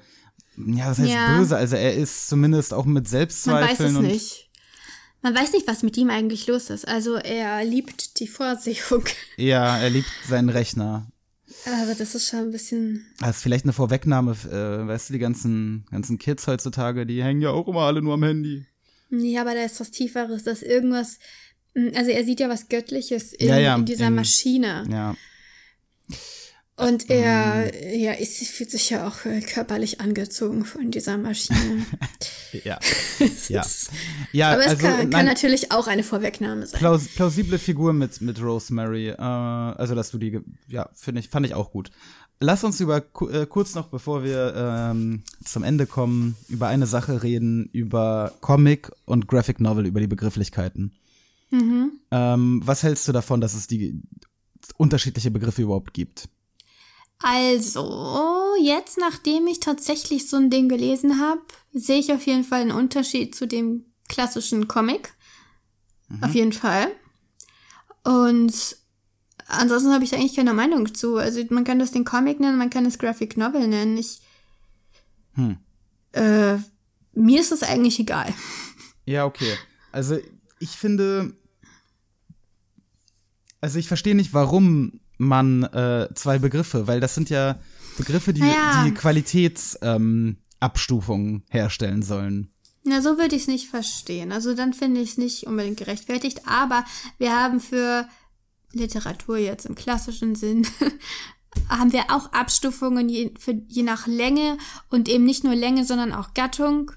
ja, 0.58 0.90
was 0.90 0.98
heißt 1.00 1.10
Ja. 1.12 1.38
böse? 1.38 1.56
Also 1.58 1.76
er 1.76 1.94
ist 1.96 2.28
zumindest 2.28 2.74
auch 2.74 2.86
mit 2.86 3.04
Man 3.04 3.06
Selbstzweifeln 3.06 3.70
weiß 3.70 3.92
es 3.92 3.98
und 3.98 4.08
nicht. 4.08 4.43
Man 5.24 5.34
weiß 5.34 5.54
nicht, 5.54 5.66
was 5.68 5.82
mit 5.84 5.98
ihm 5.98 6.10
eigentlich 6.10 6.46
los 6.48 6.70
ist. 6.70 6.88
Also 6.88 7.16
er 7.16 7.64
liebt 7.64 8.20
die 8.20 8.28
Vorsehung. 8.28 9.04
ja, 9.38 9.78
er 9.80 9.90
liebt 9.90 10.08
seinen 10.30 10.50
Rechner. 10.50 11.08
Also 11.66 11.94
das 11.98 12.14
ist 12.16 12.28
schon 12.30 12.40
ein 12.40 12.52
bisschen 12.52 13.06
Das 13.20 13.38
ist 13.38 13.42
vielleicht 13.44 13.64
eine 13.66 13.74
Vorwegnahme, 13.74 14.32
äh, 14.32 14.88
weißt 14.88 15.10
du, 15.10 15.14
die 15.14 15.20
ganzen, 15.20 15.86
ganzen 15.92 16.18
Kids 16.20 16.46
heutzutage, 16.48 17.06
die 17.06 17.24
hängen 17.24 17.42
ja 17.42 17.50
auch 17.52 17.68
immer 17.68 17.82
alle 17.82 18.02
nur 18.02 18.16
am 18.16 18.24
Handy. 18.24 18.66
Nee, 19.10 19.38
aber 19.38 19.54
da 19.54 19.64
ist 19.64 19.80
was 19.80 19.92
Tieferes, 19.92 20.44
dass 20.44 20.62
irgendwas. 20.62 21.20
Also 21.96 22.12
er 22.12 22.24
sieht 22.26 22.40
ja 22.40 22.50
was 22.50 22.68
Göttliches 22.70 23.34
in, 23.34 23.48
Ja, 23.48 23.58
ja, 23.60 23.76
in 23.76 23.86
dieser 23.86 24.08
in- 24.08 24.16
Maschine. 24.16 24.84
Ja. 24.92 25.16
Und 26.76 27.10
er 27.12 27.72
ja, 27.96 28.14
ist, 28.14 28.48
fühlt 28.48 28.72
sich 28.72 28.90
ja 28.90 29.08
auch 29.08 29.26
äh, 29.26 29.42
körperlich 29.42 30.02
angezogen 30.02 30.66
von 30.66 30.92
dieser 30.92 31.18
Maschine. 31.18 31.86
Ja. 32.64 32.78
ja. 33.50 33.66
ja, 34.32 34.52
aber 34.52 34.62
es 34.62 34.68
also, 34.74 34.86
kann, 34.86 35.10
kann 35.10 35.26
natürlich 35.26 35.72
auch 35.72 35.88
eine 35.88 36.04
Vorwegnahme 36.04 36.68
sein. 36.68 36.78
plaus 36.78 37.08
plausible 37.08 37.58
Figur 37.58 37.94
mit, 37.94 38.22
mit 38.22 38.40
Rosemary. 38.40 39.08
Äh, 39.08 39.16
also, 39.18 39.96
dass 39.96 40.12
du 40.12 40.20
die, 40.20 40.40
ja, 40.68 40.88
finde 40.94 41.22
ich, 41.22 41.30
fand 41.30 41.48
ich 41.48 41.56
auch 41.56 41.72
gut. 41.72 41.90
Lass 42.40 42.64
uns 42.64 42.80
über 42.80 42.98
äh, 43.32 43.48
kurz 43.48 43.74
noch, 43.74 43.88
bevor 43.88 44.24
wir 44.24 44.54
ähm, 44.56 45.24
zum 45.44 45.64
Ende 45.64 45.88
kommen, 45.88 46.36
über 46.48 46.68
eine 46.68 46.86
Sache 46.86 47.24
reden, 47.24 47.72
über 47.72 48.34
Comic 48.42 48.92
und 49.06 49.28
Graphic 49.28 49.60
Novel, 49.60 49.88
über 49.88 50.00
die 50.00 50.06
Begrifflichkeiten. 50.06 50.94
Ähm, 52.12 52.62
was 52.64 52.84
hältst 52.84 53.08
du 53.08 53.12
davon, 53.12 53.42
dass 53.42 53.56
es 53.56 53.66
die 53.66 54.00
unterschiedliche 54.78 55.32
Begriffe 55.32 55.64
überhaupt 55.64 55.94
gibt? 55.94 56.30
Also, 57.20 58.56
jetzt, 58.62 58.98
nachdem 58.98 59.48
ich 59.48 59.60
tatsächlich 59.60 60.30
so 60.30 60.38
ein 60.38 60.50
Ding 60.50 60.68
gelesen 60.68 61.20
habe, 61.20 61.42
sehe 61.72 62.00
ich 62.00 62.12
auf 62.12 62.26
jeden 62.26 62.44
Fall 62.44 62.62
einen 62.62 62.72
Unterschied 62.72 63.34
zu 63.34 63.48
dem 63.48 63.86
klassischen 64.10 64.68
Comic. 64.68 65.14
Auf 66.22 66.36
jeden 66.36 66.54
Fall. 66.54 66.92
Und 68.04 68.54
ansonsten 69.48 69.94
habe 69.94 70.04
ich 70.04 70.10
da 70.12 70.18
eigentlich 70.18 70.36
keine 70.36 70.54
Meinung 70.54 70.94
zu. 70.94 71.16
Also, 71.18 71.42
man 71.50 71.64
kann 71.64 71.80
das 71.80 71.92
den 71.92 72.04
Comic 72.06 72.40
nennen, 72.40 72.58
man 72.58 72.70
kann 72.70 72.86
es 72.86 73.00
Graphic 73.00 73.38
Novel 73.38 73.68
nennen. 73.68 73.98
Ich, 73.98 74.20
Hm. 75.36 75.58
äh, 76.12 76.58
mir 77.14 77.42
ist 77.42 77.52
das 77.52 77.64
eigentlich 77.64 78.00
egal. 78.00 78.34
Ja, 79.06 79.26
okay. 79.26 79.58
Also 79.92 80.18
ich 80.60 80.70
finde, 80.70 81.36
also 83.60 83.78
ich 83.78 83.90
verstehe 83.90 84.16
nicht, 84.16 84.34
warum 84.34 85.02
man 85.18 85.64
äh, 85.64 86.10
zwei 86.16 86.40
Begriffe, 86.40 86.88
weil 86.88 87.00
das 87.00 87.16
sind 87.16 87.30
ja 87.30 87.60
Begriffe, 87.98 88.34
die 88.34 88.42
Naja. 88.42 88.84
die 88.86 88.94
Qualitätsabstufungen 88.94 91.36
ähm, 91.36 91.44
herstellen 91.50 92.04
sollen. 92.04 92.50
Na, 92.84 93.02
so 93.02 93.18
würde 93.18 93.36
ich 93.36 93.44
es 93.44 93.48
nicht 93.48 93.70
verstehen. 93.70 94.32
Also 94.32 94.56
dann 94.56 94.74
finde 94.74 95.02
ich 95.02 95.12
es 95.12 95.18
nicht 95.18 95.48
unbedingt 95.48 95.78
gerechtfertigt. 95.78 96.48
Aber 96.48 96.84
wir 97.18 97.32
haben 97.36 97.60
für 97.62 98.08
Literatur 98.74 99.38
jetzt 99.38 99.66
im 99.66 99.76
klassischen 99.76 100.36
Sinn, 100.36 100.68
haben 101.70 101.94
wir 101.94 102.06
auch 102.10 102.34
Abstufungen 102.34 103.08
je, 103.08 103.32
für, 103.40 103.54
je 103.68 103.84
nach 103.84 104.08
Länge 104.08 104.58
und 104.90 105.08
eben 105.08 105.24
nicht 105.24 105.44
nur 105.44 105.56
Länge, 105.56 105.86
sondern 105.86 106.12
auch 106.12 106.34
Gattung. 106.34 106.92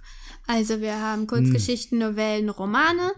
Also 0.48 0.80
wir 0.80 1.00
haben 1.00 1.26
Kurzgeschichten, 1.26 1.98
Novellen, 1.98 2.48
Romane. 2.50 3.12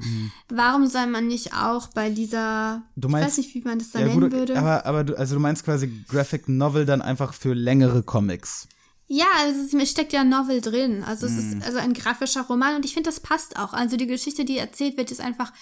Warum 0.49 0.87
soll 0.87 1.07
man 1.09 1.26
nicht 1.26 1.53
auch 1.53 1.89
bei 1.89 2.09
dieser, 2.11 2.83
Du 2.97 3.09
ich 3.09 3.12
meinst- 3.12 3.29
weiß 3.29 3.37
nicht, 3.39 3.55
wie 3.55 3.61
man 3.62 3.79
das 3.79 3.91
da 3.91 3.99
Ja, 4.01 4.07
nennen 4.07 4.20
gut, 4.20 4.33
würde. 4.33 4.59
aber, 4.59 4.87
aber 4.87 5.05
du, 5.05 5.18
also 5.18 5.35
du 5.35 5.41
meinst 5.41 5.64
quasi 5.64 5.89
Graphic 6.09 6.49
Novel 6.49 6.87
dann 6.87 7.03
einfach 7.03 7.35
für 7.35 7.53
längere 7.53 8.03
Comics. 8.03 8.66
Ja, 9.09 9.26
also 9.41 9.76
es 9.79 9.91
steckt 9.91 10.12
ja 10.12 10.22
Novel 10.24 10.61
drin. 10.61 11.03
Also 11.03 11.26
es 11.26 11.33
ist 11.39 11.62
also 11.64 11.79
ein 11.79 11.95
grafischer 11.95 12.43
Roman 12.43 12.76
und 12.76 12.85
ich 12.85 12.93
finde, 12.95 13.09
das 13.09 13.20
passt 13.20 13.59
auch. 13.59 13.72
Also 13.72 13.97
die 13.97 14.07
Geschichte, 14.07 14.45
die 14.45 14.59
erzählt 14.59 14.97
wird, 14.99 15.11
ist 15.11 15.20
einfach 15.22 15.53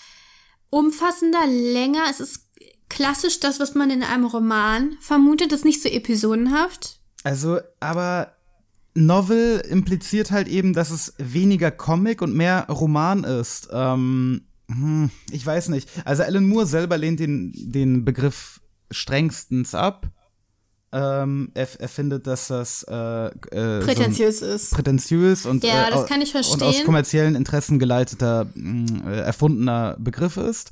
umfassender, 0.70 1.46
länger. 1.46 2.04
Es 2.10 2.20
ist 2.20 2.40
klassisch 2.88 3.40
das, 3.40 3.60
was 3.60 3.74
man 3.74 3.90
in 3.90 4.02
einem 4.02 4.24
Roman 4.26 4.96
vermutet. 5.00 5.52
Das 5.52 5.60
ist 5.60 5.64
nicht 5.64 5.82
so 5.82 5.88
episodenhaft. 5.88 6.98
Also, 7.24 7.58
aber 7.80 8.35
Novel 8.96 9.58
impliziert 9.68 10.30
halt 10.30 10.48
eben, 10.48 10.72
dass 10.72 10.90
es 10.90 11.14
weniger 11.18 11.70
Comic 11.70 12.22
und 12.22 12.34
mehr 12.34 12.66
Roman 12.68 13.24
ist. 13.24 13.68
Ähm, 13.72 14.42
hm, 14.68 15.10
ich 15.30 15.44
weiß 15.44 15.68
nicht. 15.68 15.88
Also 16.04 16.22
Alan 16.22 16.46
Moore 16.48 16.66
selber 16.66 16.96
lehnt 16.98 17.20
den, 17.20 17.52
den 17.54 18.04
Begriff 18.04 18.60
strengstens 18.90 19.74
ab. 19.74 20.08
Ähm, 20.92 21.50
er, 21.54 21.68
er 21.78 21.88
findet, 21.88 22.26
dass 22.26 22.46
das 22.48 22.84
äh, 22.88 22.94
äh, 22.94 23.80
so 23.80 23.86
Prätentiös 23.86 24.40
ist. 24.40 24.70
prätentiös 24.72 25.44
und, 25.44 25.62
Ja, 25.64 25.88
äh, 25.88 25.90
das 25.90 26.06
kann 26.06 26.22
ich 26.22 26.32
und 26.34 26.40
aus 26.40 26.52
verstehen. 26.58 26.86
kommerziellen 26.86 27.34
Interessen 27.34 27.78
geleiteter, 27.78 28.46
mh, 28.54 29.10
äh, 29.10 29.18
erfundener 29.20 29.96
Begriff 29.98 30.36
ist. 30.36 30.70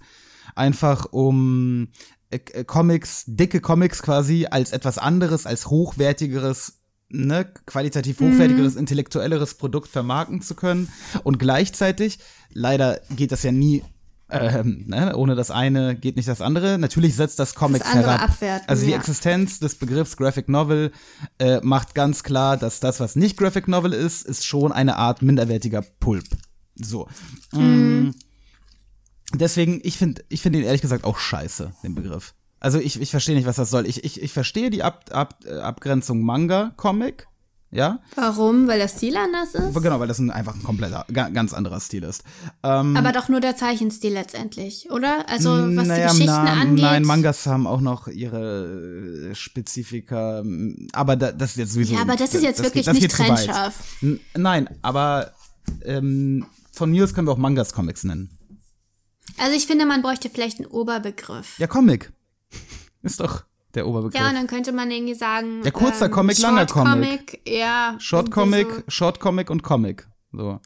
Einfach 0.55 1.07
um 1.11 1.89
äh, 2.31 2.65
Comics, 2.65 3.25
dicke 3.27 3.61
Comics 3.61 4.03
quasi 4.03 4.47
als 4.51 4.73
etwas 4.73 4.99
anderes, 4.99 5.47
als 5.47 5.67
hochwertigeres, 5.67 6.81
ne, 7.09 7.47
qualitativ 7.67 8.21
Mhm. 8.21 8.33
hochwertigeres, 8.33 8.77
intellektuelleres 8.77 9.55
Produkt 9.55 9.89
vermarkten 9.89 10.43
zu 10.43 10.55
können. 10.55 10.89
Und 11.23 11.39
gleichzeitig, 11.39 12.19
leider 12.53 13.01
geht 13.11 13.33
das 13.33 13.43
ja 13.43 13.53
nie 13.53 13.83
ähm, 14.31 14.85
ne, 14.87 15.15
ohne 15.17 15.35
das 15.35 15.51
eine 15.51 15.95
geht 15.95 16.17
nicht 16.17 16.29
das 16.29 16.41
andere. 16.41 16.79
Natürlich 16.79 17.15
setzt 17.15 17.39
das 17.39 17.55
Comics 17.55 17.85
andere 17.87 18.13
herab. 18.13 18.31
abwerten, 18.31 18.69
also 18.69 18.85
die 18.85 18.93
ja. 18.93 18.97
Existenz 18.97 19.59
des 19.59 19.77
Begriffs 19.77 20.17
Graphic 20.17 20.49
Novel 20.49 20.93
äh, 21.39 21.61
macht 21.63 21.95
ganz 21.95 22.23
klar, 22.23 22.57
dass 22.57 22.81
das, 22.81 23.01
was 23.01 23.17
nicht 23.17 23.37
Graphic 23.37 23.69
Novel 23.69 23.93
ist, 23.93 24.27
ist 24.27 24.45
schon 24.45 24.73
eine 24.73 24.97
Art 24.97 25.23
minderwertiger 25.23 25.83
Pulp. 25.83 26.25
So. 26.75 27.09
Mm. 27.53 28.11
Deswegen, 29.35 29.81
ich 29.85 29.99
finde 29.99 30.25
ich 30.29 30.41
finde 30.43 30.61
ihn 30.61 30.65
ehrlich 30.65 30.83
gesagt 30.83 31.05
auch 31.05 31.19
scheiße, 31.19 31.73
den 31.83 31.95
Begriff. 31.95 32.35
Also 32.61 32.79
ich, 32.79 33.01
ich 33.01 33.11
verstehe 33.11 33.35
nicht, 33.35 33.47
was 33.47 33.57
das 33.57 33.71
soll. 33.71 33.87
Ich, 33.87 34.05
ich, 34.05 34.23
ich 34.23 34.33
verstehe 34.33 34.71
die 34.71 34.83
Ab, 34.83 35.05
Ab, 35.11 35.39
Abgrenzung 35.47 36.23
Manga-Comic, 36.23 37.27
ja. 37.71 37.99
Warum? 38.15 38.69
Weil 38.69 38.79
der 38.79 38.89
Stil 38.89 39.17
anders 39.17 39.55
ist? 39.55 39.75
Genau, 39.75 39.99
weil 40.01 40.07
das 40.09 40.19
ein, 40.21 40.31
einfach 40.31 40.55
ein 40.55 40.63
kompletter, 40.63 41.05
ga, 41.13 41.29
ganz 41.29 41.53
anderer 41.53 41.81
Stil 41.81 42.05
ist. 42.05 42.23
Ähm, 42.63 42.97
Aber 42.97 43.13
doch 43.13 43.29
nur 43.29 43.41
der 43.41 43.57
Zeichenstil 43.57 44.13
letztendlich, 44.13 44.89
oder? 44.91 45.29
Also 45.29 45.51
was 45.51 45.87
naja, 45.89 46.07
die 46.07 46.13
Geschichten 46.13 46.27
na, 46.27 46.53
angeht. 46.53 46.85
Nein, 46.85 47.03
Mangas 47.03 47.45
haben 47.47 47.67
auch 47.67 47.81
noch 47.81 48.07
ihre 48.09 49.31
äh, 49.31 49.35
Spezifika, 49.35 50.43
aber 50.93 51.17
da, 51.17 51.33
das 51.33 51.51
ist 51.51 51.57
jetzt 51.57 51.73
sowieso. 51.73 51.95
Ja, 51.97 52.01
aber 52.03 52.17
das 52.17 52.33
ist 52.33 52.43
jetzt 52.43 52.63
wirklich 52.63 52.87
geht- 52.87 52.95
nicht 52.95 53.03
geht 53.03 53.13
zu 53.13 53.19
weit. 53.29 53.45
trennscharf. 53.45 53.75
Nein, 54.37 54.71
aber 54.81 55.33
ähm, 55.85 56.47
von 56.73 56.91
mir 56.93 57.05
aus 57.05 57.13
können 57.13 57.27
wir 57.27 57.33
auch 57.33 57.39
Mangas-Comics 57.39 58.05
nennen. 58.05 58.39
Also 59.37 59.55
ich 59.57 59.67
finde, 59.67 59.85
man 59.85 60.01
bräuchte 60.01 60.31
vielleicht 60.31 60.59
einen 60.61 60.67
Oberbegriff. 60.69 61.59
Ja, 61.59 61.67
Comic. 61.67 62.13
Ist 63.03 63.21
doch 63.21 63.45
der 63.75 63.87
Oberbegriff. 63.87 64.21
Ja, 64.21 64.29
und 64.29 64.35
dann 64.35 64.47
könnte 64.47 64.73
man 64.73 64.91
irgendwie 64.91 65.15
sagen. 65.15 65.63
Ja, 65.65 65.71
kurzer 65.71 66.09
Comic, 66.09 66.39
langer 66.39 66.69
Short 66.69 66.71
Comic. 66.71 67.41
Ja. 67.47 67.97
Short 67.99 68.31
Comic, 68.31 68.69
so. 68.71 68.83
Short 68.89 69.21
Comic 69.21 69.51
und 69.51 69.63
Comic. 69.63 70.09
So. 70.33 70.61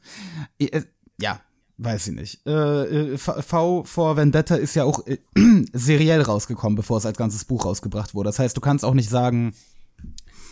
Äh, 0.57 0.83
Ja, 1.19 1.41
weiß 1.77 2.07
ich 2.09 2.15
nicht. 2.15 2.45
Äh, 2.45 3.13
äh, 3.13 3.17
V 3.17 3.83
vor 3.83 4.17
Vendetta 4.17 4.55
ist 4.55 4.75
ja 4.75 4.83
auch 4.83 5.05
äh, 5.07 5.17
seriell 5.73 6.21
rausgekommen, 6.21 6.75
bevor 6.75 6.97
es 6.97 7.05
als 7.05 7.17
ganzes 7.17 7.45
Buch 7.45 7.65
rausgebracht 7.65 8.13
wurde. 8.13 8.29
Das 8.29 8.39
heißt, 8.39 8.55
du 8.55 8.61
kannst 8.61 8.85
auch 8.85 8.93
nicht 8.93 9.09
sagen. 9.09 9.53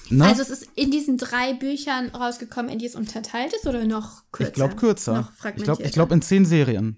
Ne? 0.10 0.26
Also 0.26 0.42
es 0.42 0.50
ist 0.50 0.68
in 0.76 0.90
diesen 0.90 1.18
drei 1.18 1.54
Büchern 1.54 2.10
rausgekommen, 2.10 2.72
in 2.72 2.80
die 2.80 2.86
es 2.86 2.96
unterteilt 2.96 3.54
ist 3.54 3.68
oder 3.68 3.84
noch 3.86 4.24
kürzer? 4.32 4.50
ich 4.50 4.54
glaube 4.54 4.76
kürzer. 4.76 5.32
Ich 5.56 5.64
glaube, 5.64 5.84
ich 5.84 5.92
glaub 5.92 6.12
in 6.12 6.22
zehn 6.22 6.46
Serien. 6.46 6.98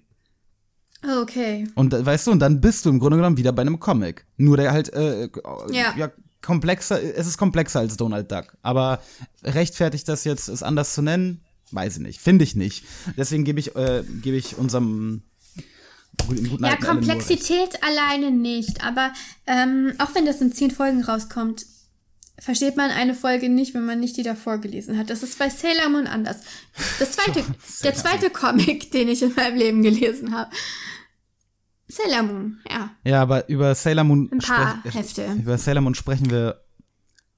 Okay. 1.22 1.66
Und 1.74 1.94
äh, 1.94 2.04
weißt 2.04 2.26
du, 2.26 2.30
und 2.32 2.40
dann 2.40 2.60
bist 2.60 2.84
du 2.84 2.90
im 2.90 2.98
Grunde 2.98 3.16
genommen 3.16 3.36
wieder 3.36 3.52
bei 3.52 3.62
einem 3.62 3.80
Comic. 3.80 4.26
Nur 4.36 4.56
der 4.56 4.72
halt, 4.72 4.92
äh, 4.92 5.28
Ja. 5.70 5.94
ja, 5.96 6.10
komplexer, 6.42 7.02
es 7.02 7.26
ist 7.26 7.38
komplexer 7.38 7.80
als 7.80 7.96
Donald 7.96 8.30
Duck. 8.30 8.56
Aber 8.62 9.00
rechtfertigt 9.42 10.08
das 10.08 10.24
jetzt, 10.24 10.48
es 10.48 10.62
anders 10.62 10.94
zu 10.94 11.02
nennen? 11.02 11.40
Weiß 11.72 11.94
ich 11.96 12.02
nicht. 12.02 12.20
Finde 12.20 12.44
ich 12.44 12.56
nicht. 12.56 12.84
Deswegen 13.16 13.44
gebe 13.44 13.60
ich, 13.60 13.76
äh, 13.76 14.02
gebe 14.22 14.36
ich 14.36 14.58
unserem 14.58 15.22
Ja. 16.60 16.76
Komplexität 16.76 17.78
alleine 17.82 18.30
nicht. 18.30 18.84
Aber 18.84 19.12
ähm, 19.46 19.92
auch 19.98 20.14
wenn 20.14 20.26
das 20.26 20.40
in 20.40 20.52
zehn 20.52 20.70
Folgen 20.70 21.02
rauskommt, 21.04 21.64
versteht 22.40 22.76
man 22.76 22.90
eine 22.90 23.14
Folge 23.14 23.48
nicht, 23.48 23.74
wenn 23.74 23.84
man 23.84 24.00
nicht 24.00 24.16
die 24.16 24.22
davor 24.22 24.58
gelesen 24.58 24.98
hat. 24.98 25.10
Das 25.10 25.22
ist 25.22 25.38
bei 25.38 25.48
Sailor 25.48 25.90
Moon 25.90 26.06
anders. 26.06 26.40
Das 26.98 27.12
zweite, 27.12 27.44
der 27.84 27.94
zweite 27.94 28.30
Comic, 28.30 28.90
den 28.90 29.08
ich 29.08 29.22
in 29.22 29.34
meinem 29.34 29.56
Leben 29.56 29.82
gelesen 29.82 30.34
habe. 30.34 30.50
Sailor 31.88 32.22
Moon, 32.22 32.58
ja. 32.68 32.90
Ja, 33.04 33.22
aber 33.22 33.48
über 33.48 33.74
Sailor 33.74 34.04
Moon, 34.04 34.30
Ein 34.32 34.38
paar 34.38 34.82
Hefte. 34.84 35.26
über 35.38 35.58
Sailor 35.58 35.82
Moon 35.82 35.94
sprechen 35.94 36.30
wir 36.30 36.62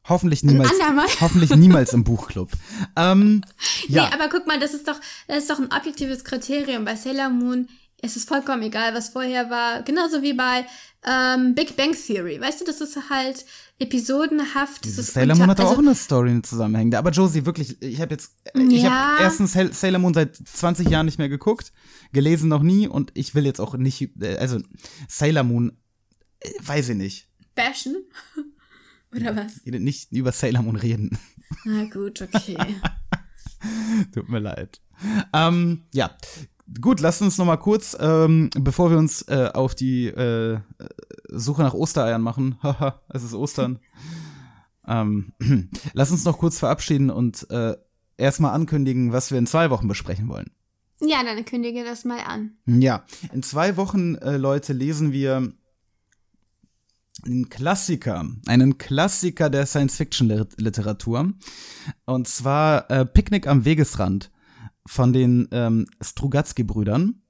hoffentlich 0.09 0.43
niemals, 0.45 0.73
hoffentlich 1.21 1.55
niemals 1.57 1.93
im 1.93 2.05
Buchclub. 2.05 2.51
Ähm, 2.97 3.43
ja. 3.89 4.09
Nee, 4.09 4.15
aber 4.15 4.29
guck 4.29 4.47
mal, 4.47 4.61
das 4.61 4.75
ist 4.75 4.89
doch, 4.89 5.01
das 5.27 5.39
ist 5.39 5.51
doch 5.51 5.59
ein 5.59 5.73
objektives 5.73 6.25
Kriterium. 6.25 6.85
Bei 6.85 6.97
Sailor 6.97 7.31
Moon 7.31 7.69
ist 8.03 8.17
es 8.17 8.25
vollkommen 8.25 8.63
egal, 8.63 8.95
was 8.95 9.11
vorher 9.11 9.49
war. 9.49 9.83
Genauso 9.83 10.23
wie 10.23 10.35
bei 10.35 10.67
ähm, 11.05 11.55
Big 11.55 11.77
Bang 11.77 11.93
Theory. 11.93 12.41
Weißt 12.41 12.61
du, 12.61 12.65
das 12.65 12.81
ist 12.81 12.99
halt 13.09 13.45
episodenhaft. 13.79 14.85
Ist 14.87 14.97
Sailor 15.13 15.37
Moon 15.37 15.49
hat 15.49 15.59
doch 15.59 15.67
auch 15.67 15.71
also, 15.71 15.83
eine 15.83 15.95
Story 15.95 16.31
eine 16.31 16.43
zusammenhängende. 16.43 16.99
Aber 16.99 17.11
Josie, 17.11 17.47
wirklich, 17.47 17.81
ich 17.81 18.01
habe 18.01 18.15
jetzt, 18.15 18.35
ich 18.55 18.83
Ja. 18.83 18.91
habe 18.91 19.23
erstens 19.23 19.53
Sailor 19.53 20.01
Moon 20.01 20.15
seit 20.15 20.37
20 20.37 20.89
Jahren 20.89 21.07
nicht 21.07 21.19
mehr 21.19 21.29
geguckt, 21.29 21.73
gelesen 22.13 22.49
noch 22.49 22.63
nie 22.63 22.89
und 22.89 23.13
ich 23.15 23.35
will 23.35 23.47
jetzt 23.47 23.61
auch 23.61 23.75
nicht, 23.75 24.11
äh, 24.21 24.37
also 24.37 24.61
Sailor 25.09 25.45
Moon, 25.45 25.77
äh, 26.41 26.51
weiß 26.61 26.91
ich 26.91 26.97
nicht, 26.97 27.29
Bashen? 27.55 27.97
Oder 29.15 29.37
was? 29.37 29.65
nicht 29.65 30.11
über 30.13 30.33
Sailor 30.33 30.63
Moon 30.63 30.77
reden. 30.77 31.19
Na 31.65 31.85
gut, 31.85 32.23
okay. 32.23 32.57
Tut 34.15 34.29
mir 34.29 34.39
leid. 34.39 34.81
Ähm, 35.33 35.85
ja. 35.93 36.17
Gut, 36.81 37.01
lasst 37.01 37.23
uns 37.23 37.39
noch 37.39 37.45
mal 37.45 37.57
kurz, 37.57 37.97
ähm, 38.01 38.51
bevor 38.59 38.91
wir 38.91 38.99
uns 38.99 39.23
äh, 39.23 39.51
auf 39.53 39.75
die 39.75 40.07
äh, 40.07 40.59
Suche 41.29 41.63
nach 41.63 41.75
Ostereiern 41.75 42.23
machen. 42.23 42.57
Haha, 42.63 43.01
es 43.09 43.23
ist 43.23 43.35
Ostern. 43.35 43.79
ähm, 44.87 45.33
lass 45.93 46.11
uns 46.11 46.25
noch 46.25 46.39
kurz 46.39 46.59
verabschieden 46.59 47.11
und 47.11 47.51
äh, 47.51 47.77
erstmal 48.17 48.55
ankündigen, 48.55 49.13
was 49.13 49.31
wir 49.31 49.39
in 49.39 49.47
zwei 49.47 49.71
Wochen 49.71 49.89
besprechen 49.89 50.29
wollen. 50.29 50.51
ja, 51.01 51.23
dann 51.25 51.45
kündige 51.45 51.85
das 51.85 52.05
mal 52.05 52.21
an. 52.21 52.53
Ja, 52.67 53.05
in 53.33 53.43
zwei 53.43 53.77
Wochen, 53.77 54.15
äh, 54.17 54.37
Leute, 54.37 54.73
lesen 54.73 55.13
wir 55.13 55.53
einen 57.25 57.49
Klassiker, 57.49 58.27
einen 58.47 58.79
Klassiker 58.79 59.51
der 59.51 59.67
Science-Fiction-Literatur. 59.67 61.33
Und 62.07 62.29
zwar 62.29 62.91
äh, 62.91 63.05
Picknick 63.05 63.47
am 63.47 63.65
Wegesrand 63.65 64.31
von 64.87 65.13
den 65.13 65.49
ähm, 65.53 65.87
Strugatsky-Brüdern. 66.01 67.23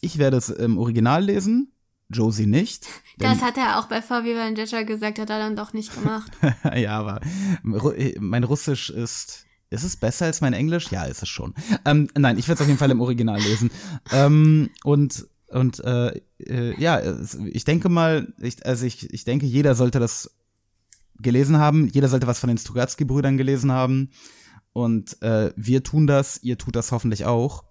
Ich 0.00 0.18
werde 0.18 0.36
es 0.36 0.48
im 0.48 0.78
Original 0.78 1.24
lesen, 1.24 1.72
Josie 2.10 2.46
nicht. 2.46 2.86
Das 3.18 3.42
hat 3.42 3.56
er 3.56 3.78
auch 3.78 3.86
bei 3.86 4.02
VW 4.02 4.34
Vendetta 4.34 4.82
gesagt, 4.82 5.18
hat 5.18 5.30
er 5.30 5.38
dann 5.38 5.54
doch 5.54 5.74
nicht 5.74 5.94
gemacht. 5.94 6.32
ja, 6.74 6.98
aber 6.98 7.20
mein 7.62 8.42
Russisch 8.42 8.90
ist. 8.90 9.44
Ist 9.70 9.84
es 9.84 9.96
besser 9.96 10.26
als 10.26 10.40
mein 10.40 10.52
Englisch? 10.52 10.90
Ja, 10.90 11.04
ist 11.04 11.22
es 11.22 11.28
schon. 11.28 11.54
Ähm, 11.86 12.08
nein, 12.14 12.36
ich 12.36 12.46
werde 12.48 12.56
es 12.56 12.60
auf 12.62 12.66
jeden 12.66 12.78
Fall 12.78 12.90
im 12.90 13.00
Original 13.00 13.40
lesen. 13.40 13.70
Ähm, 14.10 14.70
und 14.82 15.28
und 15.48 15.84
äh, 15.84 16.20
äh, 16.38 16.80
ja, 16.80 17.00
ich 17.46 17.64
denke 17.64 17.88
mal, 17.88 18.32
ich, 18.38 18.64
also 18.66 18.84
ich, 18.86 19.12
ich 19.12 19.24
denke, 19.24 19.46
jeder 19.46 19.74
sollte 19.74 20.00
das 20.00 20.34
gelesen 21.20 21.58
haben. 21.58 21.88
Jeder 21.88 22.08
sollte 22.08 22.26
was 22.26 22.40
von 22.40 22.48
den 22.48 22.58
Strugatsky-Brüdern 22.58 23.36
gelesen 23.36 23.72
haben. 23.72 24.10
Und 24.72 25.20
äh, 25.22 25.52
wir 25.56 25.82
tun 25.82 26.06
das, 26.06 26.42
ihr 26.42 26.58
tut 26.58 26.76
das 26.76 26.92
hoffentlich 26.92 27.24
auch. 27.24 27.64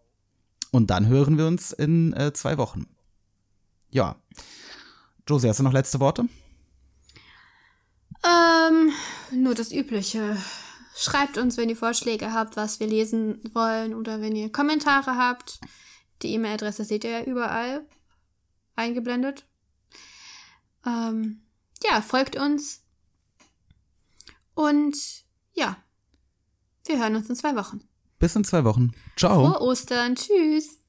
Und 0.71 0.89
dann 0.89 1.07
hören 1.07 1.37
wir 1.37 1.47
uns 1.47 1.71
in 1.71 2.13
äh, 2.13 2.31
zwei 2.33 2.57
Wochen. 2.57 2.87
Ja. 3.89 4.15
Josie, 5.27 5.49
hast 5.49 5.59
du 5.59 5.63
noch 5.63 5.73
letzte 5.73 5.99
Worte? 5.99 6.27
Ähm, 8.23 8.91
nur 9.31 9.55
das 9.55 9.71
Übliche. 9.71 10.37
Schreibt 10.95 11.37
uns, 11.37 11.57
wenn 11.57 11.69
ihr 11.69 11.77
Vorschläge 11.77 12.33
habt, 12.33 12.57
was 12.57 12.79
wir 12.79 12.87
lesen 12.87 13.41
wollen 13.53 13.93
oder 13.93 14.21
wenn 14.21 14.35
ihr 14.35 14.51
Kommentare 14.51 15.17
habt. 15.17 15.59
Die 16.21 16.33
E-Mail-Adresse 16.33 16.85
seht 16.85 17.03
ihr 17.03 17.11
ja 17.11 17.23
überall 17.23 17.85
eingeblendet. 18.75 19.45
Ähm, 20.85 21.41
ja, 21.83 22.01
folgt 22.01 22.35
uns. 22.35 22.83
Und 24.53 24.95
ja, 25.53 25.77
wir 26.91 26.99
hören 26.99 27.15
uns 27.15 27.29
in 27.29 27.35
zwei 27.35 27.55
Wochen. 27.55 27.81
Bis 28.19 28.35
in 28.35 28.43
zwei 28.43 28.63
Wochen. 28.63 28.91
Ciao. 29.15 29.45
Frohe 29.45 29.61
Ostern. 29.61 30.15
Tschüss. 30.15 30.80